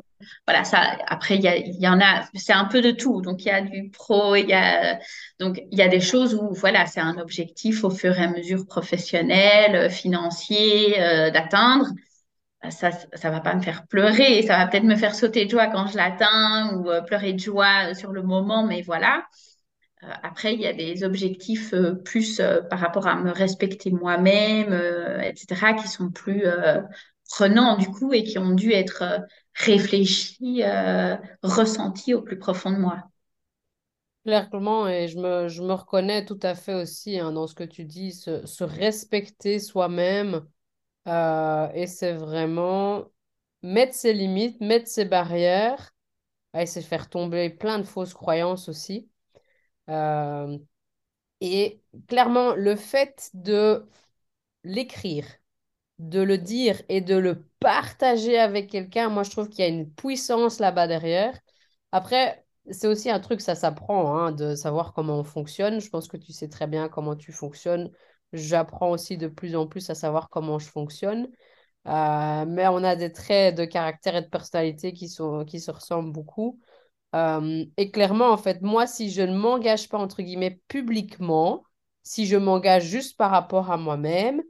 voilà, 0.46 0.62
ça, 0.64 0.96
après, 1.06 1.36
il 1.36 1.44
y, 1.44 1.82
y, 1.82 1.88
en 1.88 2.00
a, 2.00 2.28
c'est 2.34 2.52
un 2.52 2.66
peu 2.66 2.80
de 2.80 2.92
tout. 2.92 3.22
Donc, 3.22 3.44
il 3.44 3.48
y 3.48 3.50
a 3.50 3.60
du 3.60 3.90
pro, 3.90 4.36
il 4.36 4.48
y 4.48 4.54
a, 4.54 4.98
donc, 5.40 5.60
il 5.72 5.78
y 5.78 5.82
a 5.82 5.88
des 5.88 6.00
choses 6.00 6.34
où, 6.34 6.52
voilà, 6.54 6.86
c'est 6.86 7.00
un 7.00 7.18
objectif 7.18 7.82
au 7.84 7.90
fur 7.90 8.16
et 8.16 8.22
à 8.24 8.28
mesure 8.30 8.66
professionnel, 8.66 9.74
euh, 9.74 9.88
financier, 9.88 11.00
euh, 11.00 11.30
d'atteindre. 11.30 11.86
Euh, 12.64 12.70
ça, 12.70 12.90
ça 13.14 13.30
va 13.30 13.40
pas 13.40 13.54
me 13.54 13.62
faire 13.62 13.86
pleurer. 13.88 14.42
Ça 14.42 14.58
va 14.58 14.66
peut-être 14.68 14.84
me 14.84 14.96
faire 14.96 15.14
sauter 15.14 15.44
de 15.44 15.50
joie 15.50 15.66
quand 15.68 15.88
je 15.88 15.96
l'atteins 15.96 16.74
ou 16.76 16.90
pleurer 17.06 17.32
de 17.32 17.40
joie 17.40 17.94
sur 17.94 18.12
le 18.12 18.22
moment, 18.22 18.64
mais 18.64 18.82
voilà. 18.82 19.24
Après, 20.00 20.54
il 20.54 20.60
y 20.60 20.66
a 20.66 20.72
des 20.72 21.04
objectifs 21.04 21.74
plus 22.04 22.40
par 22.70 22.78
rapport 22.78 23.06
à 23.06 23.16
me 23.16 23.30
respecter 23.30 23.90
moi-même, 23.90 24.72
etc., 25.22 25.74
qui 25.74 25.88
sont 25.88 26.10
plus 26.10 26.44
prenants 27.28 27.76
du 27.76 27.88
coup 27.88 28.12
et 28.12 28.24
qui 28.24 28.38
ont 28.38 28.54
dû 28.54 28.72
être 28.72 29.04
réfléchi, 29.58 30.62
euh, 30.62 31.16
ressenti 31.42 32.14
au 32.14 32.22
plus 32.22 32.38
profond 32.38 32.70
de 32.70 32.78
moi. 32.78 33.04
Clairement, 34.24 34.88
et 34.88 35.08
je 35.08 35.18
me, 35.18 35.48
je 35.48 35.62
me 35.62 35.72
reconnais 35.72 36.24
tout 36.24 36.38
à 36.42 36.54
fait 36.54 36.74
aussi 36.74 37.18
hein, 37.18 37.32
dans 37.32 37.46
ce 37.46 37.54
que 37.54 37.64
tu 37.64 37.84
dis, 37.84 38.12
se, 38.12 38.62
respecter 38.62 39.58
soi-même. 39.58 40.46
Euh, 41.06 41.68
et 41.72 41.86
c'est 41.86 42.12
vraiment 42.12 43.06
mettre 43.62 43.94
ses 43.94 44.12
limites, 44.12 44.60
mettre 44.60 44.88
ses 44.88 45.06
barrières, 45.06 45.94
et 46.54 46.66
c'est 46.66 46.82
faire 46.82 47.08
tomber 47.08 47.50
plein 47.50 47.78
de 47.78 47.84
fausses 47.84 48.14
croyances 48.14 48.68
aussi. 48.68 49.08
Euh, 49.88 50.58
et 51.40 51.82
clairement, 52.08 52.54
le 52.54 52.76
fait 52.76 53.30
de 53.34 53.86
l'écrire, 54.64 55.26
de 55.98 56.20
le 56.22 56.38
dire 56.38 56.82
et 56.88 57.00
de 57.00 57.16
le 57.16 57.44
partager 57.60 58.38
avec 58.38 58.70
quelqu'un, 58.70 59.08
moi 59.10 59.22
je 59.24 59.30
trouve 59.30 59.48
qu'il 59.48 59.60
y 59.60 59.64
a 59.64 59.68
une 59.68 59.90
puissance 59.92 60.60
là-bas 60.60 60.86
derrière. 60.88 61.38
Après, 61.92 62.44
c'est 62.70 62.86
aussi 62.88 63.10
un 63.10 63.20
truc, 63.20 63.40
ça 63.40 63.54
s'apprend, 63.54 64.16
hein, 64.18 64.32
de 64.32 64.54
savoir 64.54 64.92
comment 64.92 65.18
on 65.20 65.24
fonctionne. 65.24 65.80
Je 65.80 65.90
pense 65.90 66.08
que 66.08 66.16
tu 66.16 66.32
sais 66.32 66.48
très 66.48 66.66
bien 66.66 66.88
comment 66.88 67.16
tu 67.16 67.32
fonctionnes. 67.32 67.90
J'apprends 68.32 68.90
aussi 68.90 69.16
de 69.18 69.28
plus 69.28 69.56
en 69.56 69.66
plus 69.66 69.88
à 69.90 69.94
savoir 69.94 70.28
comment 70.30 70.58
je 70.58 70.68
fonctionne. 70.68 71.28
Euh, 71.86 72.44
mais 72.46 72.68
on 72.68 72.84
a 72.84 72.96
des 72.96 73.12
traits 73.12 73.56
de 73.56 73.64
caractère 73.64 74.16
et 74.16 74.22
de 74.22 74.28
personnalité 74.28 74.92
qui, 74.92 75.08
sont, 75.08 75.44
qui 75.44 75.60
se 75.60 75.70
ressemblent 75.70 76.12
beaucoup. 76.12 76.60
Euh, 77.14 77.64
et 77.76 77.90
clairement, 77.90 78.30
en 78.30 78.36
fait, 78.36 78.62
moi, 78.62 78.86
si 78.86 79.10
je 79.10 79.22
ne 79.22 79.36
m'engage 79.36 79.88
pas, 79.88 79.98
entre 79.98 80.22
guillemets, 80.22 80.60
publiquement, 80.68 81.64
si 82.02 82.26
je 82.26 82.36
m'engage 82.36 82.84
juste 82.86 83.16
par 83.16 83.30
rapport 83.30 83.70
à 83.70 83.76
moi-même, 83.78 84.42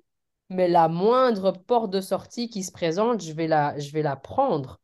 mais 0.51 0.69
la 0.69 0.89
moindre 0.89 1.53
porte 1.53 1.91
de 1.93 2.01
sortie 2.01 2.51
qui 2.51 2.65
se 2.65 2.73
présente, 2.73 3.23
je 3.23 3.33
vais 3.33 3.49
la, 3.49 3.79
je 3.79 3.93
vais 3.93 4.03
la 4.03 4.17
prendre. 4.17 4.81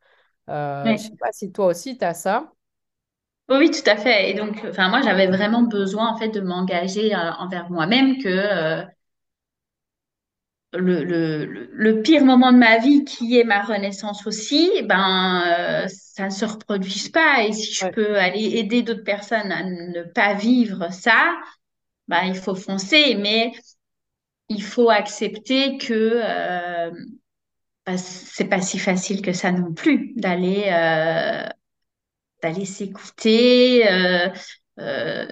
Euh, 0.50 0.96
je 0.96 1.02
sais 1.04 1.10
Oui. 1.10 1.18
pas 1.18 1.32
si 1.32 1.52
toi 1.52 1.66
aussi 1.68 1.98
tu 1.98 2.04
as 2.04 2.14
ça. 2.14 2.52
Oui, 3.48 3.70
tout 3.70 3.88
à 3.90 3.96
fait. 3.96 4.30
Et 4.30 4.34
donc, 4.34 4.62
enfin, 4.68 4.88
moi, 4.88 5.00
j'avais 5.02 5.26
vraiment 5.26 5.62
besoin, 5.62 6.08
en 6.10 6.16
fait, 6.18 6.28
de 6.30 6.40
m'engager 6.40 7.14
euh, 7.14 7.32
envers 7.38 7.70
moi-même 7.70 8.18
que 8.22 8.28
euh, 8.28 8.82
le, 10.72 11.04
le, 11.04 11.68
le 11.72 12.02
pire 12.02 12.24
moment 12.24 12.52
de 12.52 12.58
ma 12.58 12.78
vie, 12.78 13.04
qui 13.04 13.38
est 13.38 13.44
ma 13.44 13.62
renaissance 13.62 14.26
aussi, 14.26 14.70
ben, 14.84 15.86
ça 16.14 16.26
ne 16.26 16.30
se 16.30 16.44
reproduise 16.44 17.08
pas. 17.10 17.44
Et 17.44 17.52
si 17.52 17.72
je 17.74 17.86
Ouais. 17.86 17.92
peux 17.92 18.18
aller 18.18 18.56
aider 18.58 18.82
d'autres 18.82 19.04
personnes 19.04 19.50
à 19.52 19.64
ne 19.64 20.02
pas 20.04 20.34
vivre 20.34 20.92
ça, 20.92 21.36
ben, 22.08 22.22
il 22.26 22.36
faut 22.36 22.54
foncer. 22.56 23.16
Mais 23.16 23.52
il 24.48 24.62
faut 24.62 24.90
accepter 24.90 25.78
que 25.78 25.92
euh, 25.94 26.90
ben, 27.86 27.98
c'est 27.98 28.46
pas 28.48 28.60
si 28.62 28.78
facile 28.78 29.22
que 29.22 29.32
ça 29.32 29.52
non 29.52 29.72
plus 29.74 30.14
d'aller 30.16 30.64
euh, 30.68 31.48
d'aller 32.42 32.64
s'écouter. 32.64 33.90
euh, 33.90 34.28
euh, 34.80 35.26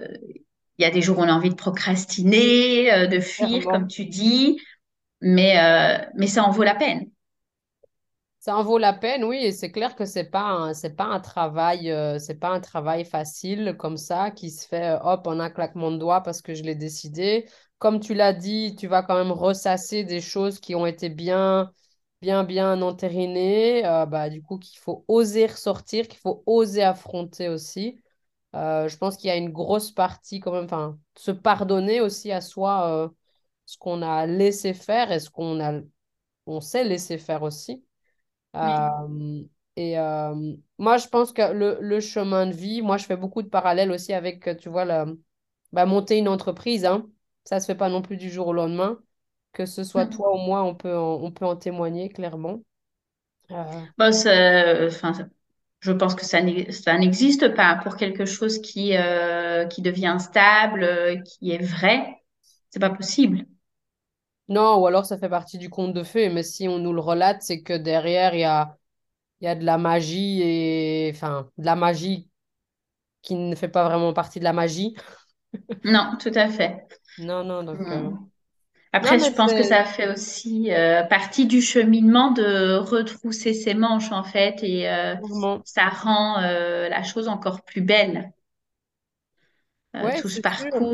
Il 0.78 0.82
y 0.82 0.86
a 0.86 0.90
des 0.90 1.02
jours 1.02 1.18
où 1.18 1.22
on 1.22 1.28
a 1.28 1.34
envie 1.34 1.50
de 1.50 1.56
procrastiner, 1.56 3.08
de 3.08 3.20
fuir, 3.20 3.68
comme 3.68 3.88
tu 3.88 4.06
dis, 4.06 4.60
mais, 5.22 5.56
mais 6.16 6.28
ça 6.28 6.44
en 6.44 6.52
vaut 6.52 6.64
la 6.64 6.76
peine. 6.76 7.10
Ça 8.44 8.56
en 8.56 8.64
vaut 8.64 8.78
la 8.78 8.92
peine, 8.92 9.22
oui, 9.24 9.36
et 9.44 9.52
c'est 9.52 9.70
clair 9.70 9.94
que 9.94 10.04
c'est 10.04 10.24
pas 10.24 10.72
pas 10.96 11.04
un 11.04 11.20
travail, 11.20 11.90
euh, 11.92 12.18
pas 12.40 12.48
un 12.50 12.58
travail 12.60 13.04
facile 13.04 13.76
comme 13.78 13.96
ça 13.96 14.32
qui 14.32 14.50
se 14.50 14.66
fait 14.66 14.96
euh, 14.96 14.98
hop 15.00 15.28
en 15.28 15.38
un 15.38 15.48
claquement 15.48 15.92
de 15.92 15.96
doigts 15.98 16.22
parce 16.22 16.42
que 16.42 16.52
je 16.54 16.64
l'ai 16.64 16.74
décidé. 16.74 17.48
Comme 17.78 18.00
tu 18.00 18.14
l'as 18.14 18.32
dit, 18.32 18.74
tu 18.76 18.88
vas 18.88 19.02
quand 19.04 19.14
même 19.16 19.30
ressasser 19.30 20.02
des 20.02 20.20
choses 20.20 20.58
qui 20.58 20.74
ont 20.74 20.86
été 20.86 21.08
bien, 21.08 21.70
bien, 22.20 22.42
bien 22.42 22.82
entérinées. 22.82 23.86
euh, 23.86 24.06
bah, 24.06 24.28
du 24.28 24.42
coup, 24.42 24.58
qu'il 24.58 24.78
faut 24.80 25.04
oser 25.06 25.46
ressortir, 25.46 26.08
qu'il 26.08 26.18
faut 26.18 26.42
oser 26.46 26.82
affronter 26.82 27.48
aussi. 27.48 28.02
Je 28.54 28.96
pense 28.98 29.16
qu'il 29.16 29.28
y 29.28 29.30
a 29.30 29.36
une 29.36 29.50
grosse 29.52 29.92
partie 29.92 30.40
quand 30.40 30.52
même, 30.52 30.64
enfin, 30.64 30.98
se 31.16 31.30
pardonner 31.30 32.00
aussi 32.00 32.32
à 32.32 32.40
soi 32.40 33.12
ce 33.66 33.78
qu'on 33.78 34.02
a 34.02 34.26
laissé 34.26 34.74
faire 34.74 35.12
et 35.12 35.20
ce 35.20 35.30
qu'on 35.30 35.60
a, 35.60 35.80
on 36.46 36.60
sait 36.62 36.84
laisser 36.84 37.18
faire 37.18 37.42
aussi. 37.44 37.84
Oui. 38.60 38.92
Euh, 39.08 39.42
et 39.76 39.98
euh, 39.98 40.54
moi, 40.78 40.98
je 40.98 41.08
pense 41.08 41.32
que 41.32 41.52
le, 41.52 41.78
le 41.80 42.00
chemin 42.00 42.46
de 42.46 42.52
vie, 42.52 42.82
moi, 42.82 42.98
je 42.98 43.06
fais 43.06 43.16
beaucoup 43.16 43.42
de 43.42 43.48
parallèles 43.48 43.90
aussi 43.90 44.12
avec, 44.12 44.46
euh, 44.48 44.54
tu 44.54 44.68
vois, 44.68 44.84
la, 44.84 45.06
bah, 45.72 45.86
monter 45.86 46.18
une 46.18 46.28
entreprise, 46.28 46.84
hein. 46.84 47.10
Ça 47.44 47.60
se 47.60 47.66
fait 47.66 47.74
pas 47.76 47.88
non 47.88 48.02
plus 48.02 48.16
du 48.16 48.30
jour 48.30 48.48
au 48.48 48.52
lendemain. 48.52 49.00
Que 49.52 49.66
ce 49.66 49.84
soit 49.84 50.06
Mm. 50.06 50.08
toi 50.08 50.34
ou 50.34 50.38
moi, 50.38 50.62
on 50.64 50.74
peut 50.74 50.96
en, 50.96 51.14
on 51.22 51.32
peut 51.32 51.46
en 51.46 51.56
témoigner 51.56 52.08
clairement. 52.10 52.62
Euh, 53.50 53.86
Bon, 53.98 54.12
ça- 54.12 54.86
enfin, 54.86 55.12
je 55.80 55.92
pense 55.92 56.14
que 56.14 56.24
ça 56.24 56.42
n'e- 56.42 56.70
ça 56.72 56.98
n'existe 56.98 57.54
pas 57.54 57.76
pour 57.82 57.96
quelque 57.96 58.24
chose 58.26 58.60
qui, 58.60 58.96
euh, 58.96 59.66
qui 59.66 59.82
devient 59.82 60.16
stable, 60.20 61.22
qui 61.24 61.52
est 61.52 61.62
vrai. 61.64 62.16
C'est 62.70 62.80
pas 62.80 62.90
possible. 62.90 63.46
Non, 64.52 64.78
ou 64.80 64.86
alors 64.86 65.06
ça 65.06 65.18
fait 65.18 65.28
partie 65.28 65.58
du 65.58 65.70
conte 65.70 65.94
de 65.94 66.02
fées, 66.02 66.28
mais 66.28 66.42
si 66.42 66.68
on 66.68 66.78
nous 66.78 66.92
le 66.92 67.00
relate, 67.00 67.42
c'est 67.42 67.62
que 67.62 67.72
derrière, 67.74 68.34
il 68.34 68.40
y 68.40 68.44
a, 68.44 68.76
y 69.42 69.48
a 69.48 69.54
de 69.56 69.64
la 69.64 69.78
magie 69.78 70.42
et, 70.42 71.12
enfin, 71.14 71.50
de 71.58 71.66
la 71.66 71.76
magie 71.76 72.30
qui 73.22 73.36
ne 73.36 73.54
fait 73.56 73.68
pas 73.68 73.84
vraiment 73.88 74.12
partie 74.14 74.38
de 74.40 74.44
la 74.44 74.52
magie. 74.54 74.96
Non, 75.84 76.16
tout 76.20 76.32
à 76.34 76.48
fait. 76.48 76.86
Non, 77.18 77.44
non, 77.44 77.62
donc, 77.64 77.86
euh, 77.88 78.00
Mm. 78.00 78.16
non, 79.00 79.16
Après, 79.16 79.18
je 79.20 79.32
pense 79.32 79.54
que 79.54 79.64
ça 79.64 79.84
fait 79.84 80.08
aussi 80.12 80.72
euh, 80.72 81.02
partie 81.04 81.46
du 81.46 81.62
cheminement 81.62 82.32
de 82.32 82.76
retrousser 82.76 83.54
ses 83.54 83.74
manches, 83.74 84.12
en 84.12 84.24
fait, 84.24 84.62
et 84.64 84.88
euh, 84.90 85.16
ça 85.64 85.88
rend 85.90 86.40
euh, 86.42 86.88
la 86.90 87.02
chose 87.04 87.28
encore 87.28 87.64
plus 87.64 87.82
belle. 87.82 88.32
Euh, 89.96 90.10
ouais, 90.10 90.12
tout 90.12 90.28
ce 90.28 90.40
sûr. 90.50 90.86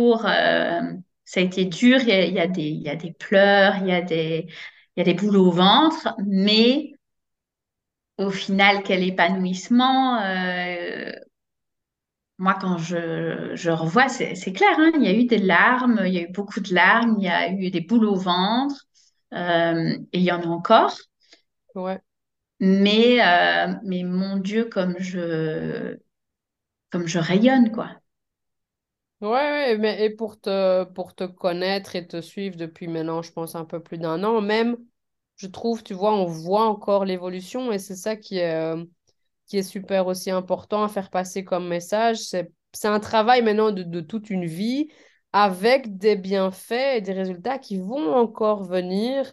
Ça 1.28 1.40
a 1.40 1.42
été 1.44 1.64
dur, 1.66 1.98
il 2.02 2.08
y 2.08 2.12
a, 2.12 2.24
il 2.26 2.34
y 2.34 2.40
a 2.40 2.46
des, 2.48 2.62
il 2.62 2.82
y 2.82 2.88
a 2.88 2.96
des 2.96 3.12
pleurs, 3.12 3.76
il 3.82 3.88
y 3.88 3.92
a 3.92 4.02
des, 4.02 4.46
il 4.96 5.00
y 5.00 5.02
a 5.02 5.04
des 5.04 5.14
boules 5.14 5.36
au 5.36 5.50
ventre, 5.50 6.14
mais 6.26 6.92
au 8.18 8.30
final, 8.30 8.82
quel 8.84 9.02
épanouissement. 9.02 10.20
euh, 10.22 11.12
moi, 12.38 12.54
quand 12.60 12.78
je, 12.78 13.52
je 13.54 13.70
revois, 13.70 14.08
c'est 14.08 14.34
c'est 14.36 14.52
clair, 14.52 14.70
hein, 14.78 14.92
il 14.94 15.02
y 15.02 15.08
a 15.08 15.12
eu 15.14 15.24
des 15.26 15.38
larmes, 15.38 16.00
il 16.06 16.12
y 16.14 16.18
a 16.18 16.22
eu 16.22 16.32
beaucoup 16.32 16.60
de 16.60 16.72
larmes, 16.74 17.16
il 17.18 17.24
y 17.24 17.28
a 17.28 17.50
eu 17.50 17.70
des 17.70 17.80
boules 17.80 18.04
au 18.06 18.14
ventre, 18.14 18.86
euh, 19.34 19.90
et 20.12 20.18
il 20.18 20.22
y 20.24 20.30
en 20.32 20.40
a 20.42 20.46
encore. 20.46 20.96
Ouais. 21.74 22.02
Mais, 22.60 23.20
euh, 23.22 23.74
mais 23.84 24.02
mon 24.04 24.36
Dieu, 24.38 24.64
comme 24.66 24.96
je, 24.98 25.96
comme 26.90 27.06
je 27.08 27.18
rayonne, 27.20 27.72
quoi. 27.72 27.97
Ouais, 29.20 29.28
ouais, 29.30 29.78
mais 29.78 30.04
et 30.04 30.10
pour 30.10 30.40
te, 30.40 30.84
pour 30.84 31.12
te 31.14 31.24
connaître 31.24 31.96
et 31.96 32.06
te 32.06 32.20
suivre 32.20 32.56
depuis 32.56 32.86
maintenant, 32.86 33.20
je 33.20 33.32
pense, 33.32 33.56
un 33.56 33.64
peu 33.64 33.82
plus 33.82 33.98
d'un 33.98 34.22
an, 34.22 34.40
même, 34.40 34.76
je 35.36 35.48
trouve, 35.48 35.82
tu 35.82 35.92
vois, 35.92 36.14
on 36.14 36.24
voit 36.26 36.66
encore 36.66 37.04
l'évolution 37.04 37.72
et 37.72 37.78
c'est 37.80 37.96
ça 37.96 38.14
qui 38.14 38.38
est, 38.38 38.54
euh, 38.54 38.84
qui 39.46 39.58
est 39.58 39.62
super 39.64 40.06
aussi 40.08 40.30
important 40.30 40.84
à 40.84 40.88
faire 40.88 41.10
passer 41.10 41.44
comme 41.44 41.68
message. 41.68 42.18
C'est, 42.18 42.52
c'est 42.72 42.88
un 42.88 43.00
travail 43.00 43.42
maintenant 43.42 43.72
de, 43.72 43.82
de 43.84 44.00
toute 44.00 44.30
une 44.30 44.46
vie 44.46 44.88
avec 45.32 45.98
des 45.98 46.16
bienfaits 46.16 46.96
et 46.98 47.00
des 47.02 47.12
résultats 47.12 47.58
qui 47.58 47.78
vont 47.78 48.14
encore 48.14 48.64
venir. 48.64 49.32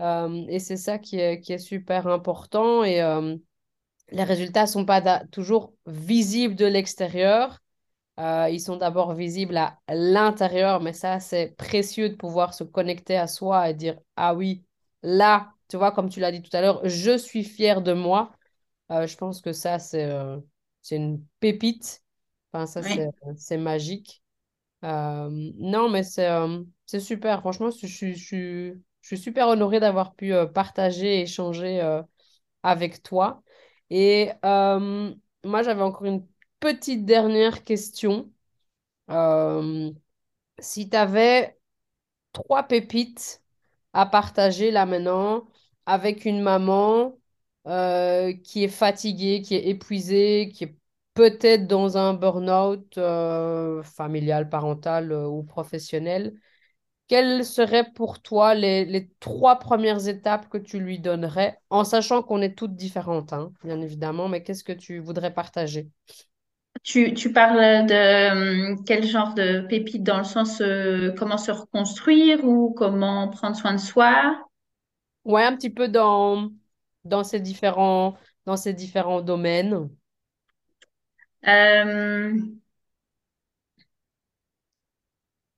Euh, 0.00 0.44
et 0.48 0.60
c'est 0.60 0.76
ça 0.78 0.98
qui 0.98 1.18
est, 1.20 1.40
qui 1.40 1.52
est 1.54 1.58
super 1.58 2.06
important 2.08 2.84
et 2.84 3.02
euh, 3.02 3.36
les 4.10 4.24
résultats 4.24 4.66
sont 4.66 4.84
pas 4.84 5.24
toujours 5.26 5.74
visibles 5.86 6.56
de 6.56 6.66
l'extérieur 6.66 7.59
euh, 8.20 8.48
ils 8.50 8.60
sont 8.60 8.76
d'abord 8.76 9.14
visibles 9.14 9.56
à 9.56 9.78
l'intérieur, 9.88 10.80
mais 10.82 10.92
ça, 10.92 11.20
c'est 11.20 11.56
précieux 11.56 12.10
de 12.10 12.16
pouvoir 12.16 12.54
se 12.54 12.64
connecter 12.64 13.16
à 13.16 13.26
soi 13.26 13.70
et 13.70 13.74
dire, 13.74 13.98
ah 14.16 14.34
oui, 14.34 14.64
là, 15.02 15.52
tu 15.68 15.78
vois, 15.78 15.92
comme 15.92 16.10
tu 16.10 16.20
l'as 16.20 16.32
dit 16.32 16.42
tout 16.42 16.54
à 16.56 16.60
l'heure, 16.60 16.82
je 16.86 17.16
suis 17.18 17.44
fière 17.44 17.82
de 17.82 17.94
moi. 17.94 18.32
Euh, 18.90 19.06
je 19.06 19.16
pense 19.16 19.40
que 19.40 19.52
ça, 19.52 19.78
c'est 19.78 20.04
euh, 20.10 20.38
une 20.90 21.24
pépite. 21.40 22.04
Enfin, 22.52 22.66
ça, 22.66 22.82
c'est 22.82 23.06
Oui. 23.06 23.10
c'est 23.36 23.58
magique. 23.58 24.22
Euh, 24.84 25.28
non, 25.58 25.88
mais 25.90 26.02
c'est 26.04 27.00
super. 27.00 27.40
Franchement, 27.40 27.70
je, 27.70 27.86
suis 27.86 28.14
je, 28.14 28.24
suis 28.24 28.72
je 29.02 29.06
suis 29.06 29.18
super 29.18 29.48
honorée 29.48 29.80
d'avoir 29.80 30.14
pu 30.14 30.32
partager 30.54 31.18
et 31.20 31.22
échanger 31.22 31.80
avec 32.62 33.02
toi. 33.02 33.42
Et 33.90 34.30
moi, 34.42 35.62
j'avais 35.62 35.82
encore 35.82 36.04
une 36.06 36.26
petite 36.60 37.04
dernière 37.04 37.64
question. 37.64 38.30
Euh, 39.10 39.92
si 40.60 40.90
tu 40.90 40.96
avais 40.96 41.58
trois 42.32 42.64
pépites 42.64 43.42
à 43.94 44.06
partager 44.06 44.70
là 44.70 44.86
maintenant 44.86 45.48
avec 45.86 46.24
une 46.26 46.42
maman 46.42 47.18
euh, 47.68 48.34
qui 48.44 48.64
est 48.64 48.68
fatiguée, 48.68 49.42
qui 49.42 49.54
est 49.56 49.68
épuisée, 49.68 50.50
qui 50.54 50.64
est 50.66 50.76
peut-être 51.14 51.66
dans 51.68 51.98
un 51.98 52.14
burn-out 52.14 52.98
euh, 52.98 53.82
familial, 53.82 54.48
parental 54.50 55.12
ou 55.12 55.42
professionnel, 55.44 56.34
quelles 57.08 57.44
seraient 57.44 57.92
pour 57.92 58.22
toi 58.22 58.54
les, 58.54 58.84
les 58.86 59.10
trois 59.20 59.58
premières 59.58 60.08
étapes 60.08 60.48
que 60.48 60.58
tu 60.58 60.78
lui 60.80 60.98
donnerais, 61.00 61.60
en 61.70 61.84
sachant 61.84 62.22
qu'on 62.22 62.40
est 62.42 62.54
toutes 62.56 62.76
différentes, 62.76 63.32
hein, 63.32 63.52
bien 63.64 63.80
évidemment, 63.80 64.28
mais 64.28 64.42
qu'est-ce 64.42 64.64
que 64.64 64.72
tu 64.72 64.98
voudrais 65.00 65.34
partager? 65.34 65.90
Tu, 66.82 67.12
tu 67.14 67.32
parles 67.32 67.86
de 67.86 67.94
euh, 68.72 68.76
quel 68.86 69.06
genre 69.06 69.34
de 69.34 69.60
pépite 69.68 70.02
dans 70.02 70.18
le 70.18 70.24
sens 70.24 70.60
euh, 70.62 71.12
comment 71.18 71.36
se 71.38 71.50
reconstruire 71.50 72.44
ou 72.44 72.72
comment 72.74 73.28
prendre 73.28 73.56
soin 73.56 73.72
de 73.74 73.78
soi? 73.80 74.38
Ouais, 75.24 75.44
un 75.44 75.56
petit 75.56 75.70
peu 75.70 75.88
dans, 75.88 76.50
dans 77.04 77.24
ces 77.24 77.40
différents, 77.40 78.16
dans 78.46 78.56
ces 78.56 78.72
différents 78.74 79.20
domaines. 79.22 79.88
Euh, 81.46 82.32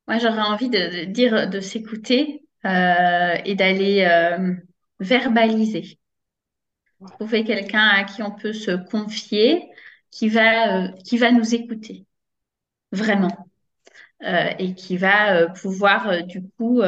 moi, 0.09 0.19
j'aurais 0.19 0.41
envie 0.43 0.69
de, 0.71 1.01
de 1.01 1.05
dire 1.07 1.49
de 1.49 1.61
s'écouter 1.61 2.45
euh, 2.65 3.35
et 3.45 3.55
d'aller 3.55 4.05
euh, 4.05 4.55
verbaliser. 5.01 5.99
Ouais. 7.01 7.19
Trouver 7.19 7.45
quelqu'un 7.45 7.87
à 7.89 8.05
qui 8.05 8.23
on 8.23 8.33
peut 8.33 8.53
se 8.53 8.73
confier, 8.73 9.72
qui 10.13 10.29
va, 10.29 10.85
euh, 10.85 10.89
qui 11.05 11.19
va 11.19 11.33
nous 11.33 11.55
écouter, 11.55 12.07
vraiment, 12.93 13.49
euh, 14.23 14.51
et 14.59 14.75
qui 14.75 14.97
va 14.97 15.37
euh, 15.37 15.49
pouvoir, 15.49 16.23
du 16.25 16.43
coup, 16.57 16.83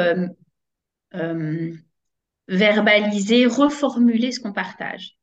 verbaliser, 2.49 3.47
reformuler 3.47 4.31
ce 4.31 4.41
qu'on 4.41 4.53
partage. 4.53 5.17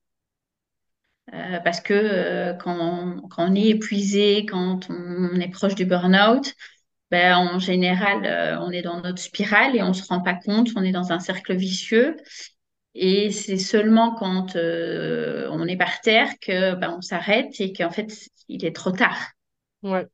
Parce 1.64 1.80
que 1.80 2.58
quand, 2.60 3.22
on, 3.38 3.56
est 3.56 3.70
épuisé, 3.70 4.45
quand 4.45 4.89
on 4.89 5.39
est 5.39 5.47
proche 5.49 5.76
du 5.76 5.86
burn-out, 5.86 6.54
ben, 7.10 7.38
en 7.38 7.60
général, 7.60 8.60
on 8.62 8.72
est 8.72 8.82
dans 8.82 8.99
notre 9.02 9.20
spirale 9.20 9.76
et 9.78 9.82
on 9.82 9.93
se 9.93 10.06
rend 10.08 10.22
pas 10.22 10.34
compte, 10.34 10.70
on 10.76 10.84
est 10.84 10.91
dans 10.91 11.14
un 11.14 11.20
cercle 11.20 11.56
vicieux. 11.56 12.18
Et 12.94 13.32
c'est 13.32 13.58
seulement 13.58 14.16
quand 14.16 14.56
euh, 14.56 15.48
on 15.52 15.66
est 15.68 15.78
par 15.78 16.02
terre 16.02 16.30
que 16.42 16.76
ben, 16.76 16.96
on 16.98 17.02
s'arrête 17.02 17.60
et 17.60 17.72
qu'en 17.72 17.89
fait, 17.89 18.12
il 18.50 18.66
est 18.66 18.76
trop 18.76 18.92
tard. 18.92 19.32
Ouais. 19.82 20.06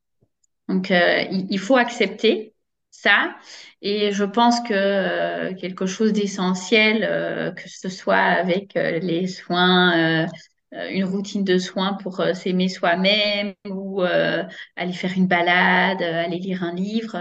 Donc, 0.68 0.92
euh, 0.92 1.24
il, 1.32 1.60
faut 1.60 1.78
accepter 1.78 2.54
ça. 2.92 3.36
Et 3.82 4.12
je 4.12 4.24
pense 4.24 4.60
que 4.62 4.74
euh, 4.74 5.56
quelque 5.56 5.86
chose 5.86 6.14
d'essentiel, 6.14 7.56
que 7.56 7.68
ce 7.68 7.90
soit 7.90 8.16
avec 8.16 8.74
les 8.76 9.28
soins, 9.28 10.28
une 10.72 11.06
routine 11.06 11.44
de 11.44 11.58
soins 11.58 11.94
pour 11.94 12.22
s'aimer 12.34 12.68
soi-même 12.68 13.54
ou 13.68 14.02
aller 14.02 14.94
faire 14.94 15.14
une 15.16 15.28
balade, 15.28 16.02
aller 16.02 16.38
lire 16.38 16.64
un 16.64 16.76
livre, 16.76 17.18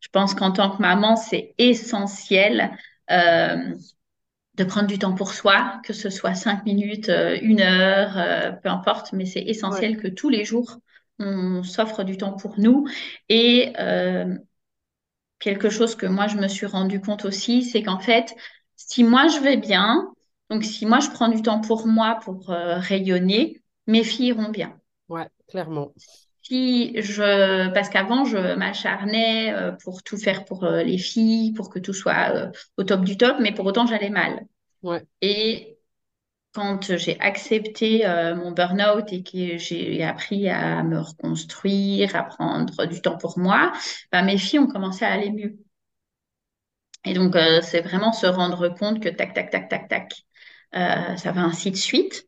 je 0.00 0.08
pense 0.12 0.34
qu'en 0.34 0.52
tant 0.52 0.70
que 0.76 0.82
maman, 0.82 1.16
c'est 1.16 1.54
essentiel. 1.58 2.70
De 4.56 4.64
prendre 4.64 4.86
du 4.88 4.98
temps 4.98 5.14
pour 5.14 5.32
soi, 5.32 5.80
que 5.84 5.92
ce 5.92 6.10
soit 6.10 6.34
cinq 6.34 6.64
minutes, 6.64 7.08
euh, 7.08 7.38
une 7.42 7.60
heure, 7.60 8.16
euh, 8.18 8.52
peu 8.52 8.68
importe, 8.68 9.12
mais 9.12 9.26
c'est 9.26 9.42
Ouais. 9.66 9.84
essentiel 9.84 9.96
que 10.00 10.08
tous 10.08 10.28
les 10.30 10.44
jours, 10.44 10.78
on 11.18 11.62
s'offre 11.62 12.04
du 12.04 12.16
temps 12.16 12.32
pour 12.34 12.58
nous. 12.58 12.86
Et 13.28 13.72
euh, 13.80 14.36
quelque 15.38 15.70
chose 15.70 15.94
que 15.96 16.06
moi, 16.06 16.26
je 16.28 16.36
me 16.36 16.48
suis 16.48 16.66
rendu 16.66 17.00
compte 17.00 17.24
aussi, 17.24 17.62
c'est 17.62 17.82
qu'en 17.82 17.98
fait, 18.00 18.34
si 18.76 19.04
moi, 19.04 19.28
je 19.28 19.38
vais 19.40 19.56
bien, 19.56 20.12
donc 20.50 20.64
si 20.64 20.86
moi, 20.86 21.00
je 21.00 21.10
prends 21.10 21.28
du 21.28 21.42
temps 21.42 21.60
pour 21.60 21.86
moi, 21.86 22.18
pour 22.22 22.46
rayonner, 22.48 23.62
mes 23.86 24.04
filles 24.04 24.28
iront 24.28 24.50
bien. 24.50 24.78
Ouais, 25.08 25.28
clairement. 25.48 25.94
Si 26.44 27.00
je, 27.00 27.70
parce 27.72 27.88
qu'avant, 27.88 28.24
je 28.26 28.54
m'acharnais 28.56 29.52
euh, 29.54 29.72
pour 29.72 30.02
tout 30.02 30.18
faire 30.18 30.44
pour 30.44 30.64
euh, 30.64 30.82
les 30.82 30.98
filles, 30.98 31.52
pour 31.54 31.70
que 31.70 31.78
tout 31.78 31.94
soit 31.94 32.34
euh, 32.34 32.50
au 32.76 32.84
top 32.84 33.02
du 33.04 33.16
top, 33.16 33.38
mais 33.40 33.52
pour 33.52 33.64
autant, 33.66 33.86
j'allais 33.86 34.10
mal. 34.10 34.46
Ouais. 34.82 35.06
Et 35.22 35.78
quand 36.54 36.96
j'ai 36.96 37.20
accepté 37.20 38.06
euh, 38.06 38.36
mon 38.36 38.52
burn-out 38.52 39.12
et 39.12 39.22
que 39.22 39.58
j'ai 39.58 40.02
appris 40.04 40.48
à 40.48 40.82
me 40.84 41.00
reconstruire, 41.00 42.16
à 42.16 42.24
prendre 42.24 42.86
du 42.86 43.02
temps 43.02 43.18
pour 43.18 43.38
moi, 43.38 43.72
bah, 44.12 44.22
mes 44.22 44.38
filles 44.38 44.60
ont 44.60 44.68
commencé 44.68 45.04
à 45.04 45.12
aller 45.12 45.30
mieux. 45.32 45.58
Et 47.04 47.14
donc, 47.14 47.36
euh, 47.36 47.60
c'est 47.62 47.82
vraiment 47.82 48.12
se 48.12 48.26
rendre 48.26 48.68
compte 48.68 49.00
que 49.02 49.08
tac, 49.08 49.34
tac, 49.34 49.50
tac, 49.50 49.68
tac, 49.68 49.88
tac, 49.88 50.12
euh, 50.74 51.16
ça 51.16 51.32
va 51.32 51.42
ainsi 51.42 51.70
de 51.70 51.76
suite. 51.76 52.26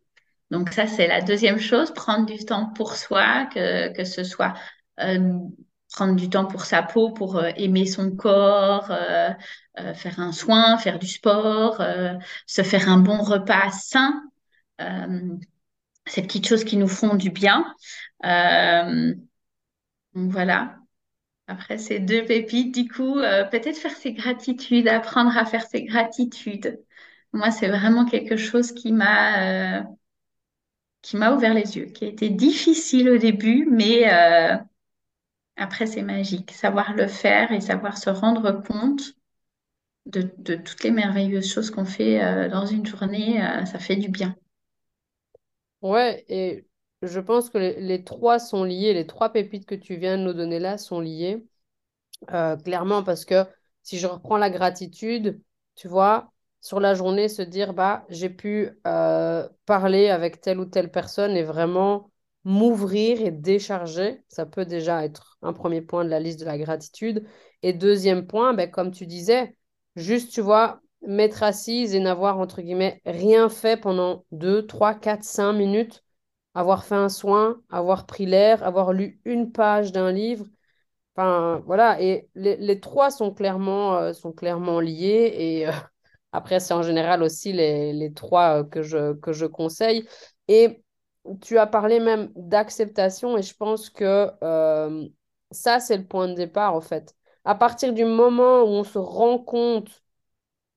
Donc, 0.51 0.71
ça, 0.71 0.87
c'est 0.87 1.09
la 1.09 1.21
deuxième 1.21 1.59
chose, 1.59 1.93
prendre 1.93 2.27
du 2.27 2.45
temps 2.45 2.67
pour 2.67 2.97
soi, 2.97 3.47
que, 3.53 4.05
ce 4.05 4.23
soit 4.23 4.55
euh, 5.01 5.39
prendre 5.93 6.15
du 6.15 6.31
temps 6.31 6.47
pour 6.47 6.65
sa 6.65 6.83
peau, 6.83 7.13
pour 7.13 7.37
euh, 7.37 7.51
aimer 7.57 7.87
son 7.87 8.15
corps, 8.15 8.91
euh, 8.91 9.33
faire 9.95 10.21
un 10.21 10.33
soin, 10.33 10.79
faire 10.79 10.99
du 10.99 11.09
sport, 11.09 11.83
se 12.47 12.63
faire 12.63 12.89
un 12.89 12.99
bon 12.99 13.19
repas 13.19 13.71
sain. 13.71 14.23
Ces 16.07 16.23
petites 16.23 16.47
choses 16.47 16.65
qui 16.65 16.77
nous 16.77 16.89
font 16.89 17.15
du 17.15 17.31
bien. 17.31 17.75
Donc 18.23 19.17
voilà. 20.15 20.77
Après 21.49 21.79
ces 21.79 22.01
deux 22.01 22.25
pépites, 22.25 22.75
du 22.75 22.89
coup, 22.89 23.17
peut-être 23.51 23.77
faire 23.77 23.93
ses 23.93 24.15
gratitudes, 24.15 24.89
apprendre 24.89 25.37
à 25.37 25.45
faire 25.45 25.67
ses 25.67 25.85
gratitudes. 25.85 26.81
Moi, 27.33 27.51
c'est 27.51 27.69
vraiment 27.69 28.07
quelque 28.07 28.37
chose 28.37 28.73
qui 28.73 28.93
m'a 28.93 29.85
qui 31.07 31.17
m'a 31.17 31.33
ouvert 31.33 31.55
les 31.55 31.77
yeux, 31.77 31.85
qui 31.87 32.05
a 32.05 32.09
été 32.09 32.31
difficile 32.31 33.09
au 33.11 33.17
début, 33.17 33.69
mais 33.71 34.13
euh, 34.13 34.57
après, 35.55 35.87
c'est 35.87 36.03
magique. 36.03 36.51
Savoir 36.51 36.95
le 36.95 37.07
faire 37.07 37.53
et 37.53 37.61
savoir 37.61 37.97
se 37.97 38.11
rendre 38.11 38.51
compte 38.51 39.15
de, 40.07 40.23
toutes 40.57 40.83
les 40.83 40.91
merveilleuses 40.91 41.49
choses 41.49 41.71
qu'on 41.71 41.85
fait 41.85 42.25
euh, 42.25 42.49
dans 42.49 42.67
une 42.67 42.85
journée, 42.85 43.41
euh, 43.41 43.65
ça 43.67 43.79
fait 43.79 43.95
du 43.95 44.09
bien. 44.09 44.35
Ouais, 45.81 46.25
et 46.29 46.67
je 47.03 47.21
pense 47.21 47.51
que 47.51 47.59
les, 47.59 48.03
trois 48.03 48.41
sont 48.41 48.65
liés, 48.65 48.93
les 48.93 49.07
trois 49.07 49.33
pépites 49.33 49.67
que 49.67 49.77
tu 49.77 49.95
viens 49.95 50.19
de 50.19 50.25
nous 50.25 50.33
donner 50.35 50.59
là 50.59 50.77
sont 50.77 50.99
liées. 50.99 51.47
Clairement, 52.65 53.05
parce 53.05 53.25
que 53.25 53.45
si 53.85 53.99
je 53.99 54.09
reprends 54.09 54.39
la 54.39 54.51
gratitude, 54.51 55.41
tu 55.77 55.87
vois, 55.87 56.33
sur 56.67 56.81
la 56.81 56.95
journée, 56.95 57.29
se 57.29 57.43
dire, 57.43 57.75
bah, 57.75 58.05
j'ai 58.09 58.29
pu 58.29 58.71
euh, 58.87 59.49
parler 59.67 60.09
avec 60.09 60.41
telle 60.41 60.59
ou 60.59 60.65
telle 60.65 60.91
personne 60.91 61.37
et 61.37 61.45
vraiment 61.45 62.11
m'ouvrir 62.45 63.21
et 63.23 63.31
décharger, 63.31 64.25
ça 64.29 64.47
peut 64.47 64.65
déjà 64.65 65.05
être 65.05 65.39
un 65.43 65.53
premier 65.53 65.81
point 65.81 66.05
de 66.05 66.11
la 66.11 66.19
liste 66.21 66.41
de 66.41 66.45
la 66.45 66.59
gratitude. 66.59 67.25
Et 67.63 67.73
deuxième 67.73 68.27
point, 68.27 68.53
ben, 68.55 68.69
comme 68.71 68.91
tu 68.91 69.07
disais, 69.07 69.57
juste, 69.95 70.33
tu 70.33 70.41
vois, 70.41 70.81
m'être 71.07 71.43
assise 71.45 71.95
et 71.95 72.01
n'avoir, 72.01 72.39
entre 72.39 72.63
guillemets, 72.63 73.01
rien 73.07 73.49
fait 73.49 73.77
pendant 73.81 74.25
2, 74.33 74.67
3, 74.67 74.95
4, 74.95 75.23
5 75.25 75.53
minutes, 75.53 76.03
avoir 76.55 76.85
fait 76.85 76.95
un 76.97 77.09
soin, 77.09 77.61
avoir 77.71 78.07
pris 78.07 78.27
l'air, 78.27 78.63
avoir 78.65 78.93
lu 78.93 79.21
une 79.25 79.53
page 79.53 79.93
d'un 79.93 80.11
livre 80.13 80.47
Enfin, 81.17 81.63
voilà, 81.67 82.01
et 82.03 82.29
les, 82.35 82.57
les 82.57 82.81
trois 82.81 83.11
sont 83.11 83.33
clairement, 83.33 83.97
euh, 83.97 84.13
sont 84.13 84.33
clairement 84.33 84.81
liés. 84.81 85.33
Et 85.37 85.69
euh, 85.69 85.73
après, 86.37 86.61
c'est 86.61 86.75
en 86.75 86.83
général 86.83 87.23
aussi 87.23 87.53
les, 87.53 87.93
les 87.93 88.13
trois 88.13 88.61
euh, 88.61 88.65
que 88.65 88.83
je, 88.83 89.15
que 89.15 89.33
je 89.33 89.47
conseille. 89.47 90.09
Et 90.49 90.83
tu 91.43 91.59
as 91.59 91.67
parlé 91.67 92.01
même 92.01 92.31
d'acceptation, 92.37 93.37
et 93.39 93.43
je 93.43 93.55
pense 93.55 93.91
que 93.91 94.31
euh, 94.45 95.09
ça, 95.51 95.81
c'est 95.81 95.97
le 95.97 96.07
point 96.07 96.29
de 96.29 96.35
départ, 96.35 96.75
en 96.75 96.81
fait. 96.81 97.15
À 97.45 97.55
partir 97.55 97.93
du 97.95 98.05
moment 98.05 98.63
où 98.63 98.67
on 98.69 98.85
se 98.85 98.99
rend 98.99 99.39
compte 99.39 100.03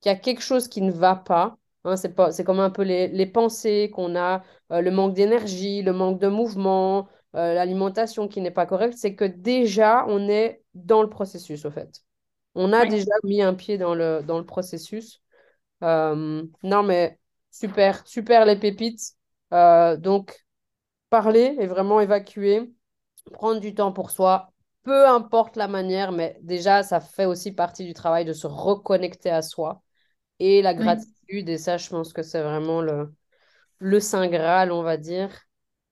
qu'il 0.01 0.11
y 0.11 0.15
a 0.15 0.17
quelque 0.17 0.41
chose 0.41 0.67
qui 0.67 0.81
ne 0.81 0.91
va 0.91 1.15
pas. 1.15 1.57
Hein, 1.85 1.95
c'est 1.97 2.13
pas, 2.15 2.31
c'est 2.31 2.43
comme 2.43 2.59
un 2.59 2.69
peu 2.69 2.83
les, 2.83 3.07
les 3.07 3.25
pensées 3.25 3.89
qu'on 3.93 4.15
a, 4.15 4.43
euh, 4.71 4.81
le 4.81 4.91
manque 4.91 5.13
d'énergie, 5.15 5.81
le 5.81 5.93
manque 5.93 6.19
de 6.19 6.27
mouvement, 6.27 7.07
euh, 7.35 7.53
l'alimentation 7.53 8.27
qui 8.27 8.41
n'est 8.41 8.51
pas 8.51 8.65
correcte. 8.65 8.97
C'est 8.97 9.15
que 9.15 9.25
déjà, 9.25 10.05
on 10.07 10.27
est 10.29 10.63
dans 10.73 11.01
le 11.01 11.09
processus, 11.09 11.65
au 11.65 11.71
fait. 11.71 12.03
On 12.55 12.73
a 12.73 12.85
Oui, 12.85 12.87
déjà 12.87 13.11
mis 13.23 13.41
un 13.41 13.53
pied 13.53 13.77
dans 13.77 13.95
le, 13.95 14.21
dans 14.23 14.37
le 14.39 14.45
processus. 14.45 15.21
Euh, 15.83 16.43
non, 16.63 16.83
mais 16.83 17.19
super, 17.51 18.05
super 18.07 18.45
les 18.45 18.57
pépites. 18.57 19.13
Euh, 19.53 19.97
donc, 19.97 20.45
parler 21.09 21.55
et 21.59 21.67
vraiment 21.67 21.99
évacuer, 22.01 22.73
prendre 23.33 23.59
du 23.61 23.73
temps 23.75 23.93
pour 23.93 24.11
soi, 24.11 24.51
peu 24.83 25.07
importe 25.07 25.55
la 25.57 25.67
manière, 25.67 26.11
mais 26.11 26.37
déjà, 26.41 26.83
ça 26.83 26.99
fait 27.01 27.25
aussi 27.25 27.51
partie 27.53 27.85
du 27.85 27.93
travail 27.93 28.25
de 28.25 28.33
se 28.33 28.47
reconnecter 28.47 29.29
à 29.31 29.41
soi 29.41 29.81
et 30.39 30.61
la 30.61 30.73
oui, 30.75 30.75
gratitude. 30.75 31.49
Et 31.49 31.57
ça, 31.59 31.77
je 31.77 31.89
pense 31.89 32.13
que 32.13 32.23
c'est 32.23 32.41
vraiment 32.43 32.81
le, 32.81 33.13
le 33.79 33.99
Saint 33.99 34.27
Graal, 34.27 34.71
on 34.71 34.83
va 34.83 34.97
dire. 34.97 35.31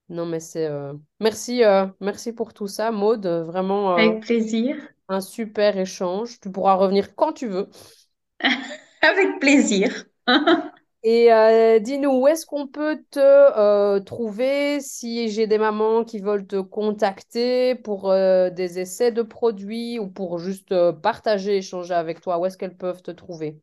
Non, 0.09 0.25
mais 0.25 0.39
c'est... 0.39 0.67
euh, 0.67 0.93
Merci, 1.19 1.63
euh, 1.63 1.87
merci 2.01 2.33
pour 2.33 2.53
tout 2.53 2.67
ça, 2.67 2.91
Maud. 2.91 3.25
Vraiment 3.27 3.97
euh, 3.97 4.13
avec 4.13 4.21
plaisir. 4.21 4.77
un 5.09 5.21
super 5.21 5.77
échange. 5.77 6.39
Tu 6.39 6.51
pourras 6.51 6.75
revenir 6.75 7.15
quand 7.15 7.33
tu 7.33 7.47
veux. 7.47 7.69
Avec 9.01 9.39
plaisir. 9.39 10.05
Et 11.03 11.31
euh, 11.31 11.79
dis-nous, 11.79 12.09
où 12.11 12.27
est-ce 12.27 12.45
qu'on 12.45 12.67
peut 12.67 13.03
te 13.11 13.19
euh, 13.19 13.99
trouver 14.01 14.79
si 14.81 15.29
j'ai 15.29 15.47
des 15.47 15.57
mamans 15.57 16.03
qui 16.03 16.19
veulent 16.19 16.45
te 16.47 16.59
contacter 16.59 17.75
pour 17.75 18.11
euh, 18.11 18.49
des 18.49 18.79
essais 18.79 19.11
de 19.11 19.21
produits 19.21 19.99
ou 19.99 20.07
pour 20.09 20.39
juste 20.39 20.71
euh, 20.71 20.91
partager, 20.91 21.57
échanger 21.57 21.93
avec 21.93 22.19
toi? 22.21 22.39
Où 22.39 22.45
est-ce 22.45 22.57
qu'elles 22.57 22.75
peuvent 22.77 23.01
te 23.03 23.11
trouver? 23.11 23.61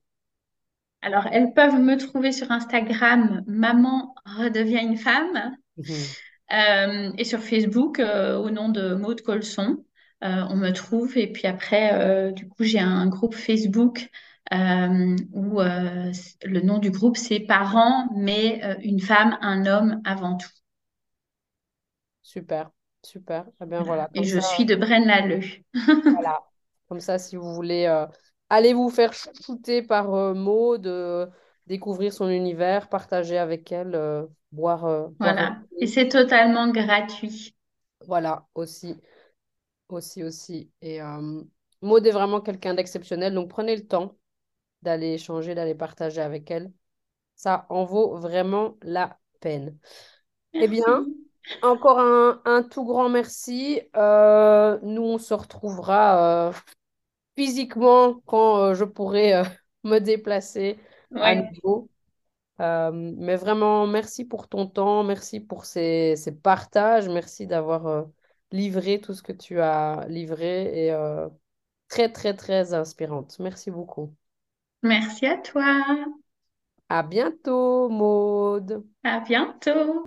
Alors, 1.03 1.27
elles 1.31 1.53
peuvent 1.55 1.79
me 1.81 1.97
trouver 1.97 2.33
sur 2.33 2.51
Instagram, 2.51 3.45
Maman 3.47 4.13
redevient 4.25 4.81
une 4.83 4.97
femme, 4.97 5.57
Mhm. 5.77 6.15
euh, 6.53 7.13
et 7.19 7.25
sur 7.25 7.41
Facebook 7.41 8.01
euh, 8.01 8.37
au 8.39 8.51
nom 8.51 8.69
de 8.69 8.95
Maud 8.95 9.23
Colson. 9.23 9.85
Euh, 10.25 10.45
on 10.51 10.57
me 10.57 10.71
trouve. 10.71 11.17
Et 11.19 11.31
puis 11.33 11.47
après, 11.47 11.93
euh, 11.95 12.33
du 12.33 12.49
coup, 12.49 12.63
j'ai 12.65 12.79
un 12.81 13.07
groupe 13.09 13.35
Facebook 13.35 14.09
euh, 14.53 15.17
où 15.33 15.61
euh, 15.61 16.13
le 16.45 16.61
nom 16.61 16.79
du 16.79 16.91
groupe, 16.91 17.17
c'est 17.17 17.41
Parents, 17.41 18.09
mais 18.17 18.61
euh, 18.65 18.77
une 18.83 19.01
femme, 19.01 19.39
un 19.41 19.67
homme 19.67 20.01
avant 20.05 20.37
tout. 20.37 20.49
Super, 22.23 22.71
super. 23.03 23.47
Eh 23.61 23.67
bien 23.67 23.83
Voilà. 23.85 24.11
Et 24.15 24.25
je 24.25 24.39
ça. 24.39 24.41
suis 24.41 24.65
de 24.65 24.75
Braine-l'Alleud. 24.77 25.45
Voilà. 26.09 26.41
Comme 26.89 27.01
ça, 27.01 27.19
si 27.19 27.37
vous 27.37 27.55
voulez 27.55 27.87
euh, 27.87 28.07
aller 28.51 28.73
vous 28.75 28.91
faire 28.91 29.13
chouchouter 29.13 29.83
par 29.83 30.35
Maud, 30.35 30.87
euh, 30.87 31.27
découvrir 31.67 32.13
son 32.13 32.29
univers, 32.29 32.89
partager 32.89 33.39
avec 33.39 33.73
elle, 33.73 34.27
boire, 34.53 35.11
Voilà. 35.19 35.59
Et 35.81 35.87
c'est 35.87 36.09
totalement 36.09 36.69
gratuit. 36.71 37.55
Voilà, 38.07 38.47
aussi, 38.55 38.95
aussi, 39.89 40.23
aussi. 40.23 40.71
Et 40.83 41.01
Maud 41.83 42.07
est 42.07 42.11
vraiment 42.11 42.41
quelqu'un 42.41 42.75
d'exceptionnel, 42.75 43.35
donc 43.35 43.49
prenez 43.51 43.77
le 43.77 43.87
temps 43.87 44.17
d'aller 44.85 45.15
échanger, 45.15 45.55
d'aller 45.55 45.75
partager 45.75 46.21
avec 46.21 46.51
elle. 46.51 46.73
Ça 47.35 47.67
en 47.69 47.85
vaut 47.85 48.17
vraiment 48.17 48.77
la 48.83 49.19
peine. 49.41 49.77
Eh 50.53 50.69
bien. 50.69 51.07
Encore 51.63 51.99
un, 51.99 52.41
un 52.47 52.63
tout 52.63 52.85
grand 52.85 53.09
merci. 53.09 53.83
Euh, 53.97 54.79
nous, 54.83 55.03
on 55.03 55.19
se 55.19 55.35
retrouvera 55.35 56.49
euh, 56.49 56.53
physiquement 57.37 58.21
quand 58.27 58.59
euh, 58.59 58.75
je 58.75 58.85
pourrai 58.85 59.43
me 59.85 59.99
déplacer 59.99 60.79
à 61.15 61.35
nouveau. 61.35 61.89
Mais 62.59 63.37
vraiment, 63.37 63.87
merci 63.87 64.25
pour 64.25 64.49
ton 64.49 64.67
temps, 64.67 65.03
merci 65.05 65.41
pour 65.41 65.65
ces, 65.65 66.15
ces 66.17 66.33
partages, 66.33 67.09
merci 67.09 67.47
d'avoir 67.47 68.07
livré 68.53 69.01
tout 69.01 69.13
ce 69.13 69.23
que 69.23 69.33
tu 69.33 69.61
as 69.61 70.07
livré 70.09 70.87
et 70.87 70.95
très, 71.89 72.11
très, 72.13 72.35
très 72.35 72.75
inspirante. 72.75 73.39
Merci 73.39 73.71
beaucoup. 73.71 74.15
Merci 74.85 75.27
à 75.27 75.37
toi. 75.39 75.85
À 76.89 77.03
bientôt, 77.03 77.89
Maude. 77.89 78.85
À 79.03 79.21
bientôt. 79.21 80.07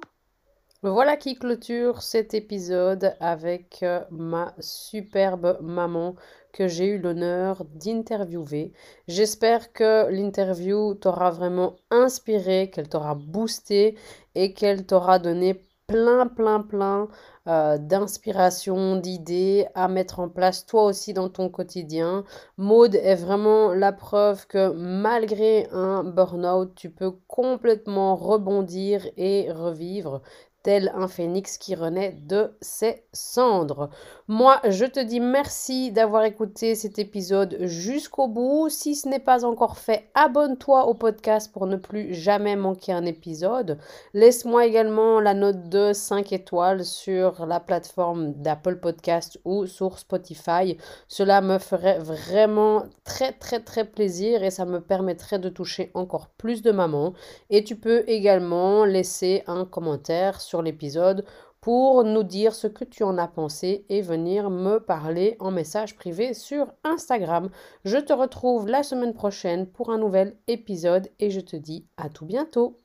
Voilà 0.83 1.17
qui 1.17 1.35
clôture 1.35 2.03
cet 2.03 2.35
épisode 2.35 3.15
avec 3.19 3.79
euh, 3.81 4.05
ma 4.11 4.53
superbe 4.59 5.57
maman 5.61 6.15
que 6.53 6.67
j'ai 6.67 6.85
eu 6.85 6.99
l'honneur 6.99 7.65
d'interviewer. 7.65 8.73
J'espère 9.07 9.73
que 9.73 10.09
l'interview 10.11 10.93
t'aura 10.93 11.31
vraiment 11.31 11.75
inspiré, 11.89 12.69
qu'elle 12.69 12.89
t'aura 12.89 13.15
boosté 13.15 13.97
et 14.35 14.53
qu'elle 14.53 14.85
t'aura 14.85 15.17
donné 15.19 15.66
plein, 15.87 16.27
plein, 16.27 16.61
plein 16.61 17.07
euh, 17.47 17.77
d'inspiration, 17.77 18.97
d'idées 18.97 19.67
à 19.73 19.87
mettre 19.87 20.19
en 20.19 20.27
place 20.27 20.65
toi 20.65 20.83
aussi 20.83 21.13
dans 21.13 21.29
ton 21.29 21.49
quotidien. 21.49 22.25
Maude 22.57 22.95
est 22.95 23.15
vraiment 23.15 23.73
la 23.73 23.93
preuve 23.93 24.47
que 24.47 24.73
malgré 24.73 25.67
un 25.71 26.03
burn-out, 26.03 26.75
tu 26.75 26.89
peux 26.89 27.11
complètement 27.27 28.15
rebondir 28.17 29.07
et 29.15 29.49
revivre 29.51 30.21
tel 30.61 30.91
un 30.95 31.07
phénix 31.07 31.57
qui 31.57 31.75
renaît 31.75 32.11
de 32.11 32.57
ses 32.59 33.05
cendres. 33.13 33.89
Moi, 34.29 34.59
je 34.67 34.83
te 34.83 34.99
dis 34.99 35.21
merci 35.21 35.93
d'avoir 35.93 36.25
écouté 36.25 36.75
cet 36.75 36.99
épisode 36.99 37.59
jusqu'au 37.61 38.27
bout. 38.27 38.67
Si 38.67 38.93
ce 38.93 39.07
n'est 39.07 39.21
pas 39.21 39.45
encore 39.45 39.77
fait, 39.77 40.09
abonne-toi 40.15 40.85
au 40.87 40.95
podcast 40.95 41.49
pour 41.53 41.65
ne 41.65 41.77
plus 41.77 42.13
jamais 42.13 42.57
manquer 42.57 42.91
un 42.91 43.05
épisode. 43.05 43.77
Laisse-moi 44.13 44.65
également 44.65 45.21
la 45.21 45.33
note 45.33 45.69
de 45.69 45.93
5 45.93 46.33
étoiles 46.33 46.83
sur 46.83 47.45
la 47.45 47.61
plateforme 47.61 48.33
d'Apple 48.33 48.81
Podcast 48.81 49.39
ou 49.45 49.65
sur 49.65 49.97
Spotify. 49.97 50.75
Cela 51.07 51.39
me 51.39 51.57
ferait 51.57 51.99
vraiment 51.99 52.83
très 53.05 53.31
très 53.31 53.61
très 53.61 53.85
plaisir 53.85 54.43
et 54.43 54.51
ça 54.51 54.65
me 54.65 54.81
permettrait 54.81 55.39
de 55.39 55.47
toucher 55.47 55.89
encore 55.93 56.27
plus 56.37 56.61
de 56.61 56.71
mamans. 56.71 57.13
Et 57.49 57.63
tu 57.63 57.77
peux 57.77 58.03
également 58.07 58.83
laisser 58.83 59.43
un 59.47 59.63
commentaire 59.63 60.41
sur 60.41 60.61
l'épisode 60.61 61.23
pour 61.67 62.05
nous 62.05 62.23
dire 62.23 62.55
ce 62.55 62.67
que 62.67 62.85
tu 62.85 63.03
en 63.03 63.17
as 63.17 63.27
pensé 63.27 63.85
et 63.89 64.01
venir 64.01 64.49
me 64.49 64.77
parler 64.77 65.35
en 65.41 65.51
message 65.51 65.97
privé 65.97 66.33
sur 66.33 66.71
Instagram. 66.85 67.49
Je 67.83 67.97
te 67.97 68.13
retrouve 68.13 68.69
la 68.69 68.83
semaine 68.83 69.13
prochaine 69.13 69.67
pour 69.67 69.89
un 69.89 69.97
nouvel 69.97 70.37
épisode 70.47 71.09
et 71.19 71.29
je 71.29 71.41
te 71.41 71.57
dis 71.57 71.85
à 71.97 72.07
tout 72.07 72.25
bientôt. 72.25 72.79